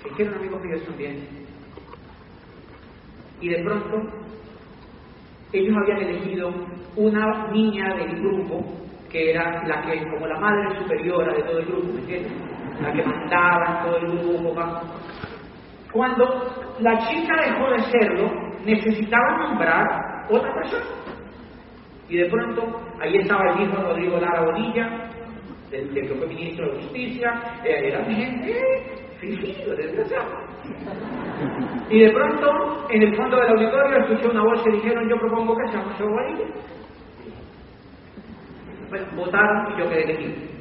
se 0.02 0.10
hicieron 0.10 0.36
amigos 0.36 0.62
míos 0.64 0.84
también. 0.86 1.45
Y 3.42 3.50
de 3.50 3.64
pronto 3.64 4.02
ellos 5.52 5.76
habían 5.78 6.10
elegido 6.10 6.52
una 6.96 7.48
niña 7.52 7.96
del 7.96 8.20
grupo 8.20 8.64
que 9.10 9.32
era 9.32 9.64
la 9.66 9.82
que, 9.82 10.04
como 10.10 10.28
la 10.28 10.40
madre 10.40 10.78
superiora 10.80 11.34
de 11.34 11.44
todo 11.44 11.60
el 11.60 11.66
grupo. 11.66 11.88
La 12.82 12.92
que 12.92 13.04
mandaba 13.04 13.84
todo 13.86 13.98
el 13.98 14.08
grupo. 14.08 14.54
Cuando 15.94 16.26
la 16.80 16.98
chica 17.08 17.34
dejó 17.46 17.70
de 17.72 17.80
serlo, 17.84 18.32
necesitaba 18.66 19.38
nombrar 19.38 20.26
otra 20.30 20.54
persona. 20.54 20.86
Y 22.10 22.18
de 22.18 22.26
pronto, 22.30 22.82
ahí 23.00 23.18
estaba 23.18 23.54
el 23.54 23.64
hijo 23.64 23.78
Rodrigo 23.82 24.20
Lara 24.20 24.46
Bonilla, 24.46 25.10
del, 25.72 25.90
que 25.94 26.14
fue 26.16 26.28
ministro 26.28 26.68
de 26.68 26.84
Justicia, 26.84 27.62
eh, 27.64 27.88
era 27.88 28.02
mi 28.06 28.16
gente, 28.16 28.52
eh, 28.52 28.84
fingido, 29.20 29.76
desgraciado. 29.76 30.45
Y 31.90 32.00
de 32.00 32.12
pronto, 32.12 32.88
en 32.90 33.04
el 33.04 33.16
fondo 33.16 33.38
del 33.38 33.50
auditorio, 33.50 33.98
escuché 34.00 34.28
una 34.28 34.44
voz 34.44 34.62
que 34.64 34.72
dijeron, 34.72 35.08
yo 35.08 35.18
propongo 35.18 35.56
que 35.56 35.68
sea 35.72 35.82
José 35.82 36.04
Bonilla. 36.04 36.46
Bueno, 38.90 39.06
votaron 39.16 39.72
y 39.72 39.80
yo 39.80 39.90
quedé 39.90 40.04
elegido. 40.04 40.56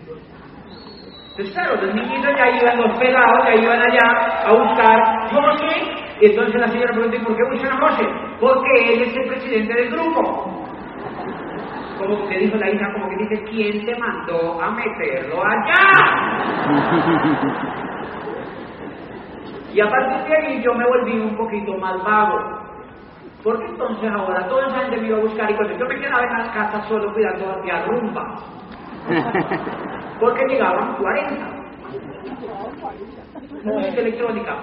Entonces, 1.30 1.54
claro, 1.54 1.82
los 1.82 1.94
niñitos 1.94 2.30
ya 2.36 2.48
iban, 2.50 2.78
los 2.78 2.98
pelados 2.98 3.44
ya 3.44 3.54
iban 3.54 3.80
allá 3.80 4.46
a 4.46 4.52
buscar 4.52 5.30
José. 5.30 5.90
Y 6.20 6.26
entonces 6.26 6.60
la 6.60 6.68
señora 6.68 6.92
preguntó, 6.92 7.16
¿y 7.16 7.24
por 7.24 7.36
qué 7.36 7.42
buscan 7.50 7.72
a 7.72 7.88
José? 7.88 8.04
Porque 8.40 8.92
él 8.92 9.02
es 9.02 9.16
el 9.16 9.28
presidente 9.28 9.74
del 9.74 9.90
grupo. 9.90 10.20
Como 11.98 12.28
que 12.28 12.38
dijo 12.38 12.56
la 12.56 12.70
hija, 12.70 12.92
como 12.92 13.08
que 13.08 13.16
dice, 13.16 13.42
¿quién 13.50 13.84
te 13.84 13.98
mandó 13.98 14.62
a 14.62 14.70
meterlo 14.70 15.42
allá? 15.44 15.80
Y 19.74 19.80
a 19.80 19.90
partir 19.90 20.28
de 20.28 20.36
ahí 20.36 20.62
yo 20.62 20.72
me 20.72 20.86
volví 20.86 21.18
un 21.18 21.36
poquito 21.36 21.76
más 21.78 22.00
vago. 22.04 22.38
Porque 23.42 23.66
entonces 23.66 24.08
ahora 24.08 24.46
toda 24.48 24.68
esa 24.68 24.78
gente 24.82 24.98
me 24.98 25.08
iba 25.08 25.18
a 25.18 25.22
buscar 25.22 25.50
y 25.50 25.54
cuando 25.54 25.76
yo 25.76 25.86
me 25.86 25.98
quedaba 25.98 26.22
en 26.22 26.38
la 26.38 26.52
casa 26.52 26.80
solo 26.88 27.12
cuidando 27.12 27.56
hacia 27.58 27.84
rumba. 27.86 28.36
Porque 30.20 30.46
llegaban 30.46 30.94
40. 30.94 31.64
Música 33.64 34.00
electrónica. 34.00 34.54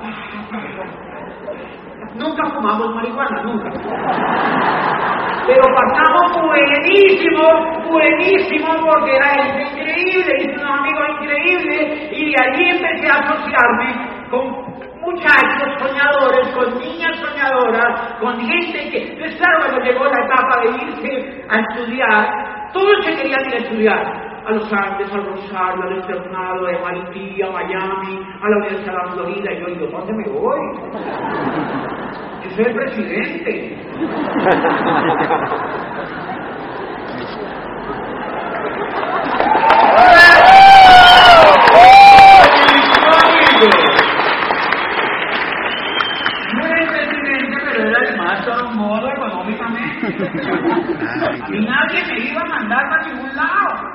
Nunca 2.16 2.50
fumamos 2.52 2.96
marihuana, 2.96 3.44
nunca. 3.44 3.70
Pero 5.46 5.62
pasamos 5.76 6.48
buenísimo, 6.48 7.44
buenísimo, 7.90 8.68
porque 8.86 9.16
era 9.16 9.28
gente 9.28 9.64
increíble, 9.64 10.36
hice 10.40 10.54
unos 10.54 10.80
amigos 10.80 11.08
increíbles, 11.20 12.12
y 12.12 12.26
de 12.30 12.36
allí 12.46 12.70
empecé 12.70 13.08
a 13.08 13.20
asociarme 13.20 14.30
con 14.30 14.71
muchachos 15.02 15.70
soñadores, 15.80 16.48
con 16.56 16.80
niñas 16.80 17.18
soñadoras, 17.20 18.14
con 18.20 18.40
gente 18.40 18.90
que, 18.90 19.12
entonces 19.12 19.36
claro, 19.38 19.60
cuando 19.60 19.80
llegó 19.82 20.06
la 20.06 20.26
etapa 20.26 20.62
de 20.62 20.70
irse 20.86 21.46
a 21.50 21.60
estudiar, 21.60 22.70
todos 22.74 23.06
se 23.06 23.16
querían 23.16 23.46
ir 23.48 23.54
a 23.54 23.58
estudiar. 23.58 24.32
A 24.44 24.54
Los 24.54 24.74
Andes, 24.74 25.08
al 25.14 25.24
Rosario, 25.24 25.84
al 25.84 25.98
Externado, 26.00 26.66
de 26.66 26.76
Haití, 26.76 27.40
a 27.44 27.52
Miami, 27.52 28.20
a 28.42 28.50
la 28.50 28.58
Universidad 28.58 28.94
de 28.94 28.98
la 28.98 29.12
Florida. 29.12 29.54
Y 29.54 29.60
yo 29.60 29.68
digo, 29.68 29.86
¿dónde 29.92 30.14
me 30.14 30.28
voy? 30.30 30.60
Yo 32.44 32.50
soy 32.56 32.66
el 32.66 32.74
presidente. 32.74 33.78
No 46.54 46.66
era 46.66 46.80
el 46.80 46.88
presidente, 46.88 47.58
pero 47.64 47.90
era 47.90 48.10
el 48.10 48.18
más 48.18 48.46
modo 48.76 49.08
económicamente. 50.08 51.58
Y 51.58 51.66
nadie 51.66 52.06
me 52.08 52.20
iba 52.32 52.42
a 52.42 52.46
mandar 52.46 52.90
para 52.90 53.08
ningún 53.08 53.36
lado. 53.36 53.92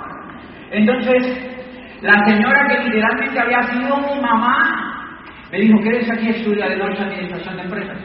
Entonces, 0.71 1.57
la 2.03 2.13
señora 2.27 2.67
que 2.69 2.85
literalmente 2.85 3.41
había 3.41 3.63
sido 3.65 3.97
mi 3.97 4.21
mamá, 4.21 5.17
me 5.51 5.61
dijo, 5.61 5.79
¿quieres 5.81 6.11
aquí 6.11 6.29
estudiar 6.29 6.71
de 6.71 6.77
noche 6.77 7.03
administración 7.03 7.57
de 7.57 7.63
empresas? 7.63 7.99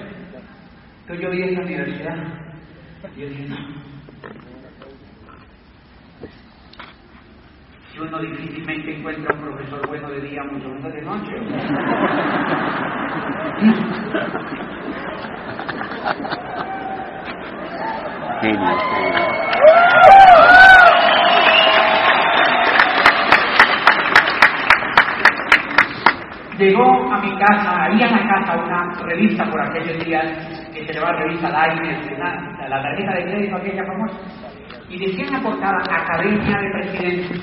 Entonces 1.01 1.23
yo 1.25 1.31
vi 1.31 1.41
en 1.41 1.55
la 1.55 1.61
universidad. 1.61 2.15
Yo 3.17 3.27
dije, 3.27 3.47
no. 3.49 3.57
Si 7.91 7.99
uno 7.99 8.19
difícilmente 8.19 8.95
encuentra 8.97 9.35
un 9.35 9.41
profesor 9.41 9.87
bueno 9.87 10.09
de 10.09 10.21
día, 10.21 10.43
mucho 10.43 10.69
menos 10.69 10.93
de 10.93 11.01
noche. 11.01 11.35
Llegó 26.57 27.13
a 27.13 27.19
mi 27.21 27.37
casa, 27.37 27.83
ahí 27.83 28.01
a 28.01 28.07
la 28.07 28.27
casa, 28.27 28.57
una 28.57 28.93
revista 29.03 29.45
por 29.45 29.61
aquellos 29.61 30.03
días 30.03 30.25
que 30.73 30.87
se 30.87 30.93
llamaba 30.93 31.19
revista 31.19 31.49
Lines, 31.49 32.17
la, 32.17 32.67
la 32.67 32.81
tarjeta 32.81 33.13
de 33.13 33.25
crédito 33.25 33.57
aquella 33.57 33.85
famosa, 33.85 34.17
y 34.89 34.97
decía 34.97 35.25
en 35.25 35.33
la 35.33 35.39
portada 35.41 35.77
Academia 35.91 36.57
de 36.57 36.71
Presidentes. 36.71 37.41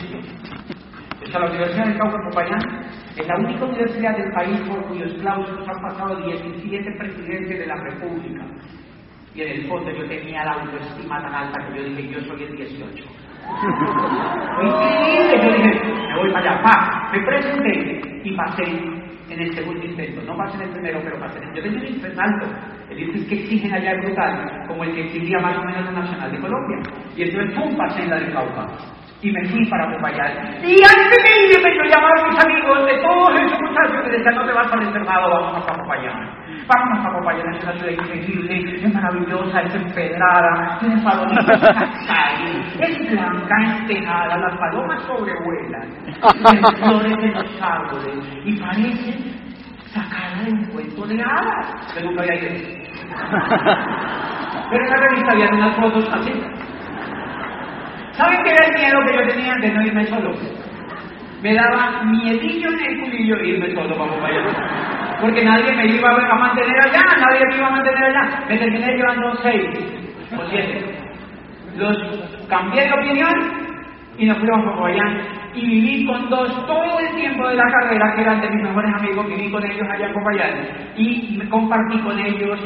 O 1.23 1.27
sea, 1.31 1.41
la 1.41 1.47
Universidad 1.47 1.85
del 1.87 1.99
Cauca 1.99 2.19
Popayán 2.29 2.61
es 3.17 3.27
la 3.27 3.37
única 3.37 3.65
universidad 3.65 4.17
del 4.17 4.33
país 4.33 4.61
por 4.63 4.85
cuyos 4.89 5.13
claustros 5.21 5.69
han 5.69 5.81
pasado 5.81 6.17
17 6.25 6.91
presidentes 6.99 7.59
de 7.59 7.67
la 7.67 7.77
República. 7.77 8.45
Y 9.39 9.43
en 9.43 9.51
el 9.51 9.69
fondo 9.69 9.89
yo 9.93 10.05
tenía 10.09 10.45
la 10.45 10.51
autoestima 10.51 11.23
tan 11.23 11.33
alta 11.33 11.65
que 11.69 11.79
yo 11.79 11.85
dije, 11.85 12.09
yo 12.09 12.21
soy 12.23 12.43
el 12.43 12.57
18. 12.57 13.05
Fue 14.57 14.67
increíble, 14.67 15.39
yo 15.45 15.53
dije, 15.53 15.81
me 16.09 16.19
voy 16.19 16.33
para 16.33 16.51
allá, 16.51 16.63
pa, 16.65 17.09
me 17.13 17.25
presenté 17.25 18.21
y 18.25 18.35
pasé 18.35 18.65
en 18.65 19.41
el 19.41 19.55
segundo 19.55 19.87
intento. 19.87 20.23
No 20.23 20.37
pasé 20.37 20.57
en 20.57 20.63
el 20.63 20.71
primero, 20.71 21.01
pero 21.05 21.21
pasé 21.21 21.39
en 21.39 21.51
el 21.51 21.55
Yo 21.55 21.63
tenía 21.63 21.79
un 21.79 21.87
índice 21.87 22.09
alto. 22.19 22.47
El 22.91 22.99
índice 22.99 23.29
que 23.29 23.35
exigen 23.37 23.75
allá 23.75 23.93
es 23.93 24.05
brutal, 24.07 24.65
como 24.67 24.83
el 24.83 24.93
que 24.93 25.03
exigía 25.05 25.39
más 25.39 25.57
o 25.57 25.63
menos 25.63 25.85
la 25.85 25.93
Nacional 25.93 26.33
de 26.33 26.41
Colombia. 26.41 26.79
Y 27.15 27.23
entonces, 27.23 27.55
pum, 27.55 27.77
pasé 27.77 28.03
en 28.03 28.11
la 28.11 28.19
de 28.19 28.33
Cauca. 28.33 28.67
Y 29.23 29.31
me 29.31 29.45
fui 29.51 29.65
para 29.71 29.89
Popayán. 29.95 30.59
Y 30.67 30.83
antes 30.83 31.19
de 31.23 31.55
irme, 31.55 31.77
yo 31.77 31.85
llamaba 31.85 32.25
a 32.25 32.29
mis 32.29 32.45
amigos 32.45 32.87
de 32.87 32.99
todos 33.03 33.39
esos 33.39 33.61
muchachos 33.61 34.03
que 34.03 34.11
decían, 34.17 34.35
no 34.35 34.47
te 34.47 34.53
vas 34.53 34.67
para 34.67 34.83
el 34.83 34.89
internado, 34.89 35.31
vamos 35.31 35.65
a 35.65 35.75
Popayán. 35.75 36.38
Vamos 36.69 37.07
a 37.07 37.19
Popayán, 37.19 37.55
es 37.55 37.65
una 37.65 37.73
ciudad 37.73 37.93
increíble, 37.93 38.85
es 38.85 38.95
maravillosa, 38.95 39.63
es 39.63 39.75
empedrada, 39.75 40.79
tiene 40.79 41.03
palomitas 41.03 41.63
ahí, 42.11 42.63
es 42.79 43.11
blanca, 43.11 43.79
empejada, 43.79 44.37
las 44.37 44.59
palomas 44.59 45.03
sobrevuelan, 45.05 45.89
tiene 46.45 46.63
flores 46.77 47.17
de 47.23 47.29
los 47.29 47.63
árboles, 47.63 48.19
y 48.45 48.61
parece 48.61 49.39
sacada 49.95 50.45
de 50.45 50.53
un 50.53 50.65
cuento 50.67 51.07
de 51.07 51.23
hadas. 51.23 51.95
Yo 51.95 52.05
nunca 52.05 52.23
había 52.23 52.35
ido. 52.35 52.49
Pero 54.71 54.85
en 54.85 54.91
la 54.91 54.97
revista 54.97 55.33
había 55.33 55.49
unas 55.51 55.77
fotos 55.77 56.09
así. 56.13 56.33
¿Saben 58.13 58.43
qué 58.45 58.51
era 58.51 58.67
el 58.67 58.75
miedo 58.75 58.99
que 59.07 59.15
yo 59.15 59.35
tenía 59.35 59.55
de 59.55 59.71
no 59.73 59.87
irme 59.87 60.07
solo? 60.07 60.33
Me 61.43 61.55
daba 61.55 62.03
miedillo 62.05 62.69
en 62.69 62.85
el 62.85 63.01
culillo 63.01 63.37
irme 63.45 63.75
solo 63.75 63.97
para 63.97 64.13
Popayán. 64.13 65.19
porque 65.21 65.45
nadie 65.45 65.73
me 65.73 65.87
iba 65.87 66.11
a 66.11 66.35
mantener 66.35 66.77
allá, 66.87 67.01
nadie 67.17 67.47
me 67.49 67.57
iba 67.57 67.67
a 67.67 67.71
mantener 67.71 68.05
allá. 68.05 68.45
Me 68.49 68.59
terminé 68.59 68.97
llevando 68.97 69.35
seis 69.43 69.65
o 70.37 70.51
siete. 70.51 70.85
Los 71.77 71.97
cambié 72.49 72.87
de 72.87 72.93
opinión 72.93 73.35
y 74.19 74.27
nos 74.27 74.39
fuimos 74.39 74.67
a 74.67 74.77
Popayán. 74.77 75.39
Y 75.55 75.67
viví 75.67 76.07
con 76.07 76.29
dos 76.29 76.67
todo 76.67 76.99
el 77.01 77.17
tiempo 77.17 77.49
de 77.49 77.55
la 77.55 77.65
carrera, 77.71 78.15
que 78.15 78.23
eran 78.23 78.41
de 78.41 78.51
mis 78.51 78.63
mejores 78.63 78.95
amigos, 78.95 79.27
viví 79.29 79.51
con 79.51 79.65
ellos 79.65 79.87
allá 79.93 80.07
en 80.07 80.13
Popayán. 80.13 80.69
Y 80.97 81.37
me 81.39 81.49
compartí 81.49 81.99
con 82.01 82.19
ellos 82.19 82.61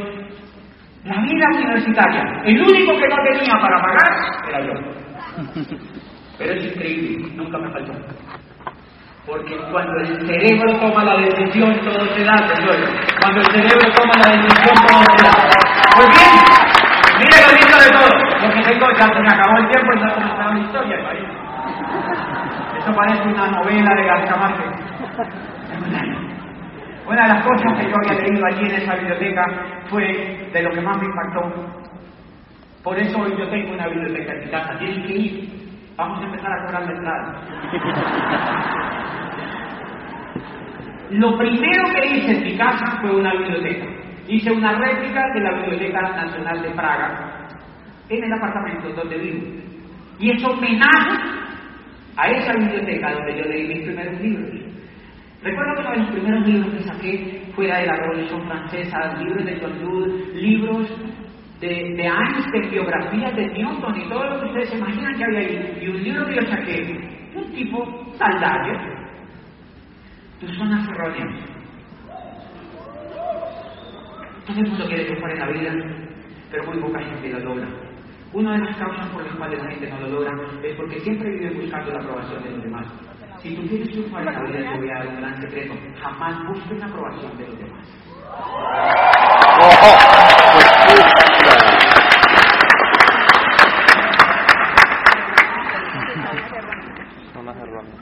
la 1.04 1.20
vida 1.20 1.46
universitaria. 1.56 2.42
El 2.44 2.60
único 2.60 2.92
que 2.96 3.08
no 3.08 3.16
tenía 3.24 3.54
para 3.60 3.82
pagar 3.82 4.12
era 4.48 4.66
yo. 4.66 4.72
Pero 6.38 6.54
es 6.54 6.64
increíble, 6.64 7.32
nunca 7.36 7.58
me 7.58 7.70
faltó. 7.70 7.92
Porque 9.26 9.56
cuando 9.70 9.92
el 10.00 10.26
cerebro 10.26 10.80
toma 10.80 11.04
la 11.04 11.16
decisión, 11.18 11.72
todo 11.84 12.04
se 12.12 12.24
da, 12.24 12.36
señores. 12.56 12.90
Cuando 13.20 13.40
el 13.40 13.46
cerebro 13.46 13.92
toma 13.94 14.14
la 14.18 14.32
decisión, 14.32 14.74
todo 14.88 15.02
se 15.16 15.22
da. 15.22 15.32
Pues 15.94 16.08
bien, 16.10 16.32
mire 17.18 17.36
lo 17.46 17.52
lindo 17.54 17.76
de 17.78 17.90
todo. 17.92 18.12
Porque 18.42 18.60
tengo, 18.66 18.90
ya 18.98 19.06
se 19.06 19.20
me 19.20 19.28
acabó 19.28 19.58
el 19.58 19.68
tiempo 19.70 19.92
y 19.92 20.00
no 20.00 20.06
he 20.06 20.54
la 20.54 20.58
historia. 20.58 20.96
Eso 22.78 22.92
parece 22.96 23.22
una 23.28 23.46
novela 23.46 23.94
de 23.94 24.04
García 24.04 24.36
Márquez. 24.36 24.66
Una 27.06 27.22
de 27.22 27.28
las 27.28 27.46
cosas 27.46 27.78
que 27.78 27.88
yo 27.88 27.94
había 27.96 28.22
leído 28.22 28.46
allí 28.46 28.66
en 28.66 28.74
esa 28.74 28.94
biblioteca 28.96 29.44
fue 29.88 30.50
de 30.52 30.62
lo 30.62 30.70
que 30.70 30.80
más 30.80 30.96
me 30.98 31.06
impactó. 31.06 31.42
Por 32.82 32.98
eso 32.98 33.20
hoy 33.20 33.36
yo 33.38 33.48
tengo 33.48 33.72
una 33.74 33.86
biblioteca 33.86 34.32
en 34.32 34.44
mi 34.44 34.50
casa. 34.50 34.78
Tienes 34.78 35.06
que 35.06 35.12
ir. 35.12 35.61
Vamos 35.96 36.20
a 36.20 36.24
empezar 36.24 36.52
a 36.52 36.64
cobrar 36.64 36.82
la 36.84 36.92
entrada. 36.92 37.40
Lo 41.10 41.36
primero 41.36 41.84
que 41.94 42.06
hice 42.06 42.32
en 42.32 42.44
mi 42.44 42.56
casa 42.56 42.98
fue 43.00 43.14
una 43.14 43.32
biblioteca. 43.32 43.86
Hice 44.28 44.52
una 44.52 44.72
réplica 44.72 45.22
de 45.34 45.40
la 45.40 45.52
Biblioteca 45.60 46.00
Nacional 46.00 46.62
de 46.62 46.70
Praga 46.70 47.48
en 48.08 48.24
el 48.24 48.32
apartamento 48.32 48.88
donde 48.90 49.18
vivo. 49.18 49.46
Y 50.18 50.30
es 50.30 50.44
homenaje 50.44 51.18
a 52.16 52.28
esa 52.28 52.52
biblioteca 52.54 53.12
donde 53.12 53.36
yo 53.36 53.44
leí 53.44 53.68
mis 53.68 53.82
primeros 53.82 54.20
libros. 54.20 54.50
Recuerdo 55.42 55.74
que 55.74 55.80
uno 55.80 55.90
de 55.90 55.98
los 55.98 56.10
primeros 56.10 56.46
libros 56.46 56.72
que 56.72 56.82
saqué 56.84 57.42
fuera 57.54 57.78
de 57.78 57.86
la 57.86 57.96
Revolución 57.96 58.46
Francesa, 58.46 59.14
libros 59.18 59.44
de 59.44 59.56
Lud, 59.82 60.34
libros 60.34 60.88
de, 61.62 61.94
de 61.94 62.02
Einstein, 62.02 62.70
biografías 62.70 63.36
de 63.36 63.46
Newton 63.46 64.00
y 64.00 64.08
todo 64.08 64.24
lo 64.24 64.40
que 64.40 64.46
ustedes 64.46 64.68
se 64.70 64.76
imaginan 64.78 65.16
que 65.16 65.24
había 65.24 65.38
ahí. 65.38 65.78
Y 65.80 65.88
un 65.88 66.02
libro 66.02 66.26
que 66.26 66.34
yo 66.34 66.42
saqué, 66.42 67.30
un 67.36 67.52
tipo 67.52 68.12
saldario, 68.18 68.80
tus 70.40 70.56
zonas 70.56 70.88
erróneas. 70.88 71.34
Todo 74.44 74.58
el 74.58 74.68
mundo 74.70 74.86
quiere 74.88 75.04
triunfar 75.04 75.30
en 75.30 75.38
la 75.38 75.46
vida, 75.46 75.72
pero 76.50 76.64
muy 76.64 76.80
poca 76.80 76.98
gente 76.98 77.28
lo 77.28 77.38
logra. 77.38 77.68
Una 78.32 78.52
de 78.54 78.58
las 78.58 78.76
causas 78.76 79.08
por 79.10 79.24
las 79.24 79.36
cuales 79.36 79.62
la 79.62 79.70
gente 79.70 79.88
no 79.88 80.00
lo 80.00 80.08
logra 80.08 80.32
es 80.64 80.74
porque 80.74 80.98
siempre 81.00 81.30
vive 81.30 81.60
buscando 81.60 81.92
la 81.92 82.00
aprobación 82.00 82.42
de 82.42 82.50
los 82.50 82.62
demás. 82.64 82.86
Si 83.40 83.54
tú 83.54 83.68
quieres 83.68 83.88
triunfar 83.90 84.26
en 84.26 84.34
la 84.34 84.42
vida, 84.42 84.72
te 84.72 84.78
voy 84.78 84.90
a 84.90 84.94
dar 84.94 85.06
un 85.06 85.16
gran 85.16 85.40
secreto. 85.40 85.74
Jamás 86.00 86.48
busques 86.48 86.78
la 86.78 86.86
aprobación 86.86 87.38
de 87.38 87.46
los 87.46 87.58
demás. 87.58 88.02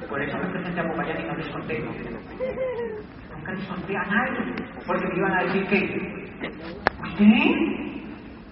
Por 0.08 0.22
eso 0.22 0.38
me 0.38 0.46
presenté 0.46 0.80
a 0.80 0.88
Popayán 0.88 1.20
y 1.20 1.24
no 1.24 1.34
les 1.34 1.48
conté. 1.48 1.84
Conté 3.68 3.96
a 3.96 4.04
nadie. 4.04 4.54
Porque 4.86 5.06
me 5.08 5.16
iban 5.16 5.32
a 5.32 5.42
decir 5.44 5.66
que, 5.68 5.78
¿usted? 7.02 7.24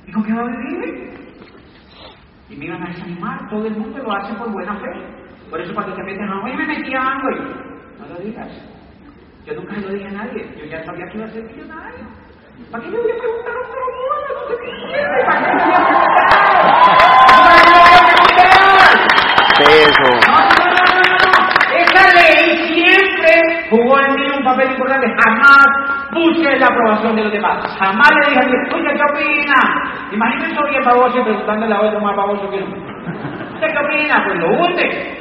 ¿Y 0.07 0.13
con 0.13 0.25
qué 0.25 0.33
va 0.33 0.43
a 0.43 0.47
vivir? 0.47 1.11
Y 2.51 2.57
me 2.57 2.65
iban 2.67 2.83
a 2.83 2.87
desanimar. 2.91 3.49
Todo 3.49 3.67
el 3.67 3.77
mundo 3.77 3.99
lo 3.99 4.13
hace 4.13 4.35
por 4.35 4.51
buena 4.53 4.75
fe. 4.77 4.91
Por 5.51 5.61
eso 5.61 5.75
cuando 5.75 5.95
te 5.95 6.03
meten 6.03 6.31
hoy 6.31 6.55
me 6.57 6.67
metí 6.67 6.95
a 6.95 7.01
Amway. 7.01 7.39
No 7.99 8.07
lo 8.09 8.21
digas. 8.21 8.49
Yo 9.47 9.55
nunca 9.55 9.77
lo 9.77 9.89
dije 9.93 10.07
a 10.09 10.13
nadie. 10.13 10.47
Yo 10.59 10.65
ya 10.67 10.85
sabía 10.85 11.07
que 11.07 11.19
iba 11.19 11.27
a 11.27 11.31
ser 11.31 11.45
millonario. 11.45 12.05
¿Para 12.71 12.85
qué 12.85 12.91
yo 12.91 13.03
voy 13.03 13.13
a 13.13 13.17
preguntar 13.19 13.53
a 13.57 13.61
otro 13.61 13.81
mundo? 13.97 14.29
No 14.35 14.41
sé 14.49 14.55
qué 14.63 14.71
quiere. 14.87 15.19
¿Para 15.25 15.39
qué 15.39 15.51
voy 15.53 15.73
a 15.73 15.87
preguntar? 15.87 16.29
¿Para 17.29 17.55
qué 17.55 17.63
yo 17.65 17.79
voy 17.79 17.95
a 17.95 18.03
preguntar? 18.09 18.49
Eso. 19.59 20.09
No, 20.27 20.37
no, 20.39 20.53
no, 20.69 20.83
no, 20.85 21.05
no. 21.25 21.41
Esa 21.79 22.03
ley 22.15 22.48
jugó 23.71 23.99
en 24.01 24.15
mí 24.15 24.27
un 24.37 24.45
papel 24.45 24.71
importante. 24.71 25.07
Jamás 25.23 25.67
busques 26.13 26.61
la 26.61 26.67
aprobación 26.67 27.17
de 27.17 27.25
los 27.25 27.33
demás. 27.33 27.77
Jamás 27.79 28.11
le 28.11 28.29
dije 28.29 28.39
a 28.39 28.43
alguien, 28.43 28.75
oye, 28.75 28.95
¿qué 28.95 29.03
opina? 29.13 30.09
Imagínense 30.13 30.57
a 30.57 30.61
alguien 30.65 30.85
baboso 30.85 31.19
y 31.19 31.23
preguntándole 31.23 31.75
a 31.75 31.81
otro 31.81 32.01
más 32.01 32.17
baboso 32.17 32.51
que 32.51 32.57
uno. 32.57 32.77
¿Usted 33.55 33.69
qué 33.73 33.79
opina? 33.79 34.25
Pues 34.25 34.39
lo 34.39 34.49
hunde. 34.49 35.19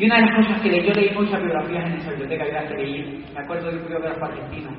Y 0.00 0.06
una 0.06 0.16
de 0.16 0.22
las 0.22 0.36
cosas 0.36 0.62
que 0.62 0.82
yo 0.82 0.94
leí 0.94 1.10
muchas 1.10 1.42
biografías 1.42 1.84
en 1.84 1.92
esa 1.98 2.10
biblioteca 2.12 2.44
que 2.44 2.68
que 2.68 2.82
leí, 2.82 3.24
me 3.34 3.40
acuerdo 3.40 3.70
de 3.70 3.76
un 3.76 3.88
biógrafo 3.88 4.24
argentino 4.24 4.70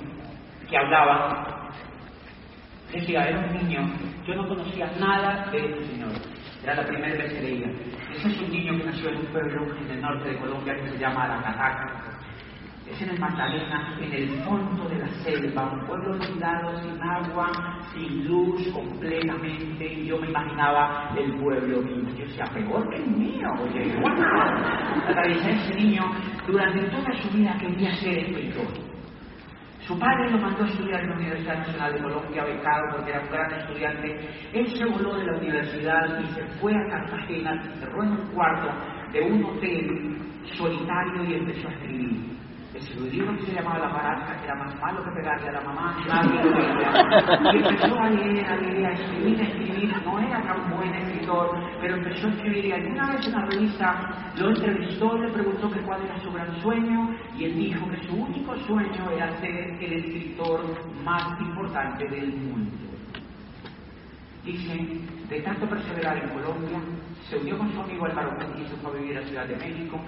que 0.68 0.78
hablaba, 0.78 1.70
decía, 2.92 3.30
era 3.30 3.40
un 3.40 3.54
niño, 3.54 3.82
yo 4.26 4.34
no 4.36 4.48
conocía 4.48 4.90
nada 5.00 5.46
de 5.52 5.60
este 5.60 5.86
señor, 5.86 6.12
era 6.64 6.76
la 6.76 6.86
primera 6.86 7.16
vez 7.16 7.34
que 7.34 7.42
leía. 7.42 7.68
Ese 8.14 8.28
es 8.28 8.42
un 8.42 8.52
niño 8.52 8.78
que 8.78 8.86
nació 8.86 9.10
en 9.10 9.18
un 9.18 9.26
pueblo 9.28 9.76
en 9.78 9.92
el 9.92 10.02
norte 10.02 10.30
de 10.30 10.38
Colombia 10.38 10.76
que 10.76 10.90
se 10.90 10.98
llama 10.98 11.24
Aracataca. 11.24 12.20
Es 12.88 13.02
en 13.02 13.10
el 13.10 13.20
Magdalena, 13.20 13.96
en 14.02 14.14
el 14.14 14.30
fondo 14.44 14.90
de 14.90 14.98
la 14.98 15.08
selva, 15.24 15.72
un 15.72 15.88
pueblo 15.88 16.12
olvidado, 16.12 16.82
sin 16.82 17.02
agua, 17.02 17.80
sin 17.94 18.28
luz, 18.28 18.68
completamente. 18.74 19.94
Y 19.94 20.08
yo 20.08 20.18
me 20.20 20.28
imaginaba 20.28 21.14
el 21.18 21.32
pueblo 21.40 21.82
mío. 21.82 22.10
Yo 22.18 22.26
decía, 22.26 22.46
peor 22.54 22.90
que 22.90 22.98
el 22.98 23.08
mío, 23.08 23.48
oye, 23.62 23.96
¡guau! 23.98 25.08
Atravesé 25.08 25.52
ese 25.52 25.76
niño 25.76 26.04
durante 26.48 26.82
toda 26.90 27.14
su 27.22 27.30
vida 27.30 27.56
quería 27.60 27.96
ser 27.96 28.18
escritor. 28.18 28.91
Su 29.92 30.00
padre 30.00 30.32
lo 30.32 30.38
mandó 30.38 30.64
a 30.64 30.68
estudiar 30.68 31.02
en 31.02 31.10
la 31.10 31.16
Universidad 31.18 31.58
Nacional 31.58 31.94
de 31.94 32.00
Colombia, 32.00 32.46
becado 32.46 32.82
porque 32.96 33.12
era 33.12 33.20
un 33.20 33.30
gran 33.30 33.52
estudiante. 33.52 34.30
Él 34.54 34.68
se 34.70 34.86
voló 34.86 35.16
de 35.18 35.26
la 35.26 35.38
universidad 35.38 36.18
y 36.22 36.28
se 36.28 36.44
fue 36.62 36.74
a 36.74 36.90
Cartagena, 36.90 37.62
se 37.62 37.80
cerró 37.82 38.04
en 38.04 38.12
un 38.12 38.28
cuarto 38.28 38.70
de 39.12 39.22
un 39.22 39.44
hotel 39.44 40.18
solitario 40.56 41.26
y 41.26 41.34
empezó 41.34 41.68
a 41.68 41.72
escribir. 41.74 42.38
Escribió 42.74 43.12
libro 43.12 43.36
que 43.36 43.48
se 43.48 43.54
llamaba 43.54 43.80
La 43.80 43.90
Baraja, 43.90 44.40
que 44.40 44.46
era 44.46 44.56
más 44.56 44.80
malo 44.80 45.04
que 45.04 45.12
pegarle 45.12 45.50
a 45.50 45.52
la 45.52 45.62
mamá, 45.62 45.98
lo. 46.08 47.54
Y 47.54 47.58
empezó 47.58 48.00
a 48.00 48.10
leer, 48.12 48.46
a 48.46 48.56
leer, 48.56 48.86
a 48.86 48.92
escribir, 48.94 49.42
a 49.42 49.44
escribir. 49.44 49.94
No 50.06 50.20
era 50.20 50.42
tan 50.42 50.72
buen 50.72 50.96
escritor, 50.96 51.50
pero 51.82 51.96
empezó 51.98 52.28
a 52.28 52.32
escribir. 52.32 52.66
Y 52.66 52.72
alguna 52.72 53.12
vez 53.12 53.28
en 53.28 53.34
una 53.34 53.46
revista 53.48 54.34
lo 54.38 54.50
entrevistó, 54.50 55.18
le 55.18 55.32
preguntó 55.32 55.72
que 55.72 55.82
cuál 55.82 56.04
era 56.04 56.20
su 56.22 56.32
gran 56.32 56.62
sueño, 56.62 57.18
y 57.38 57.46
él 57.46 57.56
dijo 57.56 57.90
que 57.90 58.08
su 58.08 58.16
único 58.16 58.56
sueño 58.60 59.12
era 59.12 59.36
ser 59.40 59.78
el 59.82 59.94
escritor 59.94 60.62
más 61.04 61.40
importante 61.42 62.08
del 62.08 62.34
mundo. 62.34 62.78
Dice, 64.46 64.88
de 65.30 65.42
tanto 65.42 65.68
perseverar 65.68 66.18
en 66.18 66.30
Colombia, 66.30 66.80
se 67.30 67.38
unió 67.38 67.58
con 67.58 67.72
su 67.74 67.82
amigo 67.82 68.06
Álvaro 68.06 68.32
Muñiz 68.32 68.68
y 68.68 68.70
se 68.70 68.76
fue 68.78 68.92
a 68.92 68.94
vivir 68.96 69.18
a 69.18 69.24
Ciudad 69.24 69.46
de 69.46 69.56
México, 69.56 70.00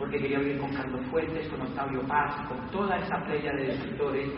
porque 0.00 0.18
quería 0.18 0.38
vivir 0.38 0.58
con 0.58 0.72
Carlos 0.72 1.02
Fuentes, 1.10 1.46
con 1.48 1.60
Octavio 1.60 2.00
Paz, 2.08 2.34
con 2.48 2.58
toda 2.70 2.96
esa 2.96 3.22
playa 3.22 3.52
de 3.52 3.74
escritores 3.74 4.30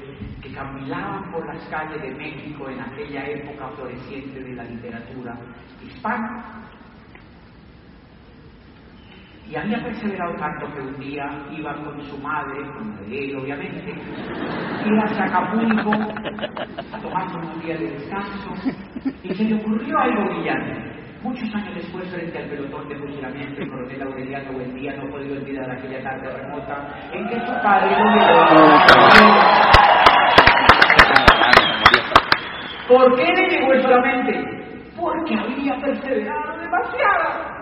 que 0.42 0.52
caminaban 0.52 1.30
por 1.30 1.46
las 1.46 1.64
calles 1.68 2.02
de 2.02 2.10
México 2.10 2.68
en 2.68 2.80
aquella 2.80 3.24
época 3.28 3.68
floreciente 3.68 4.42
de 4.42 4.54
la 4.54 4.64
literatura 4.64 5.38
hispana. 5.80 6.44
Y 9.48 9.54
había 9.54 9.84
perseverado 9.84 10.34
tanto 10.34 10.74
que 10.74 10.80
un 10.80 10.98
día 10.98 11.30
iba 11.52 11.74
con 11.76 12.02
su 12.06 12.18
madre, 12.18 12.60
con 12.72 12.98
él 13.08 13.36
obviamente, 13.36 13.94
iba 14.84 15.04
hacia 15.04 15.24
Acapulco 15.26 15.92
a 15.92 16.98
tomarse 17.00 17.36
un 17.36 17.60
día 17.62 17.76
de 17.76 17.90
descanso 17.90 18.52
y 19.22 19.32
se 19.32 19.44
le 19.44 19.54
ocurrió 19.54 19.96
algo 19.96 20.24
brillante. 20.24 20.91
Muchos 21.22 21.54
años 21.54 21.72
después, 21.76 22.10
frente 22.10 22.36
al 22.36 22.48
pelotón 22.48 22.88
de 22.88 22.96
fusilamiento, 22.96 23.62
el 23.62 23.70
coronel 23.70 24.02
Aureliano 24.02 24.52
Buendía 24.54 24.96
no 24.96 25.08
podía 25.08 25.38
olvidar 25.38 25.70
aquella 25.70 26.02
tarde 26.02 26.28
remota 26.36 26.88
en 27.12 27.28
que 27.28 27.36
su 27.46 27.52
padre 27.62 27.90
llevó 27.90 28.12
¿Por 32.88 33.14
qué 33.14 33.24
le 33.24 33.48
llegó 33.50 33.72
eso 33.72 33.86
a 33.86 33.90
la 33.92 34.00
mente? 34.00 34.34
Porque 34.98 35.34
había 35.36 35.76
perseverado 35.76 36.58
demasiado. 36.58 37.52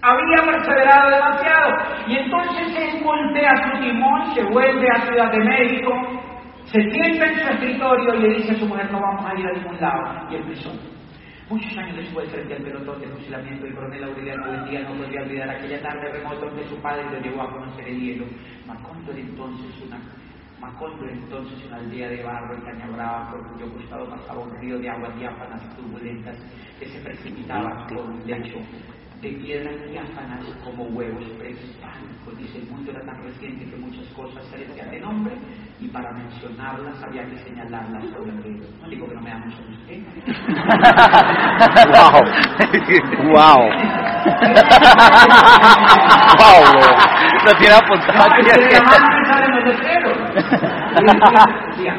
Había 0.00 0.46
perseverado 0.46 1.10
demasiado. 1.10 1.70
Y 2.06 2.16
entonces 2.16 2.76
él 2.78 3.04
voltea 3.04 3.52
su 3.56 3.78
timón, 3.78 4.34
se 4.34 4.42
vuelve 4.42 4.88
a 4.88 5.02
Ciudad 5.06 5.30
de 5.30 5.38
México, 5.38 5.92
se 6.64 6.80
sienta 6.90 7.26
en 7.26 7.40
su 7.40 7.46
escritorio 7.46 8.14
y 8.14 8.22
le 8.22 8.28
dice 8.36 8.52
a 8.52 8.58
su 8.58 8.66
mujer, 8.66 8.90
no 8.90 9.00
vamos 9.00 9.26
a 9.26 9.38
ir 9.38 9.46
a 9.46 9.52
ningún 9.52 9.78
lado. 9.78 10.30
Y 10.30 10.36
empezó. 10.36 10.93
Muchos 11.50 11.76
años 11.76 11.96
después, 11.96 12.30
frente 12.30 12.54
al 12.54 12.62
pelotón 12.62 13.00
de 13.00 13.08
fusilamiento, 13.08 13.66
el 13.66 13.74
coronel 13.74 14.04
Aureliano 14.04 14.46
Buendía 14.46 14.80
no 14.80 14.96
podía 14.96 15.22
olvidar 15.22 15.50
aquella 15.50 15.82
tarde 15.82 16.12
remota 16.12 16.46
donde 16.46 16.68
su 16.68 16.76
padre 16.76 17.04
lo 17.10 17.20
llevó 17.20 17.42
a 17.42 17.52
conocer 17.52 17.86
el 17.86 18.00
hielo. 18.00 18.24
Marcó 18.66 18.94
entonces 19.14 19.82
una 19.86 20.00
Macondo 20.64 21.06
entonces 21.06 21.62
una 21.66 21.76
aldea 21.76 22.08
de 22.08 22.22
barro 22.22 22.56
y 22.56 22.62
caña 22.62 22.86
brava 22.86 23.30
por 23.30 23.52
cuyo 23.52 23.70
costado 23.74 24.08
pasaba 24.08 24.40
un 24.40 24.56
río 24.60 24.78
de 24.78 24.88
aguas 24.88 25.14
diáfanas 25.18 25.60
y 25.62 25.76
turbulentas 25.76 26.36
que 26.78 26.86
se 26.86 27.00
precipitaba 27.00 27.86
por 27.86 27.98
un 27.98 28.26
lecho 28.26 28.56
de 29.20 29.28
piedras 29.30 29.90
diáfanas 29.90 30.40
como 30.64 30.84
huevos 30.84 31.24
prehispánicos. 31.38 32.38
Dice, 32.38 32.58
el 32.58 32.66
mundo 32.68 32.92
era 32.92 33.04
tan 33.04 33.22
reciente 33.24 33.66
que 33.66 33.76
muchas 33.76 34.06
cosas 34.14 34.42
se 34.46 34.58
decían 34.58 34.90
de 34.90 35.00
nombre 35.00 35.34
y 35.80 35.88
para 35.88 36.12
mencionarlas 36.12 37.02
había 37.02 37.26
que 37.26 37.38
señalarlas 37.38 38.04
sobre 38.10 38.30
el 38.30 38.42
río. 38.42 38.64
No 38.80 38.88
digo 38.88 39.08
que 39.08 39.14
no 39.14 39.20
me 39.20 39.30
da 39.30 39.38
mucho 39.38 39.58
usted. 39.70 40.02
wow. 41.94 42.20
wow. 43.32 43.60
wow. 46.38 46.62
Lo 47.44 47.52
tiene 47.58 47.74
apuntado. 47.74 48.28
No, 51.02 51.12
que. 51.12 51.44
Decía, 51.70 51.94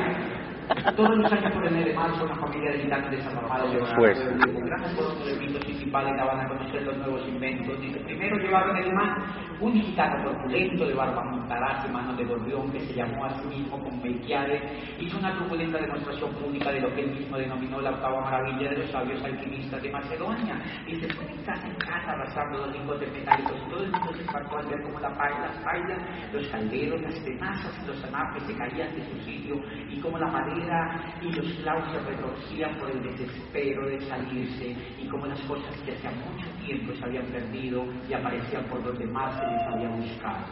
todos 0.95 1.17
los 1.17 1.31
años 1.31 1.51
por 1.53 1.67
enero 1.67 1.87
de 1.87 1.93
marzo, 1.93 2.23
una 2.23 2.35
familia 2.35 2.71
de 2.71 2.77
desalmados 3.11 3.73
llevaron 3.73 3.95
Pues. 3.97 4.17
de 4.17 5.35
mitos 5.37 5.54
y 5.54 5.54
principales 5.95 6.17
daban 6.17 6.39
a 6.39 6.47
conocer 6.47 6.83
los 6.83 6.97
nuevos 6.97 7.27
inventos. 7.27 7.79
Dice, 7.79 7.99
primero 7.99 8.37
llevaron 8.37 8.75
el 8.77 8.93
man 8.93 9.23
un 9.59 9.73
gitano 9.73 10.23
corpulento 10.23 10.85
de 10.85 10.93
barba 10.93 11.23
montaraz 11.23 11.89
manos 11.89 12.17
de 12.17 12.25
gorrión 12.25 12.71
que 12.71 12.79
se 12.81 12.93
llamó 12.93 13.25
a 13.25 13.29
sí 13.39 13.47
mismo 13.47 13.79
con 13.79 14.01
Melquiades, 14.01 14.61
hizo 14.99 15.17
una 15.17 15.33
turbulenta 15.37 15.77
demostración 15.77 16.33
pública 16.33 16.71
de 16.71 16.81
lo 16.81 16.93
que 16.93 17.01
él 17.01 17.11
mismo 17.11 17.37
denominó 17.37 17.79
la 17.79 17.91
octava 17.91 18.21
maravilla 18.21 18.69
de 18.71 18.77
los 18.77 18.91
sabios 18.91 19.23
alquimistas 19.23 19.81
de 19.81 19.91
Macedonia. 19.91 20.61
Dice, 20.85 21.07
fue 21.13 21.25
en 21.31 21.43
casa 21.43 21.67
en 21.67 21.75
casa 21.75 22.11
arrasando 22.11 22.57
los 22.65 22.73
lingotes 22.73 23.11
metálicos 23.11 23.55
y 23.65 23.69
todo 23.69 23.83
el 23.83 23.91
mundo 23.91 24.13
se 24.13 24.21
espantó 24.23 24.57
al 24.57 24.65
ver 24.67 24.83
cómo 24.83 24.99
la 24.99 25.17
paila, 25.17 25.39
las 25.39 25.57
pailas, 25.63 26.33
los 26.33 26.47
calderos, 26.47 27.01
las 27.01 27.23
tenazas 27.23 27.87
los 27.87 28.03
anapes 28.03 28.43
se 28.43 28.55
caían 28.55 28.95
de 28.95 29.03
su 29.05 29.19
sitio 29.23 29.61
y 29.89 29.99
cómo 29.99 30.17
la 30.17 30.27
madera 30.27 31.15
y 31.21 31.31
los 31.31 31.45
clavos 31.61 31.91
se 31.91 31.99
retorcían 31.99 32.75
por 32.77 32.89
el 32.89 33.01
desespero 33.03 33.87
de 33.87 34.01
salirse 34.01 34.75
y 34.99 35.07
cómo 35.07 35.27
las 35.27 35.39
cosas 35.41 35.75
que 35.85 35.91
hacía 35.93 36.11
mucho 36.11 36.47
tiempo 36.65 36.93
se 36.95 37.05
habían 37.05 37.25
perdido 37.27 37.85
y 38.09 38.13
aparecían 38.13 38.63
por 38.65 38.83
donde 38.83 39.05
más 39.05 39.39
se 39.39 39.45
les 39.47 39.61
había 39.61 39.89
buscado. 39.89 40.45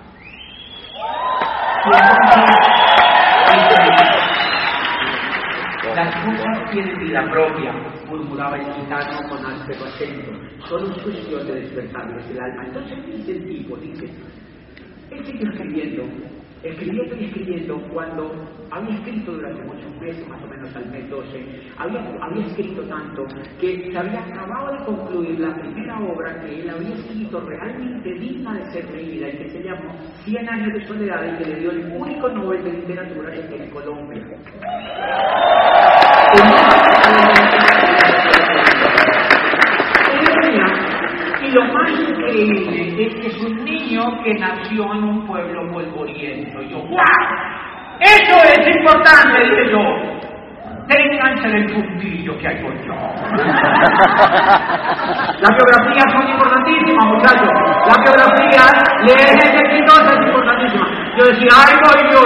Las 5.95 6.15
cosas 6.25 6.71
tienen 6.71 6.99
vida 6.99 7.29
propia, 7.29 7.73
murmuraba 8.07 8.57
el 8.57 8.73
gitano 8.73 9.29
con 9.29 9.45
áspero 9.45 9.85
acento. 9.85 10.31
Solo 10.67 10.95
es 10.95 11.03
cuestión 11.03 11.45
de 11.45 11.53
despertarles 11.55 12.29
el 12.29 12.39
alma. 12.39 12.65
Entonces 12.67 13.05
dice 13.05 13.31
el 13.31 13.47
tipo, 13.47 13.75
dice, 13.77 14.05
él 15.11 15.25
siguió 15.25 15.51
escribiendo, 15.51 16.03
escribiendo 16.63 17.15
y 17.15 17.25
escribiendo 17.25 17.77
cuando 17.93 18.31
había 18.71 18.95
escrito 18.95 19.33
durante 19.33 19.61
muchos 19.63 20.01
meses, 20.01 20.27
más 20.27 20.41
o 20.41 20.47
menos 20.47 20.75
al 20.75 20.89
mes 20.89 21.09
12, 21.09 21.45
había, 21.77 22.45
escrito 22.47 22.81
tanto 22.83 23.25
que 23.59 23.91
se 23.91 23.97
había 23.97 24.19
acabado 24.19 24.77
de 24.77 24.85
concluir 24.85 25.39
la 25.39 25.53
primera 25.55 25.99
obra 25.99 26.41
que 26.41 26.61
él 26.61 26.69
había 26.69 26.95
escrito 26.95 27.41
realmente 27.41 28.13
digna 28.13 28.53
de 28.53 28.71
ser 28.71 28.89
leída 28.91 29.29
y 29.29 29.37
que 29.37 29.49
se 29.49 29.63
llamó 29.63 29.93
Cien 30.23 30.47
años 30.49 30.73
de 30.73 30.87
soledad 30.87 31.23
y 31.23 31.43
que 31.43 31.49
le 31.49 31.59
dio 31.59 31.71
el 31.71 31.91
único 31.91 32.29
Nobel 32.29 32.63
de 32.63 32.71
literatura 32.71 33.35
en 33.35 33.69
Colombia. 33.71 34.23
Y 41.41 41.51
lo 41.51 41.65
más 41.65 41.91
increíble 41.99 43.05
es 43.05 43.15
que 43.15 43.27
es 43.27 43.43
un 43.43 43.65
que 44.23 44.33
nació 44.39 44.93
en 44.93 45.03
un 45.03 45.27
pueblo 45.27 45.71
polvoriento. 45.71 46.61
Yo, 46.63 46.79
¡guau! 46.79 47.03
Eso 47.99 48.35
es 48.43 48.75
importante, 48.75 49.43
dije 49.43 49.71
yo. 49.71 49.83
Ténganse 50.87 51.47
del 51.47 51.65
puntillo 51.73 52.37
que 52.39 52.47
hay 52.47 52.61
con 52.61 52.75
yo. 52.85 52.93
Las 55.39 55.51
biografías 55.55 56.11
son 56.11 56.27
importantísimas, 56.27 57.05
muchachos. 57.05 57.49
Las 57.87 57.99
biografías, 58.03 58.73
leer 59.05 59.29
gente 59.39 59.59
exitosa 59.65 60.11
es 60.13 60.27
importantísima. 60.27 60.85
Yo 61.17 61.23
decía, 61.25 61.49
ay, 61.55 61.73
voy 61.85 62.01
yo. 62.11 62.23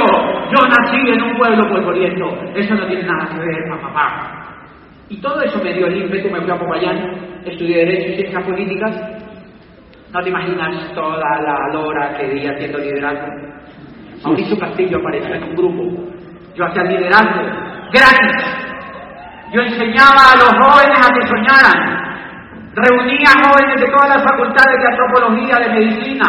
Yo 0.50 0.60
nací 0.68 1.00
en 1.10 1.22
un 1.22 1.36
pueblo 1.38 1.70
polvoriento. 1.70 2.26
Eso 2.56 2.74
no 2.74 2.88
tiene 2.88 3.04
nada 3.04 3.30
que 3.30 3.38
ver, 3.38 3.70
papá. 3.82 4.48
Y 5.10 5.22
todo 5.22 5.42
eso 5.42 5.62
me 5.64 5.74
dio 5.74 5.88
el 5.88 6.02
ímpetu, 6.02 6.30
me 6.30 6.42
fui 6.42 6.52
a 6.52 6.56
Popayán, 6.56 6.98
estudié 7.46 7.86
Derecho 7.86 8.10
y 8.10 8.16
Ciencias 8.16 8.44
Políticas. 8.44 9.27
No 10.18 10.24
te 10.24 10.30
imaginas 10.30 10.92
toda 10.96 11.40
la 11.42 11.72
lora 11.72 12.18
que 12.18 12.28
di 12.30 12.48
haciendo 12.48 12.80
liderazgo. 12.80 13.28
Mauricio 14.24 14.58
Castillo 14.58 14.98
apareció 14.98 15.36
en 15.36 15.44
un 15.44 15.56
grupo. 15.56 15.84
Yo 16.56 16.66
hacía 16.66 16.86
liderazgo 16.86 17.44
gratis. 17.94 18.44
Yo 19.54 19.62
enseñaba 19.62 20.34
a 20.34 20.38
los 20.38 20.50
jóvenes 20.50 20.98
a 20.98 21.14
que 21.14 21.28
soñaran. 21.28 22.74
Reunía 22.74 23.30
jóvenes 23.46 23.80
de 23.80 23.92
todas 23.92 24.10
las 24.10 24.24
facultades 24.24 24.82
de 24.82 24.88
antropología, 24.88 25.56
de 25.60 25.70
medicina, 25.70 26.26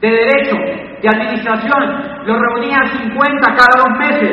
de 0.00 0.08
derecho, 0.08 0.56
de 1.02 1.08
administración. 1.10 2.24
Los 2.24 2.40
reunía 2.40 2.78
a 2.78 2.86
50 2.86 3.54
cada 3.54 3.84
dos 3.84 3.98
meses. 3.98 4.32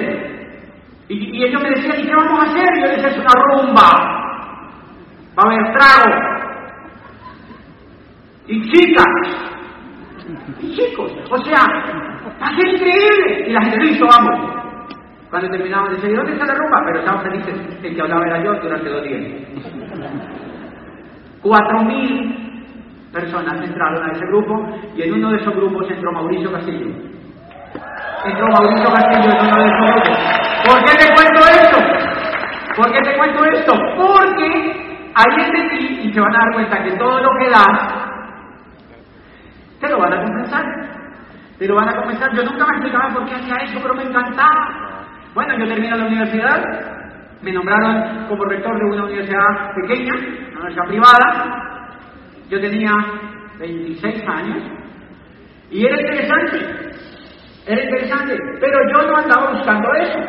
Y, 1.09 1.43
ellos 1.43 1.61
me 1.61 1.71
decían, 1.71 1.99
¿y 1.99 2.07
qué 2.07 2.15
vamos 2.15 2.39
a 2.39 2.43
hacer? 2.43 2.69
Yo 2.77 2.85
les 2.85 3.03
decía, 3.03 3.09
es 3.09 3.17
una 3.17 3.33
rumba. 3.51 3.89
Va 5.37 5.43
a 5.43 5.45
haber 5.45 5.73
trago. 5.73 6.32
Y 8.47 8.61
chicas. 8.71 9.05
Y 10.61 10.75
chicos. 10.75 11.11
O 11.29 11.37
sea, 11.43 11.61
va 12.41 12.47
a 12.47 12.55
ser 12.55 12.67
increíble. 12.67 13.45
Y 13.47 13.53
la 13.53 13.61
gente 13.61 13.77
listo, 13.79 14.05
vamos. 14.07 14.63
Cuando 15.29 15.49
terminamos, 15.49 15.89
decía, 15.91 16.11
¿y 16.11 16.15
dónde 16.15 16.33
está 16.33 16.45
la 16.45 16.53
rumba? 16.53 16.81
Pero 16.85 16.99
estaban 16.99 17.23
felices. 17.23 17.55
El 17.83 17.95
que 17.95 18.01
hablaba 18.01 18.25
era 18.27 18.43
yo 18.43 18.53
durante 18.61 18.89
dos 18.89 19.03
días. 19.03 19.21
Cuatro 21.41 21.83
mil 21.83 22.43
personas 23.11 23.61
entraron 23.61 24.09
a 24.09 24.11
ese 24.11 24.25
grupo 24.25 24.65
y 24.95 25.03
en 25.03 25.13
uno 25.13 25.31
de 25.31 25.37
esos 25.37 25.55
grupos 25.55 25.89
entró 25.89 26.11
Mauricio 26.11 26.51
Castillo. 26.51 26.87
Entró 28.25 28.47
Mauricio 28.47 28.89
Castillo 28.91 29.29
en 29.29 29.45
uno 29.45 29.63
de 29.63 29.69
esos 29.69 29.87
grupos. 29.91 30.17
¿Por 30.65 30.83
qué 30.83 30.93
te 30.97 31.13
cuento 31.13 31.39
esto? 31.51 31.77
¿Por 32.75 32.91
qué 32.91 32.99
te 33.03 33.17
cuento 33.17 33.45
esto? 33.45 33.73
Porque 33.97 35.11
ahí 35.15 35.45
entendí 35.45 36.07
y 36.07 36.13
se 36.13 36.19
van 36.19 36.35
a 36.35 36.39
dar 36.39 36.53
cuenta 36.53 36.83
que 36.83 36.91
todo 36.97 37.19
lo 37.19 37.29
que 37.39 37.49
das, 37.49 38.02
te 39.83 39.89
lo 39.89 39.99
van 39.99 40.13
a 40.13 40.23
compensar. 40.23 40.65
Te 41.59 41.67
lo 41.67 41.75
van 41.75 41.89
a 41.89 41.95
compensar. 41.95 42.33
Yo 42.33 42.43
nunca 42.43 42.65
me 42.65 42.77
explicaba 42.77 43.13
por 43.13 43.25
qué 43.25 43.35
hacía 43.35 43.55
eso, 43.63 43.79
pero 43.81 43.93
me 43.93 44.03
encantaba. 44.03 45.05
Bueno, 45.33 45.57
yo 45.59 45.67
terminé 45.67 45.95
la 45.95 46.05
universidad, 46.05 46.63
me 47.41 47.51
nombraron 47.51 48.27
como 48.27 48.45
rector 48.45 48.77
de 48.77 48.85
una 48.85 49.05
universidad 49.05 49.73
pequeña, 49.81 50.13
una 50.13 50.61
universidad 50.61 50.87
privada. 50.87 51.99
Yo 52.49 52.61
tenía 52.61 52.91
26 53.59 54.27
años 54.27 54.63
y 55.69 55.85
era 55.85 55.99
interesante. 55.99 56.59
Era 57.65 57.83
interesante, 57.83 58.37
pero 58.59 58.77
yo 58.93 59.07
no 59.07 59.17
andaba 59.17 59.51
buscando 59.51 59.93
eso. 59.93 60.19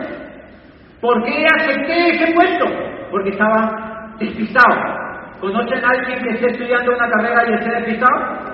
¿Por 1.00 1.22
qué 1.24 1.44
acepté 1.54 2.10
ese 2.10 2.32
puesto? 2.32 2.64
Porque 3.10 3.30
estaba 3.30 4.14
despistado. 4.18 5.04
¿Conocen 5.40 5.84
a 5.84 5.88
alguien 5.88 6.22
que 6.22 6.30
esté 6.30 6.46
estudiando 6.46 6.92
una 6.92 7.10
carrera 7.10 7.50
y 7.50 7.54
esté 7.54 7.70
despistado? 7.70 8.44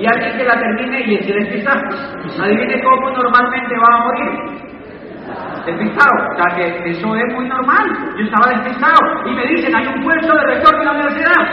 ¿Y 0.00 0.06
alguien 0.06 0.38
que 0.38 0.44
la 0.44 0.58
termine 0.58 1.02
y 1.06 1.14
esté 1.16 1.34
despistado? 1.34 1.78
Adivine 2.42 2.82
cómo 2.82 3.10
normalmente 3.10 3.74
va 3.76 3.96
a 3.96 4.04
morir. 4.06 4.30
Despistado. 5.66 6.10
O 6.32 6.36
sea 6.36 6.56
que 6.56 6.90
eso 6.90 7.16
es 7.16 7.34
muy 7.34 7.46
normal. 7.46 8.14
Yo 8.16 8.24
estaba 8.24 8.50
despistado. 8.50 8.96
Y 9.26 9.34
me 9.34 9.46
dicen, 9.48 9.76
hay 9.76 9.86
un 9.88 10.02
puesto 10.02 10.34
de 10.34 10.46
rector 10.46 10.78
de 10.78 10.84
la 10.86 10.92
universidad. 10.92 11.44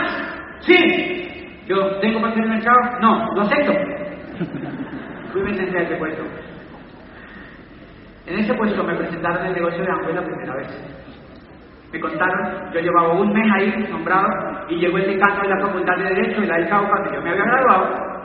Sí. 0.60 1.60
Yo, 1.66 2.00
¿tengo 2.00 2.22
para 2.22 2.32
ser 2.32 2.46
mercado? 2.46 2.78
No, 3.02 3.34
lo 3.34 3.42
acepto. 3.42 3.72
Fui 5.32 5.42
me 5.42 5.54
senté 5.54 5.78
a 5.80 5.82
ese 5.82 5.96
puesto. 5.96 6.22
En 8.26 8.38
ese 8.38 8.54
puesto 8.54 8.82
me 8.82 8.94
presentaron 8.94 9.44
el 9.44 9.52
negocio 9.52 9.84
de 9.84 9.90
Amway 9.90 10.14
la 10.14 10.24
primera 10.24 10.54
vez. 10.54 10.68
Me 11.92 12.00
contaron, 12.00 12.72
yo 12.72 12.80
llevaba 12.80 13.12
un 13.12 13.30
mes 13.30 13.50
ahí 13.54 13.86
nombrado 13.90 14.28
y 14.70 14.76
llegó 14.76 14.96
el 14.96 15.06
decano 15.06 15.42
de 15.42 15.48
la 15.48 15.66
Facultad 15.66 15.96
de 15.96 16.04
Derecho 16.14 16.42
y 16.42 16.46
la 16.46 16.56
del 16.56 16.66
que 16.66 17.14
yo 17.14 17.22
me 17.22 17.30
había 17.30 17.44
graduado, 17.44 18.17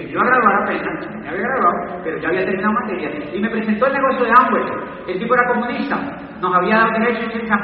que 0.00 0.06
me 0.06 0.12
iba 0.12 0.22
a 0.22 0.26
graduar 0.26 0.62
apenas, 0.62 1.20
me 1.20 1.28
había 1.28 1.42
graduado, 1.42 2.00
pero 2.02 2.18
ya 2.18 2.28
había 2.28 2.44
terminado 2.44 2.72
materia, 2.72 3.10
y 3.32 3.38
me 3.38 3.50
presentó 3.50 3.86
el 3.86 3.92
negocio 3.92 4.24
de 4.24 4.32
Amway. 4.38 4.64
El 5.08 5.18
tipo 5.18 5.34
era 5.34 5.48
comunista, 5.48 5.96
nos 6.40 6.56
había 6.56 6.76
dado 6.76 6.92
derecho 6.92 7.24
en 7.24 7.30
ciencia 7.32 7.56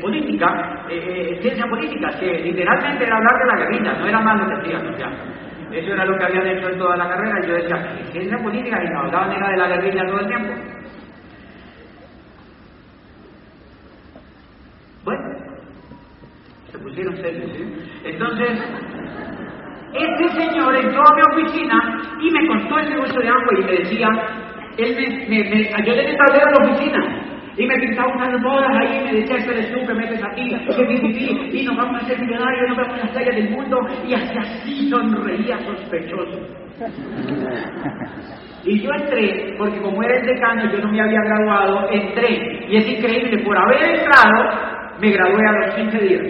política, 0.00 0.86
eh, 0.88 1.32
eh, 1.32 1.38
ciencia 1.42 1.66
política, 1.66 2.08
que 2.18 2.40
literalmente 2.40 3.04
era 3.04 3.16
hablar 3.16 3.38
de 3.38 3.46
la 3.46 3.56
guerrilla, 3.56 3.92
no 3.98 4.06
era 4.06 4.20
más 4.20 4.40
lo 4.40 4.46
que 4.46 4.54
hacían, 4.54 4.86
o 4.86 5.72
eso 5.72 5.92
era 5.92 6.04
lo 6.04 6.18
que 6.18 6.24
habían 6.24 6.46
hecho 6.48 6.68
en 6.68 6.78
toda 6.78 6.96
la 6.96 7.08
carrera, 7.08 7.38
y 7.42 7.46
yo 7.46 7.54
decía, 7.54 7.76
ciencia 8.10 8.38
política, 8.38 8.82
y 8.82 8.88
nos 8.88 9.04
hablaban 9.04 9.32
era 9.32 9.50
de 9.50 9.56
la 9.56 9.68
guerrilla 9.68 10.06
todo 10.06 10.20
el 10.20 10.26
tiempo. 10.26 10.54
Bueno, 15.04 15.22
se 16.70 16.78
pusieron 16.78 17.16
serios, 17.16 17.50
¿sí? 17.52 18.00
Entonces, 18.04 18.60
este 19.94 20.28
señor 20.40 20.76
entró 20.76 21.02
a 21.02 21.14
mi 21.16 21.42
oficina 21.42 22.02
y 22.20 22.30
me 22.30 22.46
contó 22.46 22.78
el 22.78 22.90
negocio 22.90 23.20
de 23.20 23.28
agua 23.28 23.48
y 23.58 23.64
me 23.64 23.72
decía, 23.72 24.08
él 24.78 24.96
me, 24.96 25.08
me, 25.28 25.50
me, 25.50 25.62
yo 25.84 25.94
tenía 25.94 26.16
tablero 26.16 26.46
en 26.46 26.54
la 26.54 26.72
oficina. 26.72 27.26
Y 27.56 27.66
me 27.66 27.74
pintaba 27.74 28.14
unas 28.14 28.42
bodas 28.42 28.70
ahí 28.78 29.00
y 29.00 29.04
me 29.04 29.20
decía, 29.20 29.36
este 29.36 29.52
eres 29.52 29.72
tú, 29.72 29.86
que 29.86 29.92
metes 29.92 30.22
aquí, 30.24 30.48
que 30.48 30.84
viví, 30.84 31.50
y 31.52 31.64
nos 31.64 31.76
vamos 31.76 32.00
a 32.00 32.04
hacer 32.04 32.18
millonarios, 32.20 32.68
nos 32.68 32.76
vamos 32.78 33.00
a 33.00 33.20
las 33.20 33.36
del 33.36 33.50
mundo. 33.50 33.80
Y 34.06 34.14
así, 34.14 34.38
así 34.38 34.88
sonreía 34.88 35.58
sospechoso. 35.58 36.38
Y 38.64 38.80
yo 38.80 38.90
entré, 38.92 39.54
porque 39.58 39.80
como 39.80 40.02
era 40.02 40.20
el 40.20 40.26
decano, 40.26 40.72
yo 40.72 40.78
no 40.78 40.92
me 40.92 41.00
había 41.02 41.20
graduado, 41.20 41.90
entré. 41.90 42.66
Y 42.68 42.76
es 42.76 42.88
increíble, 42.88 43.42
por 43.44 43.58
haber 43.58 43.82
entrado, 43.82 44.58
me 45.00 45.10
gradué 45.10 45.46
a 45.46 45.52
los 45.52 45.74
15 45.74 45.98
días. 45.98 46.22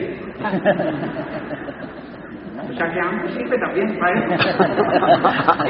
O 2.70 2.72
sea 2.72 2.86
que 2.92 3.00
ambos 3.00 3.34
sirve 3.34 3.58
también 3.58 3.98
para 3.98 4.12
eso. 4.14 4.64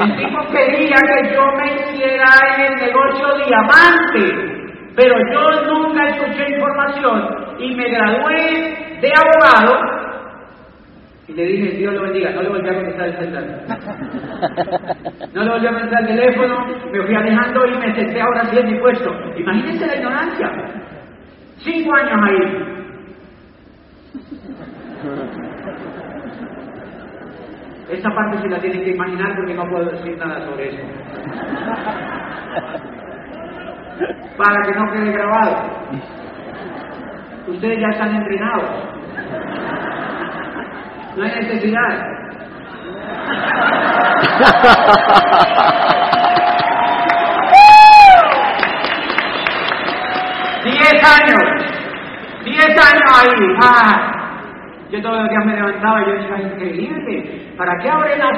El 0.03 0.17
tipo 0.17 0.39
quería 0.51 0.95
que 0.95 1.33
yo 1.33 1.43
me 1.57 1.65
hiciera 1.73 2.29
en 2.55 2.61
el 2.61 2.75
negocio 2.79 3.27
diamante. 3.47 4.23
Pero 4.95 5.15
yo 5.33 5.73
nunca 5.73 6.07
escuché 6.09 6.53
información 6.53 7.55
y 7.59 7.75
me 7.75 7.89
gradué 7.89 8.99
de 9.01 9.11
abogado 9.15 10.01
y 11.27 11.33
le 11.33 11.45
dije, 11.45 11.77
Dios 11.77 11.93
lo 11.93 12.01
bendiga, 12.03 12.31
no 12.31 12.41
le 12.41 12.49
volví 12.49 12.69
a 12.69 12.73
contestar 12.73 13.07
el 13.07 13.17
celular. 13.17 13.45
No 15.33 15.43
le 15.43 15.49
volví 15.49 15.67
a 15.67 15.71
contestar 15.71 16.01
el 16.01 16.07
teléfono, 16.07 16.65
me 16.91 17.03
fui 17.03 17.15
alejando 17.15 17.65
y 17.67 17.77
me 17.77 17.95
senté 17.95 18.21
ahora 18.21 18.45
sí 18.45 18.57
en 18.57 18.73
mi 18.73 18.79
puesto. 18.79 19.09
Imagínense 19.37 19.87
la 19.87 19.95
ignorancia. 19.95 20.51
Cinco 21.59 21.95
años 21.95 22.19
ahí. 22.21 22.81
Esta 27.91 28.09
parte 28.15 28.41
se 28.41 28.47
la 28.47 28.59
tienen 28.59 28.83
que 28.83 28.91
imaginar 28.91 29.35
porque 29.35 29.53
no 29.53 29.69
puedo 29.69 29.85
decir 29.85 30.17
nada 30.17 30.45
sobre 30.45 30.69
eso 30.69 30.81
para 34.37 34.63
que 34.63 34.71
no 34.73 34.91
quede 34.91 35.11
grabado. 35.11 35.57
Ustedes 37.47 37.79
ya 37.79 37.87
están 37.89 38.15
entrenados. 38.15 38.69
No 41.15 41.23
hay 41.23 41.31
necesidad. 41.31 42.07
Diez 50.63 51.03
años. 51.03 51.45
Diez 52.45 52.69
años 52.69 53.11
ahí. 53.19 53.57
Ah. 53.63 54.20
Yo 54.91 55.01
todos 55.01 55.19
los 55.19 55.29
días 55.29 55.45
me 55.45 55.55
levantaba 55.55 56.01
y 56.01 56.05
yo 56.05 56.11
decía, 56.11 56.41
increíble. 56.41 57.53
¿Para 57.57 57.77
qué 57.77 57.89
abre 57.89 58.17
la 58.17 58.27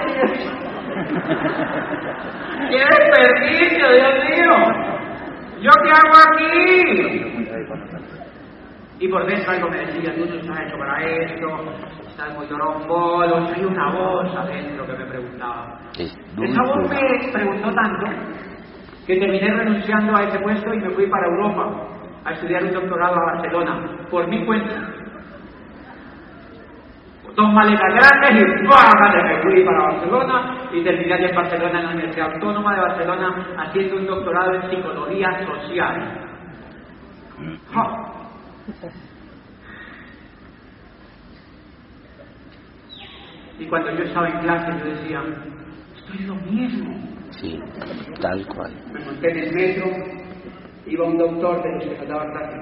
¡Qué 2.69 2.77
desperdicio, 2.77 3.91
Dios 3.91 4.13
mío! 4.29 4.51
¿Yo 5.61 5.71
qué 5.83 5.89
hago 5.89 6.15
aquí? 6.29 6.61
Y 8.99 9.07
por 9.07 9.25
dentro 9.25 9.51
algo 9.51 9.67
me 9.69 9.79
decía, 9.79 10.13
tú 10.13 10.25
no 10.25 10.35
estás 10.35 10.59
hecho 10.61 10.77
para 10.77 11.01
esto, 11.03 11.47
estás 12.07 12.31
muy 12.37 12.45
trombolo, 12.45 13.37
hay 13.37 13.65
una 13.65 13.89
voz 13.91 14.35
adentro 14.35 14.85
que 14.85 14.93
me 14.93 15.05
preguntaba. 15.05 15.79
Esa 15.97 16.61
voz 16.63 16.87
me 16.87 17.31
preguntó 17.31 17.71
tanto 17.71 18.05
que 19.07 19.17
terminé 19.17 19.51
renunciando 19.51 20.15
a 20.15 20.21
ese 20.23 20.37
puesto 20.39 20.71
y 20.71 20.79
me 20.79 20.91
fui 20.91 21.07
para 21.07 21.25
Europa 21.27 21.87
a 22.25 22.33
estudiar 22.33 22.63
un 22.63 22.73
doctorado 22.73 23.15
a 23.15 23.25
Barcelona, 23.33 23.89
por 24.11 24.27
mi 24.27 24.45
cuenta 24.45 24.75
dos 27.35 27.53
maletas 27.53 27.93
grandes 27.93 28.41
y 28.41 28.67
¡pam! 28.67 29.25
me 29.25 29.41
fui 29.41 29.63
para 29.63 29.79
Barcelona 29.79 30.57
y 30.71 30.83
terminé 30.83 31.29
en 31.29 31.35
Barcelona 31.35 31.79
en 31.79 31.85
la 31.85 31.91
Universidad 31.91 32.33
Autónoma 32.33 32.75
de 32.75 32.81
Barcelona 32.81 33.55
haciendo 33.57 33.95
un 33.97 34.07
doctorado 34.07 34.55
en 34.55 34.69
psicología 34.69 35.45
social. 35.45 36.29
Y 43.59 43.65
cuando 43.67 43.91
yo 43.91 44.03
estaba 44.03 44.29
en 44.29 44.39
clase 44.39 44.71
yo 44.79 44.85
decía, 44.85 45.23
esto 45.95 46.13
es 46.13 46.27
lo 46.27 46.35
mismo. 46.35 46.93
Sí, 47.31 47.59
tal 48.21 48.45
cual. 48.47 48.73
Me 48.91 48.99
monté 49.05 49.31
en 49.31 49.37
el 49.37 49.53
metro, 49.53 49.85
iba 50.85 51.05
un 51.05 51.17
doctor 51.17 51.63
de 51.63 51.71
los 51.71 51.83
que 51.83 51.99
me 51.99 52.05
daba 52.05 52.31
clase. 52.31 52.55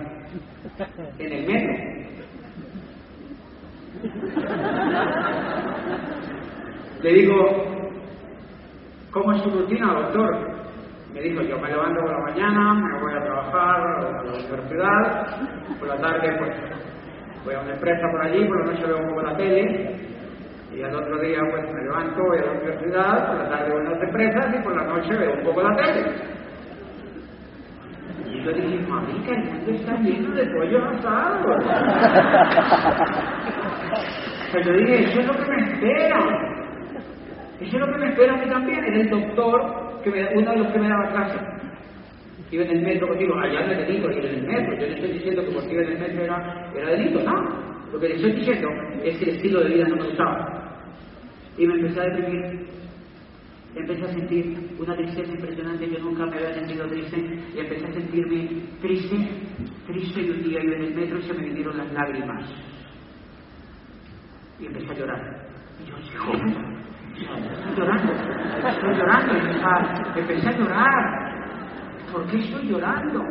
En 1.17 1.32
el 1.32 1.47
metro, 1.47 2.20
le 7.02 7.14
digo, 7.14 7.36
¿cómo 9.12 9.34
es 9.34 9.42
su 9.42 9.50
rutina, 9.50 9.94
doctor? 9.94 10.52
Me 11.14 11.22
dijo, 11.22 11.42
yo 11.42 11.60
me 11.60 11.70
levanto 11.70 12.00
por 12.02 12.12
la 12.12 12.20
mañana, 12.20 12.74
me 12.74 13.02
voy 13.02 13.14
a 13.14 13.24
trabajar 13.24 13.82
a 13.82 14.02
la 14.02 14.22
universidad, 14.22 15.28
por 15.78 15.88
la 15.89 15.98
tarde 15.98 16.38
pues 16.38 16.56
voy 17.44 17.56
a 17.56 17.60
una 17.62 17.74
empresa 17.74 18.08
por 18.12 18.22
allí, 18.26 18.46
por 18.46 18.60
la 18.60 18.72
noche 18.72 18.86
veo 18.86 18.98
un 18.98 19.10
poco 19.10 19.22
la 19.24 19.36
tele, 19.36 19.96
y 20.74 20.82
al 20.82 20.96
otro 20.96 21.20
día 21.20 21.39
pues 21.52 21.74
me 21.74 21.82
levanto, 21.82 22.24
voy 22.24 22.38
a 22.38 22.46
la 22.46 22.52
universidad, 22.52 23.28
por 23.28 23.36
la 23.38 23.50
tarde 23.50 23.72
voy 23.74 23.86
a 23.86 23.89
las 23.89 24.04
empresas 24.04 24.56
y 24.56 24.64
por 24.64 24.76
la 24.76 24.84
noche 24.84 25.18
veo 25.18 25.34
un 25.34 25.44
poco 25.44 25.62
la 25.64 25.76
tele. 25.76 26.04
Y 28.30 28.44
yo 28.44 28.54
dije, 28.54 28.80
que 29.26 29.34
el 29.34 29.44
mundo 29.44 29.72
está 29.72 29.98
lleno 29.98 30.34
de 30.34 30.46
pollo 30.46 30.86
asado. 30.86 31.58
Pero 34.54 34.78
dije, 34.78 35.04
eso 35.04 35.20
es 35.20 35.28
lo 35.28 35.34
que 35.34 35.50
me 35.50 35.74
espera. 35.74 36.20
Eso 37.60 37.76
es 37.78 37.80
lo 37.80 37.88
que 37.88 37.98
me 38.00 38.10
espera 38.10 38.34
a 38.34 38.38
mí 38.38 38.50
también. 38.50 38.84
Era 38.84 39.02
el 39.02 39.10
doctor, 39.10 40.02
que 40.04 40.10
uno 40.10 40.52
de 40.52 40.58
los 40.58 40.74
que 40.74 40.80
me 40.80 40.89
daba 40.89 41.12
clase. 41.12 41.39
Iba 42.52 42.64
en 42.66 42.72
el 42.72 42.82
metro 42.82 43.08
contigo, 43.08 43.34
allá 43.39 43.66
no 43.66 43.72
es 43.72 43.88
delito 43.88 44.12
ir 44.12 44.26
en 44.26 44.36
el 44.36 44.48
metro. 44.48 44.74
Yo 44.76 44.88
le 44.88 44.94
estoy 44.96 45.12
diciendo 45.14 45.46
que 45.46 45.52
porque 45.52 45.74
iba 45.74 45.84
en 45.84 45.92
el 45.92 46.00
metro 46.00 46.24
era, 46.24 46.72
era 46.76 46.89
delito, 46.92 47.24
no. 47.24 47.72
Lo 47.94 48.00
que 48.00 48.10
le 48.10 48.16
estoy 48.16 48.32
diciendo 48.34 48.68
es 49.04 49.18
que 49.18 49.24
el 49.24 49.36
estilo 49.36 49.62
de 49.62 49.70
vida 49.70 49.88
no 49.88 49.96
me 49.96 50.06
gustaba. 50.06 50.82
Y 51.58 51.68
me 51.68 51.76
empecé 51.76 52.02
a 52.02 52.04
deprimir. 52.04 52.68
Empecé 53.74 54.04
a 54.04 54.08
sentir 54.08 54.58
una 54.80 54.96
tristeza 54.98 55.32
impresionante. 55.32 55.89
Yo 55.89 56.00
nunca 56.00 56.26
me 56.26 56.36
había 56.36 56.54
sentido 56.56 56.88
triste. 56.88 57.18
Y 57.56 57.60
empecé 57.60 57.86
a 57.86 57.94
sentirme 57.94 58.50
triste, 58.82 59.16
triste. 59.88 60.22
Y 60.22 60.30
un 60.30 60.44
día 60.44 60.62
iba 60.62 60.76
en 60.76 60.84
el 60.84 60.96
metro 60.96 61.20
y 61.20 61.22
se 61.22 61.34
me 61.34 61.46
vinieron 61.46 61.78
las 61.78 61.94
lágrimas 61.94 62.50
y 64.62 64.68
empecé 64.68 64.91
a 64.91 64.95
llorar. 64.95 65.22
Y 65.84 65.89
yo, 65.89 65.97
hijo, 65.97 66.32
estoy 66.34 67.76
llorando, 67.76 68.14
estoy 68.68 68.95
llorando. 68.95 69.34
Y 70.16 70.20
empecé 70.20 70.47
a 70.47 70.57
llorar. 70.57 71.32
¿Por 72.12 72.28
qué 72.28 72.38
estoy 72.38 72.68
llorando? 72.70 73.24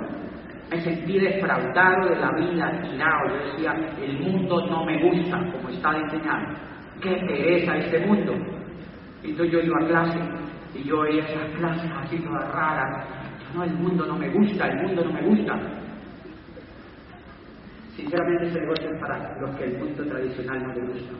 Me 0.70 0.80
sentí 0.80 1.18
defraudado 1.18 2.08
de 2.08 2.16
la 2.16 2.32
vida, 2.32 2.80
tirado. 2.82 3.28
Yo 3.28 3.50
decía, 3.50 3.74
el 4.02 4.18
mundo 4.20 4.66
no 4.66 4.84
me 4.84 5.02
gusta 5.02 5.38
como 5.52 5.68
está 5.68 5.92
diseñado. 5.94 6.54
¿Qué 7.00 7.10
pereza 7.26 7.76
este 7.76 8.06
mundo? 8.06 8.34
Entonces 9.22 9.52
yo 9.52 9.60
iba 9.60 9.76
a 9.82 9.86
clase 9.86 10.18
y 10.74 10.84
yo 10.84 11.00
veía 11.02 11.24
esas 11.24 11.50
clases 11.58 11.90
así 12.02 12.18
todas 12.18 12.52
raras. 12.52 13.06
No, 13.54 13.64
el 13.64 13.74
mundo 13.74 14.06
no 14.06 14.16
me 14.16 14.28
gusta, 14.30 14.68
el 14.68 14.82
mundo 14.82 15.04
no 15.04 15.12
me 15.12 15.22
gusta. 15.22 15.54
Sinceramente 17.96 18.46
ese 18.46 18.60
negocio 18.60 18.90
es 18.90 19.00
para 19.00 19.36
los 19.40 19.56
que 19.56 19.64
el 19.64 19.78
mundo 19.78 20.04
tradicional 20.04 20.62
no 20.62 20.74
le 20.74 20.80
gusta. 20.80 21.12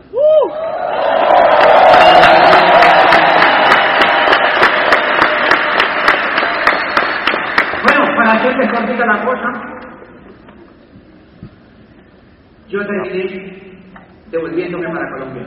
Bueno, 7.82 8.16
para 8.16 8.32
hacerles 8.32 8.72
cortita 8.72 9.06
la 9.06 9.24
cosa, 9.24 9.52
yo 12.68 12.86
terminé 12.86 13.62
devolviéndome 14.30 14.88
para 14.88 15.10
Colombia. 15.10 15.46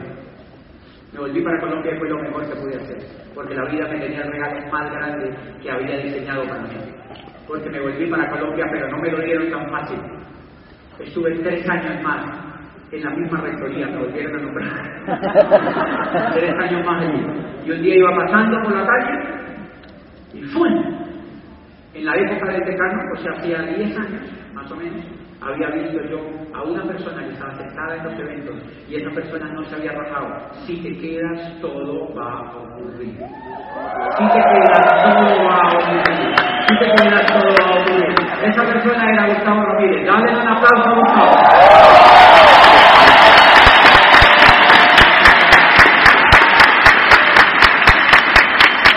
Me 1.14 1.20
volví 1.20 1.42
para 1.42 1.60
Colombia 1.62 1.94
y 1.94 2.00
fue 2.00 2.10
lo 2.10 2.18
mejor 2.18 2.50
que 2.50 2.56
pude 2.56 2.76
hacer, 2.76 2.98
porque 3.34 3.54
la 3.54 3.66
vida 3.66 3.88
me 3.88 4.00
tenía 4.00 4.24
el 4.24 4.32
regalo 4.32 4.72
más 4.72 4.92
grande 4.92 5.34
que 5.62 5.72
había 5.72 5.98
diseñado 5.98 6.44
para 6.44 6.62
mí. 6.64 6.76
Porque 7.48 7.70
me 7.70 7.80
volví 7.80 8.10
para 8.10 8.30
Colombia, 8.30 8.66
pero 8.72 8.90
no 8.90 8.98
me 8.98 9.12
lo 9.12 9.22
dieron 9.22 9.52
tan 9.52 9.70
fácil 9.70 10.00
Estuve 11.00 11.32
tres 11.40 11.68
años 11.70 12.02
más 12.04 12.54
en 12.92 13.04
la 13.04 13.10
misma 13.10 13.42
rectoría, 13.42 13.88
me 13.88 13.98
volvieron 13.98 14.36
a 14.36 14.42
nombrar. 14.42 16.34
tres 16.34 16.54
años 16.60 16.86
más 16.86 17.04
allí. 17.04 17.26
Y 17.66 17.72
un 17.72 17.82
día 17.82 17.96
iba 17.96 18.16
pasando 18.16 18.62
por 18.64 18.76
la 18.76 18.86
calle 18.86 19.44
y 20.34 20.42
¡fum! 20.44 20.68
En 21.94 22.06
la 22.06 22.16
época 22.16 22.52
del 22.52 22.66
decano, 22.66 23.16
sea, 23.22 23.32
hacía 23.34 23.62
diez 23.78 23.98
años 23.98 24.22
más 24.54 24.72
o 24.72 24.76
menos, 24.76 25.04
había 25.42 25.68
visto 25.70 26.00
yo 26.10 26.20
a 26.54 26.64
una 26.64 26.84
persona 26.84 27.24
que 27.24 27.34
estaba 27.34 27.54
sentada 27.56 27.96
en 27.98 28.04
los 28.04 28.20
eventos 28.20 28.56
y 28.88 28.96
esa 28.96 29.10
persona 29.12 29.52
no 29.54 29.64
se 29.66 29.76
había 29.76 29.92
rajado. 29.92 30.28
Si 30.66 30.82
te 30.82 30.98
quedas, 30.98 31.60
todo 31.62 32.14
va 32.16 32.40
a 32.40 32.56
ocurrir. 32.56 33.18
Si 34.18 34.28
te 34.28 34.40
quedas, 34.40 34.86
todo 35.04 35.44
va 35.46 35.56
a 35.56 35.68
ocurrir. 35.68 36.36
Si 36.70 36.80
te 36.80 36.86
quedas, 36.86 37.26
todo 37.26 37.44
va 37.44 37.66
a 37.66 37.70
ocurrir. 37.70 37.73
Esa 38.44 38.62
persona 38.62 39.10
era 39.10 39.28
Gustavo 39.28 39.64
Ramírez. 39.64 40.06
Dale 40.06 40.36
un 40.36 40.48
aplauso 40.50 40.90
a 40.90 40.94
Gustavo. 41.00 41.32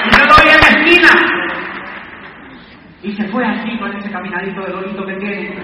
Y 0.04 0.10
yo 0.10 0.22
doy 0.26 0.48
en 0.48 0.60
esquina. 0.76 1.10
Y 3.02 3.12
se 3.12 3.28
fue 3.28 3.44
así 3.46 3.78
con 3.78 3.96
ese 3.96 4.10
caminadito 4.10 4.62
de 4.62 4.72
lorito 4.72 5.06
que 5.06 5.14
tiene. 5.14 5.54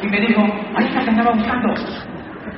Y 0.00 0.06
me 0.06 0.20
dijo, 0.20 0.40
ahí 0.74 0.86
está 0.86 1.02
que 1.02 1.10
andaba 1.10 1.32
buscando. 1.32 1.74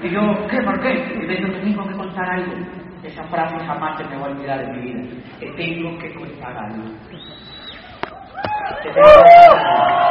Y 0.05 0.11
yo, 0.11 0.47
¿qué? 0.49 0.63
¿Por 0.63 0.81
qué? 0.81 1.19
Y 1.21 1.27
me 1.27 1.35
dijo, 1.35 1.51
te 1.51 1.59
tengo 1.59 1.89
que 1.89 1.95
contar 1.97 2.31
algo. 2.31 2.80
Esa 3.03 3.25
frase 3.25 3.59
jamás 3.65 3.97
se 3.97 4.05
me 4.05 4.17
va 4.17 4.27
a 4.27 4.31
olvidar 4.31 4.61
en 4.61 4.73
mi 4.73 4.81
vida. 4.93 5.01
Te 5.39 5.47
tengo 5.53 5.99
que 5.99 6.15
contar 6.15 6.57
algo. 6.57 6.85
Te 8.83 8.91
tengo 8.91 9.03
que 9.03 9.37
contar 9.49 9.77
algo. 9.77 10.11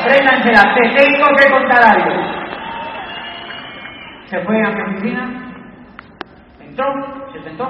Apréndansela, 0.00 0.62
te 0.74 0.82
tengo 0.90 1.26
que 1.36 1.50
contar 1.50 1.82
algo. 1.82 2.12
Se 4.26 4.38
fue 4.44 4.62
a 4.62 4.70
mi 4.70 4.82
oficina, 4.82 5.22
entró, 6.60 6.84
se 7.32 7.42
sentó, 7.42 7.66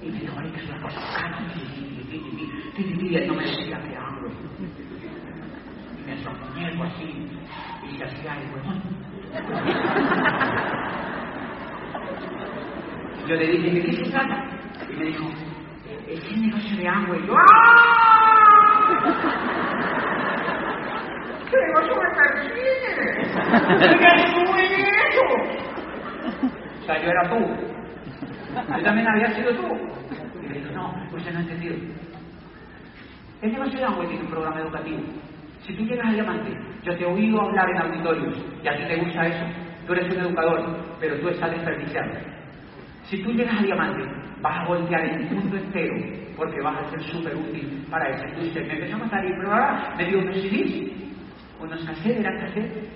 y 0.00 0.10
me 0.10 0.18
dijo, 0.20 0.34
ay, 0.40 0.50
que 0.50 0.60
es 0.60 0.68
una 0.70 0.80
cosa 0.80 1.00
bacana, 1.00 1.38
y 1.54 3.26
no 3.26 3.34
me 3.34 3.42
decía 3.44 3.78
que 3.78 3.96
hambre. 3.96 4.30
Y 5.98 6.02
me 6.06 6.16
sonrió 6.24 6.84
así, 6.84 7.08
y 7.86 7.96
se 7.96 8.04
hacía 8.04 8.32
el 8.32 8.48
huevón. 8.54 8.80
Yo 13.26 13.34
le 13.36 13.46
dije, 13.46 13.70
¿de 13.70 13.82
qué 13.82 13.92
se 13.92 14.10
trata? 14.10 14.44
Y 14.90 14.92
me 14.96 15.04
dijo, 15.06 15.24
es 16.08 16.24
el 16.24 16.42
negocio 16.42 16.76
de 16.76 16.88
agua. 16.88 17.16
Y 17.16 17.26
yo, 17.26 17.34
¡ah! 17.38 18.94
¿Qué 21.50 21.56
negocio 21.66 21.94
me 21.96 22.08
persigue? 22.16 22.92
¿Qué 23.98 24.08
estuve 24.22 24.60
en 24.66 24.72
eso? 24.82 25.24
O 26.82 26.84
sea, 26.84 26.96
yo 27.02 27.08
era 27.08 27.24
tú. 27.30 27.38
Yo 28.76 28.82
también 28.84 29.08
había 29.08 29.30
sido 29.34 29.50
tú. 29.54 29.66
Y 30.42 30.46
me 30.46 30.54
dijo, 30.58 30.70
no, 30.72 30.84
usted 31.14 31.32
no 31.32 31.38
ha 31.38 31.42
entendido. 31.42 31.76
El 33.40 33.52
negocio 33.52 33.78
de 33.78 33.84
agua 33.86 34.06
tiene 34.06 34.22
un 34.22 34.30
programa 34.30 34.60
educativo. 34.60 35.00
Si 35.60 35.72
tú 35.74 35.82
llegas 35.84 36.08
a 36.08 36.12
diamante, 36.12 36.50
yo 36.82 36.94
te 36.94 37.04
he 37.04 37.06
oído 37.06 37.40
hablar 37.40 37.70
en 37.70 37.78
auditorios 37.78 38.36
y 38.62 38.68
a 38.68 38.76
ti 38.76 38.84
te 38.86 38.96
gusta 38.96 39.26
eso. 39.26 39.46
Tú 39.86 39.92
eres 39.94 40.12
un 40.14 40.20
educador, 40.20 40.62
pero 41.00 41.18
tú 41.20 41.28
estás 41.28 41.50
desperdiciando. 41.50 42.18
Si 43.08 43.22
tú 43.22 43.30
llegas 43.32 43.58
a 43.58 43.62
diamante, 43.62 44.02
vas 44.40 44.60
a 44.60 44.68
voltear 44.68 45.04
el 45.04 45.30
mundo 45.30 45.56
entero 45.56 45.94
porque 46.36 46.60
vas 46.62 46.76
a 46.78 46.90
ser 46.90 47.02
súper 47.04 47.36
útil 47.36 47.86
para 47.90 48.08
eso. 48.08 48.24
Entonces 48.24 48.66
me 48.66 48.74
empezó 48.74 48.96
a 48.96 49.08
salir, 49.08 49.32
pero 49.38 49.52
ahora 49.52 49.94
me 49.96 50.04
dio 50.04 50.18
unos 50.20 50.36
CDs, 50.36 50.90
unos 51.60 51.84
cassettes, 51.84 52.20
eran 52.20 52.40
cassettes. 52.40 52.88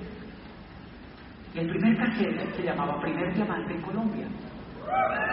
Y 1.55 1.59
el 1.59 1.69
primer 1.69 1.97
cassette 1.99 2.55
se 2.57 2.63
llamaba 2.63 3.01
Primer 3.01 3.35
Diamante 3.35 3.75
en 3.75 3.83
Colombia. 3.83 4.27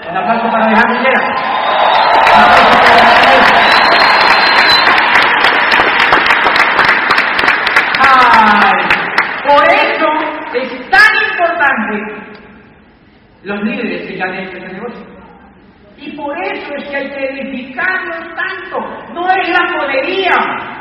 Un 0.09 0.17
aplauso 0.17 0.51
para 0.51 0.65
Alejandro 0.65 0.99
Higuera. 0.99 1.21
Un 2.34 2.41
aplauso 2.41 2.78
para 2.82 2.95
Alejandro 2.97 3.45
Ay, 7.97 8.78
por 9.47 9.63
eso 9.63 10.07
es 10.53 10.89
tan 10.89 11.11
importante 11.32 12.26
los 13.46 13.62
líderes 13.64 14.08
que 14.08 14.18
ya 14.18 14.26
han 14.26 14.34
hecho 14.36 14.58
ese 14.58 14.74
negocio. 14.74 15.06
Y 15.98 16.12
por 16.16 16.36
eso 16.43 16.76
es 16.76 16.89
que 16.89 16.96
hay 16.98 17.10
que 17.10 17.74
tanto. 17.76 19.14
No 19.14 19.28
es 19.30 19.50
la 19.50 19.78
podería, 19.78 20.76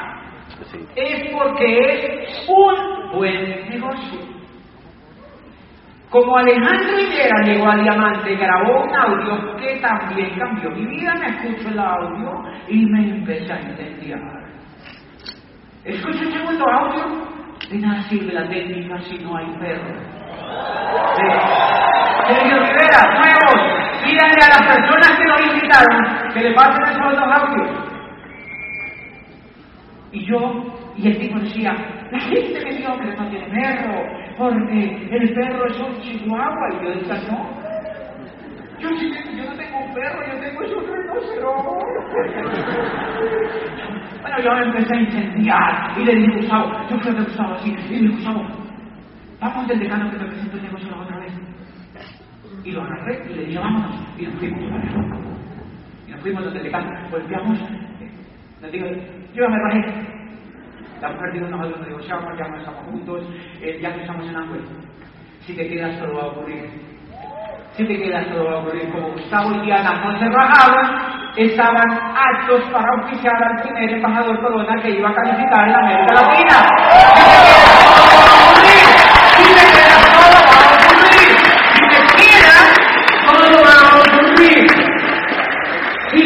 Sí. 0.70 0.78
es 0.96 1.30
porque 1.32 2.24
es 2.24 2.48
un 2.48 3.12
buen 3.12 3.68
negocio. 3.68 4.20
Como 6.10 6.36
Alejandro 6.36 6.98
Higuera 7.00 7.42
llegó 7.44 7.68
a 7.68 7.76
Diamante, 7.76 8.36
grabó 8.36 8.84
un 8.84 8.94
audio 8.94 9.56
que 9.56 9.76
también 9.80 10.30
cambió 10.38 10.70
mi 10.70 10.86
vida. 10.86 11.14
Me 11.14 11.26
escucho 11.26 11.68
el 11.68 11.78
audio 11.78 12.42
y 12.68 12.86
me 12.86 13.10
empecé 13.10 13.52
a 13.52 13.60
incendiar. 13.60 14.20
Escucha 15.84 16.20
el 16.22 16.32
segundo 16.32 16.64
audio. 16.70 17.34
De 17.70 17.78
nada 17.78 18.02
sirve 18.02 18.32
la 18.32 18.48
técnica 18.48 19.00
si 19.00 19.18
no 19.18 19.36
hay 19.36 19.46
perro. 19.58 20.13
De 21.16 22.34
Sergio 22.34 22.58
Rivera, 22.58 23.00
nuevos. 23.18 23.58
Pídanle 24.04 24.42
a 24.42 24.48
las 24.48 24.62
personas 24.62 25.10
que 25.18 25.24
nos 25.24 25.40
invitaron 25.40 26.32
que 26.32 26.40
le 26.40 26.54
pasen 26.54 26.82
esos 26.82 27.12
dos 27.12 27.32
audios. 27.32 27.70
Y 30.12 30.24
yo, 30.26 30.38
y 30.96 31.08
el 31.08 31.18
tipo 31.18 31.38
decía, 31.40 31.74
la 32.10 32.20
gente 32.20 32.64
me 32.64 32.74
dijo 32.74 32.96
que 32.98 33.06
no 33.16 33.28
tiene 33.28 33.46
perro, 33.48 34.02
porque 34.38 35.08
el 35.10 35.34
perro 35.34 35.66
es 35.66 35.80
un 35.80 36.00
chihuahua. 36.00 36.68
Y 36.72 36.84
yo 36.84 36.90
decía, 36.94 37.16
no, 37.30 37.64
yo, 38.80 38.88
sí 38.98 39.12
yo 39.36 39.44
no 39.44 39.56
tengo 39.56 39.78
un 39.78 39.94
perro, 39.94 40.20
yo 40.26 40.40
tengo 40.40 40.62
es 40.62 40.72
un 40.72 40.84
rinoceronte. 40.86 41.74
bueno, 44.22 44.38
yo 44.42 44.50
empecé 44.52 44.94
a 44.94 45.00
incendiar 45.00 45.98
y 45.98 46.04
le 46.04 46.14
dije, 46.14 46.36
Gustavo, 46.36 46.72
yo 46.90 46.98
creo 47.00 47.14
que 47.16 47.22
Gustavo 47.22 47.54
así, 47.54 47.70
y 47.70 47.74
le 47.74 47.98
dije, 48.00 48.14
Gustavo, 48.14 48.63
vamos 49.44 49.68
del 49.68 49.78
decano 49.78 50.10
que 50.10 50.18
me 50.18 50.24
presentó 50.24 50.56
el 50.56 50.62
negocio 50.62 50.88
otra 50.98 51.18
vez. 51.18 51.32
Y 52.64 52.72
lo 52.72 52.82
agarré 52.82 53.22
y 53.28 53.34
le 53.34 53.44
dije, 53.44 53.58
vámonos, 53.58 53.94
y 54.18 54.22
nos 54.24 54.34
fuimos. 54.36 54.60
Y 56.06 56.10
nos 56.10 56.20
fuimos 56.20 56.44
donde 56.44 56.58
el 56.60 56.64
decano, 56.64 57.10
volteamos, 57.10 57.58
le 58.62 58.70
digo, 58.70 58.86
yo 59.34 59.44
ya 59.44 59.48
me 59.48 59.58
rajé. 59.58 60.14
La 61.02 61.10
mujer 61.10 61.32
dijo, 61.34 61.46
no, 61.48 61.58
nos 61.58 61.80
negociamos, 61.80 62.38
ya 62.38 62.48
no 62.48 62.56
estamos 62.56 62.84
juntos, 62.84 63.22
eh, 63.60 63.78
ya 63.82 63.90
no 63.90 63.96
estamos 63.96 64.26
en 64.26 64.36
Angüe. 64.36 64.60
Si 65.40 65.54
te 65.54 65.68
quedas, 65.68 65.98
todo 65.98 66.14
va 66.14 66.22
a 66.22 66.26
ocurrir. 66.26 66.70
Si 67.72 67.84
te 67.84 67.98
quedas, 67.98 68.26
todo 68.28 68.46
va 68.46 68.52
a 68.52 68.58
ocurrir. 68.60 68.90
Como 68.90 69.12
Gustavo 69.12 69.52
y 69.56 69.66
Diana 69.66 70.02
no 70.02 70.18
se 70.18 70.24
rajaban, 70.24 71.32
estaban 71.36 71.92
aptos 71.92 72.62
para 72.72 73.04
oficiar 73.04 73.34
al 73.44 73.62
primer 73.62 73.90
embajador 73.90 74.40
corona 74.40 74.80
que 74.80 74.90
iba 74.90 75.10
a 75.10 75.14
calificar 75.14 75.68
en 75.68 75.74
América 75.74 76.14
Latina. 76.14 77.63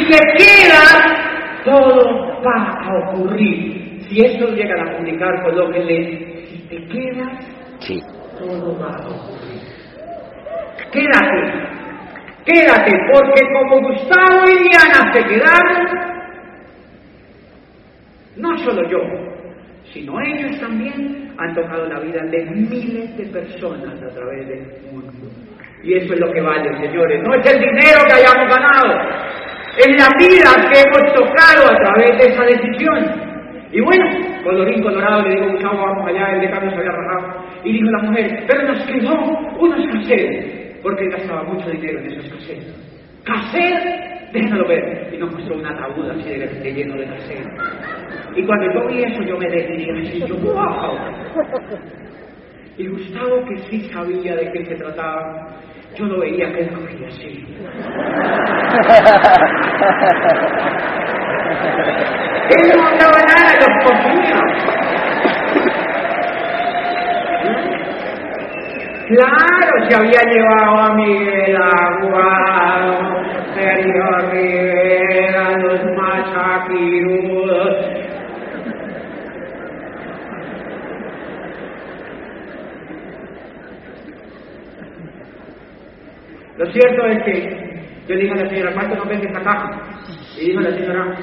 Si 0.08 0.14
te 0.14 0.20
quedas, 0.38 1.64
todo 1.66 2.40
va 2.42 2.80
a 2.80 3.10
ocurrir. 3.10 4.00
Si 4.08 4.24
esto 4.24 4.48
llegan 4.54 4.88
a 4.88 4.96
publicar, 4.96 5.42
colóquenle, 5.42 6.46
si 6.46 6.58
te 6.68 6.82
quedas, 6.86 7.44
Sí. 7.80 8.00
todo 8.38 8.78
va 8.78 8.86
a 8.86 9.06
ocurrir. 9.06 9.60
Quédate, 10.90 11.52
quédate, 12.46 12.92
porque 13.12 13.42
como 13.52 13.80
Gustavo 13.88 14.44
y 14.48 14.62
Diana 14.62 15.12
se 15.12 15.24
quedaron, 15.24 15.88
no 18.36 18.58
solo 18.58 18.88
yo, 18.88 18.98
sino 19.92 20.18
ellos 20.22 20.58
también 20.58 21.34
han 21.36 21.54
tocado 21.54 21.86
la 21.86 22.00
vida 22.00 22.22
de 22.30 22.46
miles 22.46 23.14
de 23.18 23.26
personas 23.26 24.02
a 24.02 24.08
través 24.14 24.48
del 24.48 24.66
mundo. 24.90 25.12
Y 25.82 25.94
eso 25.98 26.14
es 26.14 26.20
lo 26.20 26.32
que 26.32 26.40
vale, 26.40 26.70
señores. 26.80 27.22
No 27.22 27.34
es 27.34 27.46
el 27.52 27.60
dinero 27.60 28.00
que 28.08 28.14
hayamos 28.14 28.48
ganado, 28.48 29.28
es 29.78 29.88
la 29.96 30.08
vida 30.18 30.70
que 30.70 30.80
hemos 30.80 31.14
tocado 31.14 31.70
a 31.70 31.76
través 31.76 32.18
de 32.18 32.32
esa 32.32 32.44
decisión. 32.44 33.28
Y 33.70 33.80
bueno, 33.80 34.04
colorín 34.42 34.82
colorado, 34.82 35.22
le 35.22 35.36
digo, 35.36 35.52
Gustavo, 35.52 35.86
vamos 35.86 36.08
allá, 36.08 36.32
el 36.34 36.40
decano 36.40 36.70
se 36.70 36.76
había 36.76 36.90
rajado. 36.90 37.44
Y 37.64 37.72
dijo 37.72 37.90
la 37.90 38.02
mujer, 38.02 38.44
pero 38.48 38.62
nos 38.72 38.82
quedó 38.86 39.14
unos 39.58 39.86
caseros, 39.92 40.44
porque 40.82 41.04
él 41.04 41.10
gastaba 41.10 41.42
mucho 41.44 41.70
dinero 41.70 41.98
en 42.00 42.06
esos 42.06 42.32
caseros. 42.32 42.64
¿Caser? 43.24 44.30
Déjenlo 44.32 44.66
ver. 44.66 45.10
Y 45.12 45.18
nos 45.18 45.32
mostró 45.32 45.56
un 45.56 45.66
ataúd 45.66 46.10
así 46.10 46.28
de, 46.28 46.46
de 46.46 46.72
lleno 46.72 46.96
de 46.96 47.04
caseros. 47.06 47.46
Y 48.34 48.42
cuando 48.44 48.72
yo 48.72 48.88
vi 48.88 49.04
eso, 49.04 49.22
yo 49.22 49.36
me 49.36 49.48
decidí 49.48 50.26
yo, 50.26 50.36
wow. 50.36 50.98
Y 52.78 52.86
Gustavo, 52.86 53.44
que 53.44 53.58
sí 53.68 53.80
sabía 53.92 54.36
de 54.36 54.52
qué 54.52 54.64
se 54.64 54.76
trataba, 54.76 55.48
yo 55.96 56.04
lo 56.06 56.20
veía 56.20 56.52
que 56.52 56.60
él 56.60 56.70
cogía 56.72 57.08
así. 57.08 57.44
Él 62.50 62.72
no 62.74 62.80
hablaba 62.86 63.18
nada, 63.28 63.50
los 63.60 63.72
cogía. 63.84 64.38
Claro, 69.08 69.72
se 69.88 69.96
había 69.96 70.20
llevado 70.22 70.76
a 70.78 70.94
Miguel 70.94 71.56
Aguado, 71.56 73.22
Sergio 73.54 74.04
Rivera, 74.30 75.56
los 75.58 75.80
machaquirudos. 75.96 77.97
Lo 86.58 86.66
cierto 86.72 87.06
es 87.06 87.22
que 87.22 87.68
yo 88.08 88.16
dije 88.16 88.32
a 88.32 88.42
la 88.42 88.48
señora, 88.48 88.72
¿cuánto 88.72 88.96
nos 88.96 89.08
vende 89.08 89.28
esta 89.28 89.42
caja? 89.42 89.70
Y 90.36 90.46
dijo 90.46 90.60
la 90.60 90.70
señora, 90.70 91.14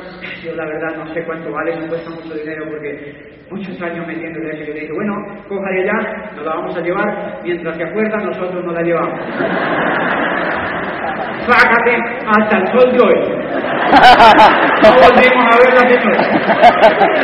yo 0.41 0.55
la 0.55 0.65
verdad 0.65 0.95
no 0.97 1.13
sé 1.13 1.23
cuánto 1.25 1.51
vale, 1.51 1.75
no 1.75 1.87
cuesta 1.87 2.09
mucho 2.09 2.33
dinero 2.35 2.65
porque 2.69 3.33
muchos 3.49 3.81
años 3.81 4.07
metiéndole 4.07 4.51
eso. 4.51 4.63
Yo 4.63 4.73
le 4.73 4.79
dije, 4.79 4.93
bueno, 4.93 5.13
cójale 5.49 5.85
ya, 5.85 6.31
nos 6.35 6.45
la 6.45 6.55
vamos 6.55 6.77
a 6.77 6.81
llevar, 6.81 7.41
mientras 7.43 7.75
se 7.75 7.83
acuerdan 7.83 8.25
nosotros 8.25 8.63
nos 8.63 8.73
la 8.73 8.81
llevamos. 8.81 9.19
sácate 11.47 11.97
hasta 12.27 12.57
el 12.57 12.67
sol 12.71 12.91
de 12.91 12.99
hoy. 13.03 13.19
No 14.83 14.89
volvimos 14.93 15.45
a 15.45 15.57
ver 15.59 15.71
la 15.73 15.83
señora. 15.89 16.23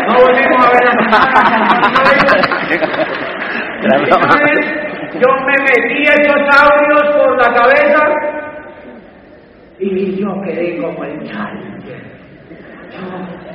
No 0.07 0.13
volvimos 0.19 0.59
a 0.65 0.69
ver 0.71 0.83
la 0.85 0.91
señora. 0.99 1.21
Entonces, 3.83 4.90
yo 5.19 5.27
me 5.45 5.55
metí 5.63 6.03
esos 6.03 6.41
audios 6.63 7.15
por 7.15 7.31
la 7.37 7.53
cabeza 7.53 8.01
y 9.79 10.21
yo 10.21 10.41
quedé 10.43 10.77
como 10.81 11.03
el 11.03 11.19
challenger. 11.23 12.01
Yo 12.91 13.03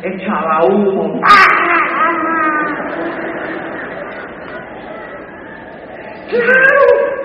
echaba 0.03 0.65
humo. 0.65 1.21
Claro, 1.21 1.46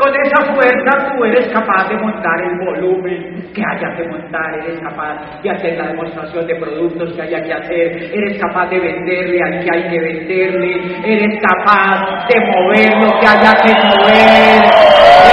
con 0.01 0.11
esa 0.15 0.53
fuerza 0.55 1.13
tú 1.13 1.23
eres 1.25 1.47
capaz 1.49 1.87
de 1.89 1.95
montar 1.97 2.41
el 2.41 2.57
volumen 2.65 3.51
que 3.53 3.61
haya 3.61 3.95
que 3.95 4.03
montar, 4.07 4.55
eres 4.63 4.79
capaz 4.79 5.41
de 5.43 5.51
hacer 5.51 5.77
la 5.77 5.89
demostración 5.89 6.47
de 6.47 6.55
productos 6.55 7.13
que 7.13 7.21
haya 7.21 7.43
que 7.43 7.53
hacer, 7.53 8.09
eres 8.11 8.41
capaz 8.41 8.67
de 8.71 8.79
venderle 8.79 9.43
al 9.43 9.63
que 9.63 9.69
hay 9.71 9.89
que 9.91 9.99
venderle, 9.99 10.81
eres 11.05 11.39
capaz 11.43 12.25
de 12.27 12.39
mover 12.39 12.97
lo 12.97 13.19
que 13.19 13.27
haya 13.27 13.53
que 13.61 13.73
mover, 13.75 14.63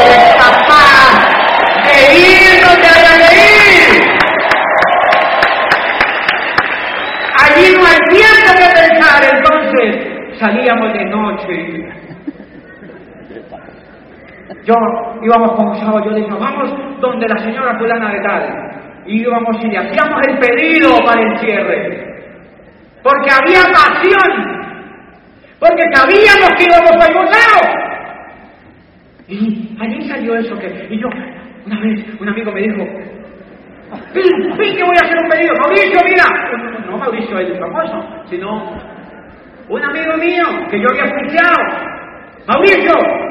eres 0.05 0.37
capaz 0.37 1.17
de 1.87 1.97
ir 2.19 2.61
donde 2.61 2.89
haya 2.93 3.13
que 3.25 3.31
ir. 3.73 4.19
Allí 7.41 7.67
no 7.75 7.87
hay 7.87 8.01
tiempo 8.11 8.51
que 8.53 8.69
pensar, 8.83 9.21
entonces 9.33 9.89
salíamos 10.39 10.93
de 10.93 11.05
noche 11.07 11.99
yo 14.69 14.75
íbamos 15.23 15.53
con 15.53 15.75
sábado, 15.77 16.05
yo 16.05 16.11
le 16.11 16.21
dije, 16.21 16.37
vamos 16.39 17.01
donde 17.01 17.27
la 17.27 17.39
señora 17.39 17.79
fulana 17.79 18.13
de 18.13 18.21
tal. 18.21 19.03
Y 19.07 19.23
íbamos 19.23 19.57
y 19.65 19.69
le 19.69 19.79
hacíamos 19.79 20.21
el 20.29 20.39
pedido 20.39 20.91
para 21.07 21.23
el 21.23 21.39
cierre. 21.39 22.23
Porque 23.03 23.31
había 23.31 23.63
pasión. 23.73 24.59
Porque 25.59 25.83
sabíamos 25.95 26.51
que 26.59 26.65
íbamos 26.65 26.93
a 26.93 27.07
algún 27.09 27.27
Y 29.29 29.79
allí 29.81 30.09
salió 30.09 30.37
eso 30.37 30.55
que. 30.57 30.87
Y 30.91 31.01
yo, 31.01 31.09
una 31.65 31.81
vez, 31.81 32.21
un 32.21 32.29
amigo 32.29 32.53
me 32.53 32.61
dijo, 32.61 32.85
¡Pin, 34.13 34.77
que 34.77 34.85
voy 34.85 34.97
a 35.03 35.07
hacer 35.07 35.19
un 35.19 35.31
pedido! 35.31 35.55
¡Mauricio, 35.55 36.01
mira! 36.05 36.87
No 36.91 36.99
Mauricio 36.99 37.39
el 37.39 37.59
famoso, 37.59 38.05
sino 38.29 38.77
un 39.71 39.83
amigo 39.83 40.17
mío 40.19 40.45
que 40.71 40.79
yo 40.79 40.87
había 40.91 41.05
escuchado. 41.05 41.57
¡Mauricio! 42.47 43.28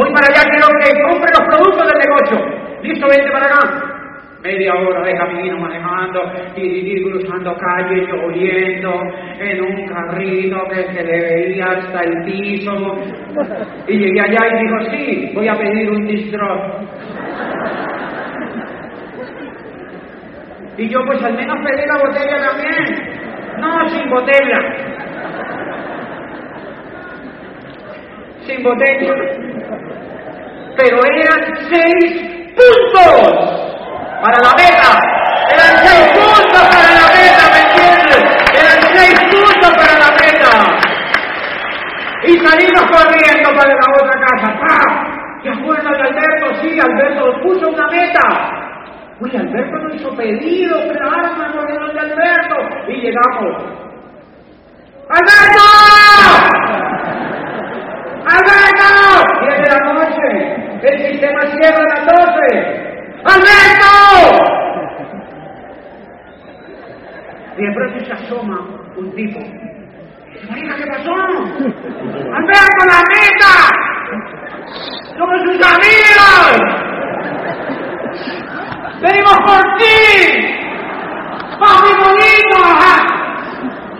Voy 0.00 0.10
para 0.14 0.28
allá, 0.28 0.48
quiero 0.48 0.66
que 0.80 1.02
compre 1.02 1.30
los 1.30 1.46
productos 1.46 1.86
del 1.92 2.00
negocio. 2.00 2.80
Listo, 2.82 3.06
vente 3.06 3.30
para 3.32 3.44
acá. 3.44 3.60
Media 4.42 4.72
hora 4.72 5.04
de 5.04 5.14
camino 5.14 5.58
manejando 5.58 6.22
y, 6.56 6.62
y, 6.62 7.02
cruzando 7.02 7.54
calles, 7.58 8.08
lloviendo, 8.08 8.94
en 9.38 9.60
un 9.60 9.86
carrito 9.88 10.56
que 10.70 10.84
se 10.84 11.02
le 11.04 11.20
veía 11.20 11.66
hasta 11.66 12.00
el 12.00 12.24
piso. 12.24 12.72
Y 13.88 13.98
llegué 13.98 14.20
allá 14.22 14.38
y 14.48 14.62
dijo, 14.62 14.90
sí, 14.90 15.32
voy 15.34 15.48
a 15.48 15.58
pedir 15.58 15.90
un 15.90 16.06
distro. 16.06 16.46
Y 20.78 20.88
yo 20.88 20.98
pues 21.04 21.22
al 21.22 21.34
menos 21.34 21.58
pedí 21.62 21.86
la 21.86 21.98
botella 21.98 22.40
también. 22.48 23.60
No, 23.60 23.88
sin 23.90 24.08
botella. 24.08 24.56
Sin 28.46 28.62
botella 28.62 29.50
pero 30.76 30.98
eran 31.04 31.40
seis 31.70 32.30
puntos 32.56 33.60
para 34.22 34.38
la 34.38 34.52
meta. 34.56 34.90
Eran 35.52 35.76
seis 35.84 36.06
puntos 36.12 36.62
para 36.68 36.88
la 36.94 37.06
meta, 37.14 37.42
¿me 37.52 37.60
entiendes? 37.66 38.22
Eran 38.54 38.78
seis 38.94 39.16
puntos 39.30 39.72
para 39.76 39.94
la 39.98 40.10
meta. 40.12 40.50
Y 42.22 42.38
salimos 42.38 42.84
corriendo 42.90 43.50
para 43.56 43.74
la 43.74 43.86
otra 43.94 44.20
casa. 44.20 44.60
¡Pah! 44.60 45.10
¿Te 45.42 45.48
acuerdas 45.48 45.96
de 45.96 46.02
Alberto? 46.08 46.46
Sí, 46.60 46.78
Alberto 46.78 47.40
puso 47.42 47.68
una 47.68 47.86
meta. 47.88 48.20
Uy, 49.20 49.36
Alberto 49.36 49.78
no 49.78 49.94
hizo 49.94 50.14
pedido, 50.16 50.76
claro, 50.92 51.36
me 51.36 51.46
acordé 51.46 51.72
de 51.72 52.00
Alberto. 52.00 52.56
Y 52.88 52.92
llegamos. 53.00 53.80
¡Alberto! 55.08 55.64
¡Alberto! 58.26 59.09
Diez 59.40 59.56
de 59.58 59.68
la 59.70 59.80
noche. 59.92 60.26
El 60.82 60.96
sistema 61.12 61.40
cierra 61.42 61.78
a 61.78 61.88
las 61.88 62.02
12. 62.06 62.90
¡Alberto! 63.24 63.90
Y 67.58 67.60
de 67.66 67.72
pronto 67.74 68.04
se 68.04 68.12
asoma 68.12 68.58
un 68.96 69.14
tipo. 69.14 69.40
Marica, 70.48 70.74
¿qué 70.76 70.86
pasó? 70.86 71.12
¡Alberto, 71.12 72.82
la 72.86 73.02
meta! 73.12 73.54
¡Somos 75.18 75.38
sus 75.42 75.58
amigos! 75.66 76.52
¡Venimos 79.02 79.36
por 79.44 79.62
ti! 79.78 79.96
¡Papi 81.58 81.92
bonito! 82.02 82.58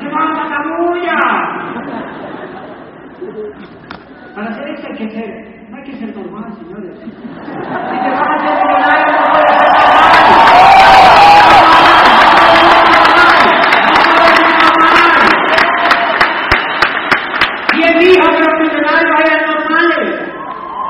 ¡Levanta 0.00 0.42
la 0.48 0.58
bulla! 0.78 1.18
Para 4.34 4.48
hacer 4.48 4.66
esto 5.20 5.76
hay 5.76 5.82
que 5.82 5.92
ser 5.92 5.96
hay 5.96 5.96
que 5.96 5.96
ser 5.96 6.16
normal, 6.16 6.52
señores. 6.58 6.96
Si 7.00 7.10
te 7.10 8.10
vas 8.10 8.20
a 8.20 8.34
hacer 8.34 8.52
millonario, 8.60 9.12
no 9.12 9.22
puedes 9.30 9.56
ser 9.56 9.62
normal. 9.62 10.00
¿Quién 17.72 17.98
dijo 17.98 18.26
que 18.30 18.40
los 18.40 18.56
millonarios 18.60 19.16
eran 19.24 19.40
normales? 19.46 20.08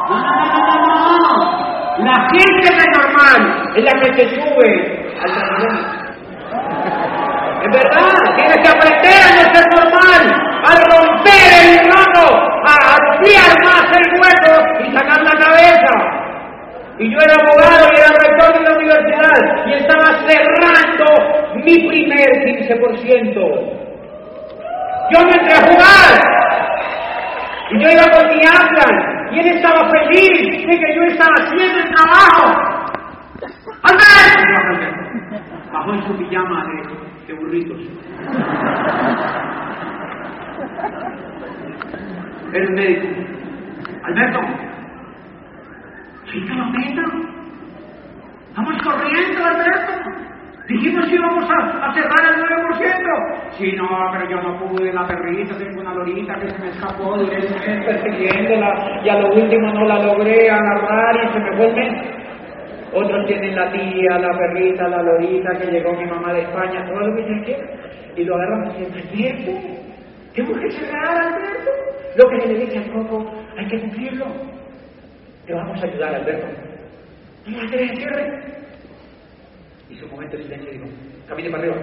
No, 0.08 0.16
no, 0.18 0.32
no, 0.46 0.64
no, 0.86 1.18
no. 1.18 1.40
La 2.04 2.16
gente 2.30 2.66
es 2.66 2.88
normal 2.98 3.40
es 3.76 3.84
la 3.84 3.94
que 4.00 4.08
se 4.14 4.24
sube 4.34 4.70
al 5.20 5.30
trabajo. 5.34 6.00
Es 7.62 7.70
verdad, 7.70 8.16
tienes 8.36 8.56
que 8.56 8.68
aprender 8.68 9.20
a 9.20 9.30
no 9.36 9.42
ser 9.54 9.64
normal, 9.76 10.22
a 10.64 10.72
romper 10.88 11.50
el 11.62 11.74
rato, 11.92 12.24
a 12.64 12.72
ampliar 12.96 13.52
más 13.64 13.84
el 13.96 14.06
hueco 14.18 14.54
y 14.80 14.96
sacar 14.96 15.20
la 15.22 15.32
cabeza. 15.32 15.94
Y 16.98 17.10
yo 17.10 17.18
era 17.18 17.34
abogado 17.34 17.88
y 17.92 17.96
era 17.96 18.10
rector 18.12 18.50
de 18.58 18.62
la 18.68 18.76
universidad 18.76 19.38
y 19.66 19.72
estaba 19.74 20.08
cerrando 20.26 21.06
mi 21.64 21.88
primer 21.88 22.28
15%. 22.44 23.34
Yo 25.10 25.18
me 25.24 25.32
entré 25.32 25.54
a 25.54 25.66
jugar 25.66 26.12
y 27.70 27.78
yo 27.78 27.90
iba 27.90 28.04
con 28.10 28.26
mi 28.28 28.42
Atlas 28.42 29.20
y 29.32 29.40
él 29.40 29.48
estaba 29.56 29.88
feliz 29.90 30.66
de 30.66 30.78
que 30.78 30.94
yo 30.94 31.02
estaba 31.04 31.32
haciendo 31.36 31.78
el 31.78 31.94
trabajo. 31.94 32.80
¡Andrés! 33.82 34.36
Bajó 35.72 35.94
en 35.94 36.02
su 36.06 36.16
pijama 36.18 36.64
de, 36.66 37.32
de 37.32 37.40
burritos. 37.40 37.78
Era 42.52 42.66
un 42.66 42.74
médico. 42.74 43.06
Alberto, 44.02 44.40
¿sí 46.32 46.40
la 46.40 46.64
meta? 46.64 47.02
Estamos 48.48 48.82
corriendo, 48.82 49.44
Alberto. 49.44 49.92
Dijimos 50.66 51.06
que 51.06 51.14
íbamos 51.14 51.44
a, 51.50 51.92
cerrar 51.94 52.34
el 52.34 52.42
9%. 52.42 53.50
Sí, 53.58 53.72
no, 53.76 53.88
pero 54.12 54.30
yo 54.30 54.40
no 54.40 54.58
pude, 54.58 54.92
la 54.92 55.06
perrita, 55.06 55.56
tengo 55.58 55.80
una 55.80 55.94
lorita 55.94 56.34
que 56.34 56.50
se 56.50 56.58
me 56.58 56.68
escapó, 56.68 57.16
duré 57.16 57.38
un 57.38 57.52
mes 57.52 57.84
persiguiéndola 57.86 59.00
y 59.04 59.08
a 59.08 59.18
lo 59.18 59.28
último 59.34 59.72
no 59.72 59.84
la 59.84 59.98
logré 60.04 60.50
agarrar 60.50 61.24
y 61.24 61.32
se 61.32 61.40
me 61.40 61.56
fue 61.56 61.66
el 61.66 61.74
mes. 61.74 62.20
Otros 62.92 63.26
tienen 63.40 63.56
la 63.56 63.72
tía, 63.72 64.18
la 64.18 64.38
perrita, 64.38 64.88
la 64.88 65.02
lorita 65.02 65.50
que 65.58 65.70
llegó 65.70 65.92
mi 65.94 66.06
mamá 66.06 66.32
de 66.32 66.42
España, 66.42 66.86
todo 66.86 67.00
lo 67.00 67.16
que 67.16 67.22
yo 67.22 67.44
quiero. 67.44 67.64
Y 68.16 68.24
lo 68.24 68.34
agarran 68.34 68.70
y 68.76 68.84
dicen, 68.84 68.92
¿Alberto? 68.92 69.80
¿Tengo 70.34 70.60
que 70.60 70.70
cerrar, 70.70 71.16
Alberto? 71.16 71.70
Lo 72.16 72.28
que 72.28 72.40
se 72.40 72.48
le 72.48 72.58
dice 72.58 72.78
al 72.78 72.92
coco, 72.92 73.32
hay 73.56 73.66
que 73.66 73.80
cumplirlo. 73.80 74.26
Te 75.46 75.54
vamos 75.54 75.82
a 75.82 75.86
ayudar, 75.86 76.14
Alberto. 76.14 76.46
¿No 77.46 77.56
vas 77.56 77.64
a 77.64 77.66
hacer 77.66 77.80
el 77.80 77.96
cierre? 77.96 78.40
Hizo 79.88 80.04
un 80.04 80.12
momento 80.12 80.36
de 80.36 80.42
silencio 80.42 80.70
y 80.70 80.78
dijo, 80.78 80.86
camine 81.28 81.50
para 81.50 81.62
arriba. 81.62 81.76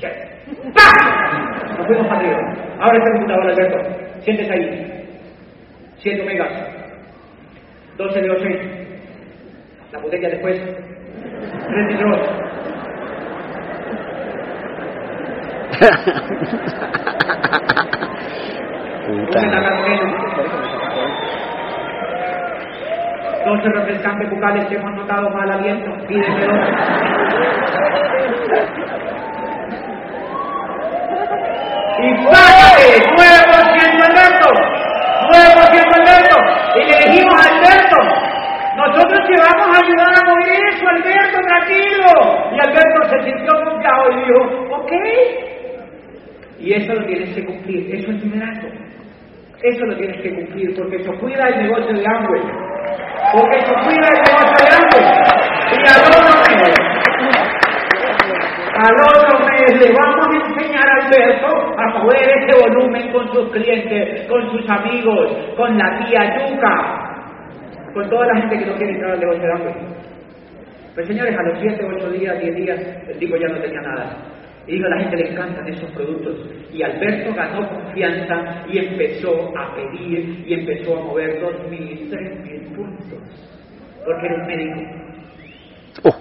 ¿Qué? 0.00 0.08
¡Pah! 0.74 1.76
Nos 1.76 1.86
fuimos 1.86 2.06
para 2.08 2.20
arriba. 2.20 2.38
Abre 2.80 2.98
esta 2.98 3.12
computadora, 3.12 3.50
Alberto. 3.52 4.22
Siéntese 4.22 4.52
ahí. 4.52 5.04
100 5.98 6.26
megas. 6.26 6.52
12 7.96 8.20
de 8.20 8.30
8. 8.30 8.87
La 9.92 9.98
botella 10.00 10.28
después. 10.28 10.60
32. 11.68 12.18
Puta. 19.06 19.40
Todos 23.44 23.64
los 23.64 23.74
refrescantes 23.74 24.30
bucales 24.30 24.66
que 24.66 24.74
hemos 24.74 24.92
notado 24.94 25.30
mal 25.30 25.50
aliento, 25.50 25.90
pídemelo. 26.06 26.52
Y 32.00 32.08
sácate, 32.24 32.86
nuevo 33.16 33.54
siendo 33.72 34.04
Alberto, 34.04 34.48
nuevo 35.32 35.60
siendo 35.72 35.94
Alberto. 35.96 36.36
Y 36.74 36.78
le 36.84 36.94
dijimos 37.10 37.34
a 37.34 37.36
Alberto, 37.48 37.96
nosotros 38.78 39.18
te 39.26 39.34
vamos 39.42 39.76
a 39.76 39.80
ayudar 39.84 40.12
a 40.14 40.22
mover 40.30 40.60
eso, 40.70 40.86
Alberto, 40.86 41.38
tranquilo. 41.48 42.06
Y 42.52 42.60
Alberto 42.60 43.08
se 43.10 43.18
sintió 43.24 43.52
confiado 43.64 44.12
y 44.12 44.14
dijo, 44.24 44.40
ok. 44.76 44.92
Y 46.60 46.74
eso 46.74 46.94
lo 46.94 47.04
tienes 47.06 47.34
que 47.34 47.44
cumplir, 47.44 47.94
eso 47.94 48.10
es 48.12 48.24
liderazgo. 48.24 48.68
Eso 49.62 49.84
lo 49.84 49.96
tienes 49.96 50.22
que 50.22 50.32
cumplir, 50.32 50.76
porque 50.76 50.96
eso 50.96 51.12
cuida 51.18 51.48
el 51.48 51.62
negocio 51.64 51.92
de 51.92 52.04
Amway. 52.06 52.42
Porque 53.32 53.56
eso 53.58 53.74
cuida 53.82 54.06
el 54.14 54.20
negocio 54.30 54.54
de 54.62 54.70
Amway. 54.78 55.04
Y 55.74 55.82
al 55.90 56.02
otro 56.06 56.32
mes, 56.46 56.78
al 58.78 58.94
otro 58.94 59.38
mes 59.44 59.70
le 59.80 59.92
vamos 59.92 60.26
a 60.28 60.36
enseñar 60.46 60.88
a 60.88 61.04
Alberto 61.04 61.48
a 61.76 61.98
mover 61.98 62.28
ese 62.30 62.52
volumen 62.62 63.10
con 63.10 63.26
sus 63.32 63.50
clientes, 63.50 64.28
con 64.28 64.48
sus 64.52 64.70
amigos, 64.70 65.36
con 65.56 65.76
la 65.76 65.98
tía 66.04 66.46
Yuca, 66.46 67.07
con 67.94 68.08
toda 68.10 68.26
la 68.26 68.40
gente 68.40 68.58
que 68.58 68.66
no 68.66 68.76
quiere 68.76 68.92
entrar 68.92 69.12
al 69.12 69.20
negocio 69.20 69.42
de 69.42 69.52
Amway. 69.52 69.74
Pues 70.94 71.06
señores, 71.06 71.36
a 71.38 71.42
los 71.42 71.60
7, 71.60 71.84
8 71.84 72.10
días, 72.10 72.40
10 72.40 72.56
días, 72.56 72.80
el 73.08 73.18
tipo 73.18 73.36
ya 73.36 73.48
no 73.48 73.60
tenía 73.60 73.80
nada. 73.80 74.16
Y 74.66 74.72
digo, 74.72 74.86
a 74.86 74.90
la 74.90 75.00
gente 75.00 75.16
le 75.16 75.30
encantan 75.30 75.68
esos 75.68 75.90
productos. 75.92 76.46
Y 76.72 76.82
Alberto 76.82 77.34
ganó 77.34 77.68
confianza 77.68 78.64
y 78.70 78.78
empezó 78.78 79.56
a 79.56 79.74
pedir 79.74 80.44
y 80.46 80.54
empezó 80.54 80.98
a 80.98 81.04
mover 81.04 81.40
2.000, 81.40 82.10
3.000 82.10 82.76
puntos. 82.76 83.18
Porque 84.04 84.26
era 84.26 84.34
un 84.34 84.46
médico. 84.46 84.80
Oh. 86.04 86.16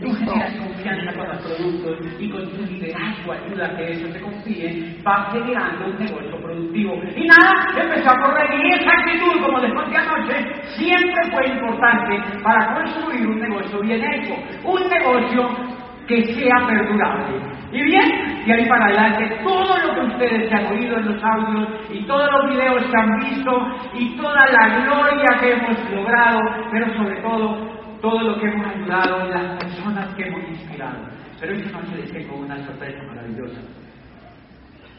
Tú 0.00 0.12
generas 0.12 0.52
confianza 0.56 1.12
con 1.14 1.28
los 1.28 1.42
productos 1.42 1.98
y 2.18 2.30
con 2.30 2.50
tu 2.50 2.62
liderazgo 2.66 3.32
ayuda 3.32 3.66
a 3.66 3.76
que 3.76 3.92
eso 3.92 4.08
te 4.08 4.20
confíe, 4.20 4.96
vas 5.02 5.32
generando 5.32 5.86
un 5.86 5.98
negocio 5.98 6.40
productivo. 6.42 6.94
Y 7.16 7.26
nada, 7.26 7.66
empezó 7.76 8.10
a 8.10 8.20
correr 8.20 8.50
y 8.54 8.72
esa 8.72 8.90
actitud, 8.90 9.40
como 9.42 9.58
les 9.58 9.72
conté 9.72 9.96
anoche, 9.96 10.34
siempre 10.76 11.30
fue 11.32 11.46
importante 11.48 12.40
para 12.42 12.74
construir 12.74 13.26
un 13.26 13.40
negocio 13.40 13.80
bien 13.80 14.02
hecho. 14.04 14.34
Un 14.64 14.88
negocio 14.88 15.76
que 16.06 16.24
sea 16.24 16.66
perdurable. 16.66 17.56
Y 17.72 17.82
bien, 17.82 18.44
de 18.46 18.52
ahí 18.52 18.68
para 18.68 18.86
adelante, 18.86 19.38
todo 19.42 19.76
lo 19.78 19.94
que 19.94 20.00
ustedes 20.12 20.48
se 20.48 20.54
han 20.54 20.66
oído 20.66 20.96
en 20.98 21.12
los 21.12 21.22
audios 21.22 21.68
y 21.92 22.04
todos 22.06 22.30
los 22.32 22.50
videos 22.50 22.84
que 22.84 22.96
han 22.96 23.18
visto 23.18 23.50
y 23.94 24.16
toda 24.16 24.46
la 24.46 24.84
gloria 24.84 25.38
que 25.40 25.52
hemos 25.52 25.90
logrado, 25.90 26.40
pero 26.70 26.94
sobre 26.96 27.16
todo 27.22 27.85
todo 28.06 28.22
lo 28.22 28.38
que 28.38 28.46
hemos 28.46 28.66
ayudado 28.68 29.20
en 29.22 29.30
las 29.30 29.64
personas 29.64 30.14
que 30.14 30.22
hemos 30.28 30.48
inspirado. 30.48 31.08
Pero 31.40 31.54
eso 31.54 31.70
no 31.72 31.86
se 31.86 31.96
les 31.96 32.26
con 32.28 32.44
una 32.44 32.64
sorpresa 32.64 33.02
maravillosa. 33.02 33.60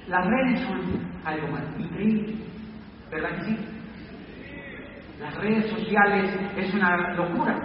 Las 0.10 0.26
redes 0.26 0.60
son 0.62 0.82
algo 1.24 1.48
más 1.48 1.64
increíble, 1.80 2.36
¿verdad 3.10 3.30
que 3.38 3.44
sí? 3.46 3.58
Las 5.22 5.36
redes 5.38 5.70
sociales 5.70 6.38
es 6.58 6.74
una 6.74 7.14
locura. 7.14 7.58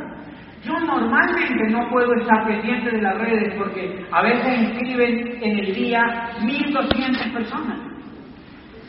Yo 0.65 0.79
normalmente 0.79 1.71
no 1.71 1.89
puedo 1.91 2.15
estar 2.15 2.47
pendiente 2.47 2.93
de 2.93 3.03
las 3.03 3.19
redes 3.19 3.55
porque 3.59 4.07
a 4.13 4.23
veces 4.23 4.61
inscriben 4.61 5.43
en 5.43 5.59
el 5.59 5.75
día 5.75 6.31
1200 6.41 7.27
personas. 7.33 7.79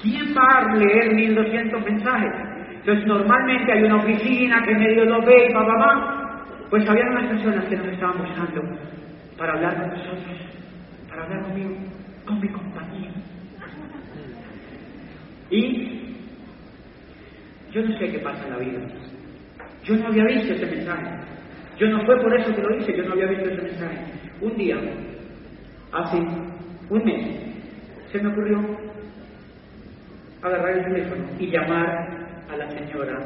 ¿Quién 0.04 0.36
va 0.38 0.60
a 0.60 0.76
leer 0.76 1.16
1200 1.16 1.84
mensajes? 1.84 2.32
Entonces 2.76 3.08
normalmente 3.08 3.72
hay 3.72 3.84
una 3.86 3.96
oficina 3.96 4.62
que 4.64 4.76
medio 4.76 5.06
lo 5.06 5.26
ve 5.26 5.48
y 5.50 5.54
papá, 5.54 5.74
papá. 5.80 6.23
Pues 6.74 6.90
había 6.90 7.06
unas 7.06 7.28
personas 7.28 7.66
que 7.66 7.76
nos 7.76 7.88
estaban 7.90 8.18
buscando 8.18 8.64
para 9.38 9.54
hablar 9.54 9.80
con 9.80 9.90
nosotros, 9.90 10.38
para 11.08 11.24
hablar 11.24 11.44
conmigo, 11.44 11.76
con 12.26 12.40
mi 12.42 12.48
compañía. 12.48 13.12
Y 15.52 16.16
yo 17.72 17.84
no 17.84 17.96
sé 17.96 18.10
qué 18.10 18.18
pasa 18.18 18.44
en 18.46 18.50
la 18.50 18.58
vida. 18.58 18.80
Yo 19.84 19.98
no 19.98 20.08
había 20.08 20.24
visto 20.26 20.54
ese 20.54 20.66
mensaje. 20.66 21.12
Yo 21.78 21.90
no 21.90 22.04
fue 22.08 22.20
por 22.20 22.40
eso 22.40 22.56
que 22.56 22.62
lo 22.64 22.76
hice, 22.76 22.98
yo 22.98 23.04
no 23.04 23.14
había 23.14 23.28
visto 23.28 23.52
ese 23.52 23.62
mensaje. 23.62 23.98
Un 24.42 24.58
día, 24.58 24.78
hace 25.92 26.18
un 26.18 27.04
mes, 27.06 27.40
se 28.12 28.20
me 28.20 28.30
ocurrió 28.30 28.80
agarrar 30.42 30.80
el 30.80 30.86
teléfono 30.86 31.24
y 31.38 31.52
llamar 31.52 32.26
a 32.52 32.58
la 32.58 32.68
señora 32.72 33.20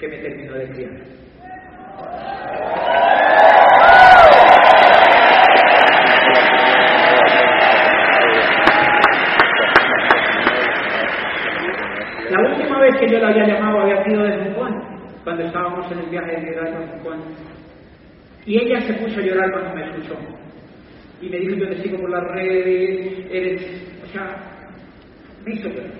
que 0.00 0.08
me 0.08 0.16
terminó 0.16 0.54
de 0.54 0.68
criar. 0.70 1.18
La 12.30 12.40
última 12.40 12.78
vez 12.80 12.96
que 13.00 13.08
yo 13.08 13.18
la 13.18 13.28
había 13.28 13.46
llamado 13.46 13.80
había 13.80 14.04
sido 14.04 14.22
de 14.22 14.36
Hong 14.36 14.54
Kong, 14.54 14.74
cuando 15.24 15.42
estábamos 15.44 15.90
en 15.90 15.98
el 15.98 16.10
viaje 16.10 16.40
de 16.40 16.60
a 16.60 16.72
Hong 16.72 17.02
Kong. 17.02 17.20
Y 18.44 18.58
ella 18.58 18.80
se 18.82 18.94
puso 18.94 19.18
a 19.18 19.22
llorar 19.22 19.50
cuando 19.50 19.74
me 19.74 19.84
escuchó. 19.88 20.14
Y 21.20 21.28
me 21.28 21.38
dijo, 21.38 21.56
yo 21.56 21.68
te 21.68 21.82
sigo 21.82 21.98
por 21.98 22.10
las 22.10 22.24
redes, 22.32 23.26
eres... 23.30 24.00
O 24.04 24.06
sea, 24.06 24.36
me 25.44 25.54
hizo 25.54 25.68
llorar. 25.68 25.92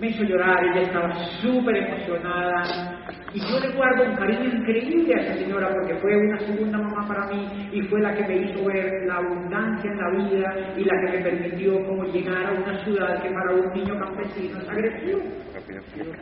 Me 0.00 0.08
hizo 0.08 0.24
llorar, 0.24 0.64
ella 0.64 0.82
estaba 0.82 1.14
súper 1.40 1.76
emocionada. 1.76 2.91
Y 3.34 3.40
yo 3.40 3.60
le 3.60 3.72
guardo 3.74 4.04
un 4.04 4.16
cariño 4.16 4.44
increíble 4.44 5.14
a 5.14 5.20
esa 5.22 5.34
señora 5.34 5.72
porque 5.72 5.94
fue 5.96 6.16
una 6.16 6.38
segunda 6.38 6.78
mamá 6.78 7.08
para 7.08 7.26
mí 7.26 7.68
y 7.72 7.80
fue 7.82 8.00
la 8.00 8.14
que 8.14 8.24
me 8.24 8.36
hizo 8.36 8.64
ver 8.64 9.06
la 9.06 9.16
abundancia 9.16 9.90
en 9.90 9.98
la 9.98 10.10
vida 10.10 10.74
y 10.76 10.84
la 10.84 11.00
que 11.00 11.16
me 11.16 11.24
permitió 11.24 11.86
como 11.86 12.04
llegar 12.04 12.46
a 12.46 12.52
una 12.52 12.84
ciudad 12.84 13.22
que 13.22 13.30
para 13.30 13.54
un 13.54 13.72
niño 13.72 13.98
campesino 13.98 14.58
es 14.58 14.68
agresivo. 14.68 15.20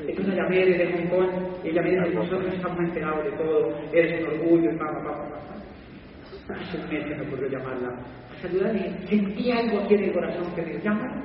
Entonces 0.07 0.27
la 0.29 0.43
llamé 0.43 0.67
desde 0.67 0.93
Hong 0.93 1.09
Kong 1.09 1.31
ella 1.65 1.83
me 1.83 1.91
dijo, 1.91 2.07
nosotros 2.15 2.55
estamos 2.55 2.79
enterados 2.79 3.25
de 3.25 3.31
todo, 3.33 3.75
eres 3.93 4.23
un 4.23 4.29
orgullo 4.29 4.71
y 4.71 4.77
papá, 4.77 5.03
papá, 5.03 5.29
papá. 5.31 6.61
Hace 6.61 6.79
un 6.79 6.89
mes 6.89 7.51
llamarla 7.51 7.95
saludarle, 8.41 9.07
sentí 9.09 9.51
algo 9.51 9.81
aquí 9.81 9.95
en 9.95 10.05
el 10.05 10.13
corazón 10.13 10.55
que 10.55 10.63
me 10.63 10.79
llámala. 10.81 11.23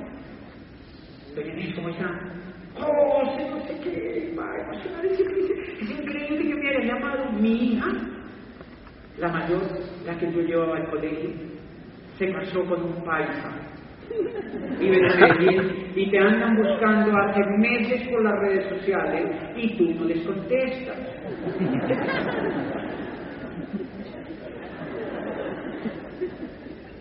Doña 1.36 1.54
Inés, 1.54 1.76
¿cómo 1.76 1.90
está? 1.90 2.08
Oh, 2.82 3.24
no 3.24 3.68
sé 3.68 3.80
qué, 3.84 4.34
va. 4.38 4.54
Es 5.82 5.90
increíble 5.90 6.50
que 6.50 6.56
me 6.56 6.70
haya 6.70 6.94
llamado 6.94 7.32
mi 7.32 7.74
hija, 7.74 7.88
la 9.18 9.30
mayor, 9.30 9.62
la 10.06 10.18
que 10.18 10.32
yo 10.32 10.42
llevaba 10.42 10.78
al 10.78 10.90
colegio, 10.90 11.30
se 12.18 12.32
casó 12.32 12.66
con 12.66 12.84
un 12.84 13.04
paisa. 13.04 13.52
Medellín 14.80 15.92
y 15.96 16.10
te 16.10 16.20
andan 16.20 16.56
buscando 16.58 17.18
hace 17.18 17.42
meses 17.58 18.08
por 18.10 18.24
las 18.24 18.40
redes 18.40 18.66
sociales 18.70 19.36
y 19.56 19.78
tú 19.78 19.94
no 19.96 20.06
les 20.06 20.22
contestas. 20.22 20.98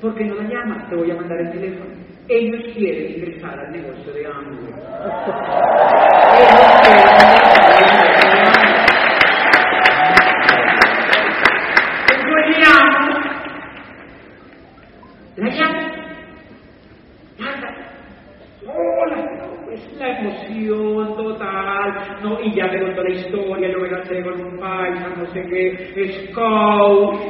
¿Por 0.00 0.14
qué 0.14 0.24
no 0.24 0.34
la 0.34 0.44
llamas? 0.44 0.88
Te 0.88 0.96
voy 0.96 1.10
a 1.10 1.16
mandar 1.16 1.40
el 1.40 1.52
teléfono. 1.52 2.03
Ellos 2.28 2.62
quieren 2.74 3.16
ingresar 3.16 3.58
al 3.58 3.72
negocio 3.72 4.12
de 4.12 4.22
nada. 4.22 4.64
Hola, 18.66 19.16
es 19.72 19.92
la 19.98 20.18
emoción 20.18 21.16
total, 21.16 22.18
¿no? 22.22 22.40
Y 22.40 22.54
ya 22.54 22.66
me 22.68 22.80
contó 22.80 23.02
la 23.02 23.10
historia, 23.10 23.68
yo 23.70 23.78
me 23.80 23.90
casé 23.90 24.22
con 24.22 24.40
un 24.40 24.58
paisa, 24.58 25.08
no 25.16 25.26
sé 25.26 25.42
qué, 25.42 26.28
scout. 26.30 27.20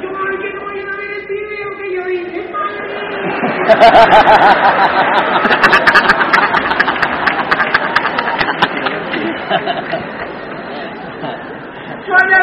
Yo, 0.00 0.08
ay, 0.08 0.36
que 0.38 0.50
no 0.54 0.64
vayan 0.64 0.88
a 0.88 0.96
ver 0.96 1.10
el 1.10 1.26
video 1.26 1.71
que 1.82 1.94
yo 1.94 2.08
hice, 2.08 2.40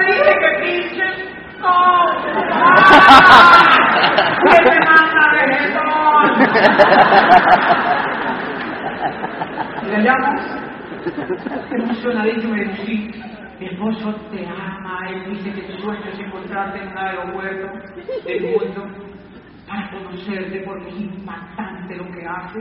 dije 0.06 0.34
que 0.40 0.50
pinches 0.62 1.18
no. 1.60 1.74
¡Que 4.44 4.60
me! 4.66 5.60
Y 9.82 9.86
le 9.92 9.98
llamo, 10.00 10.30
emocionadísimo, 11.72 12.54
digo, 12.56 12.74
sí, 12.86 13.12
mi 13.60 13.66
esposo 13.68 14.16
te 14.32 14.46
ama, 14.46 15.10
él 15.10 15.32
dice 15.32 15.54
que 15.54 15.62
tu 15.62 15.82
sueño 15.82 16.06
es 16.12 16.20
encontrarte 16.20 16.80
en 16.80 16.88
un 16.90 16.98
aeropuerto 16.98 17.68
del 18.26 18.42
mundo. 18.42 19.09
Para 19.70 19.92
conocerte 19.92 20.62
porque 20.66 20.90
es 20.90 21.00
impactante 21.00 21.96
lo 21.96 22.06
que 22.12 22.26
hace 22.26 22.60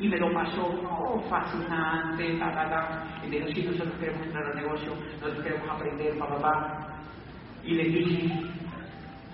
y 0.00 0.08
me 0.08 0.16
lo 0.18 0.32
pasó, 0.32 0.66
oh, 0.90 1.20
fascinante. 1.30 2.28
Y 2.28 3.28
me 3.28 3.36
dijo, 3.36 3.48
sí, 3.54 3.62
nosotros 3.62 3.94
queremos 3.98 4.26
entrar 4.26 4.44
al 4.44 4.56
negocio, 4.56 4.94
nosotros 5.20 5.44
queremos 5.44 5.70
aprender, 5.70 6.18
papá, 6.18 6.34
papá. 6.36 6.88
Y 7.64 7.74
le 7.74 7.84
dije, 7.84 8.50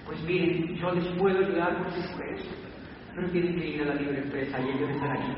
pues 0.07 0.23
miren, 0.23 0.77
yo 0.77 0.93
les 0.93 1.07
puedo 1.19 1.39
ayudar 1.39 1.77
por 1.79 1.91
supuesto, 1.91 2.55
pero 3.15 3.31
tienen 3.31 3.57
que 3.57 3.67
ir 3.69 3.83
a 3.83 3.87
la 3.87 3.95
libre 3.95 4.19
empresa 4.19 4.61
y 4.61 4.69
ellos 4.71 4.91
están 4.91 5.13
allí. 5.13 5.35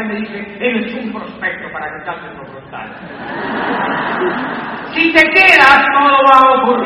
Y 0.00 0.04
me 0.04 0.14
dice, 0.16 0.56
él 0.60 0.84
es 0.84 0.94
un 0.94 1.12
prospecto 1.12 1.72
para 1.72 1.86
que 1.92 2.04
salga 2.04 2.30
en 2.30 2.36
frontal. 2.46 2.88
Si 4.94 5.12
te 5.12 5.22
quedas, 5.30 5.86
todo 5.92 6.16
va 6.30 6.38
a 6.38 6.62
ocurrir. 6.62 6.81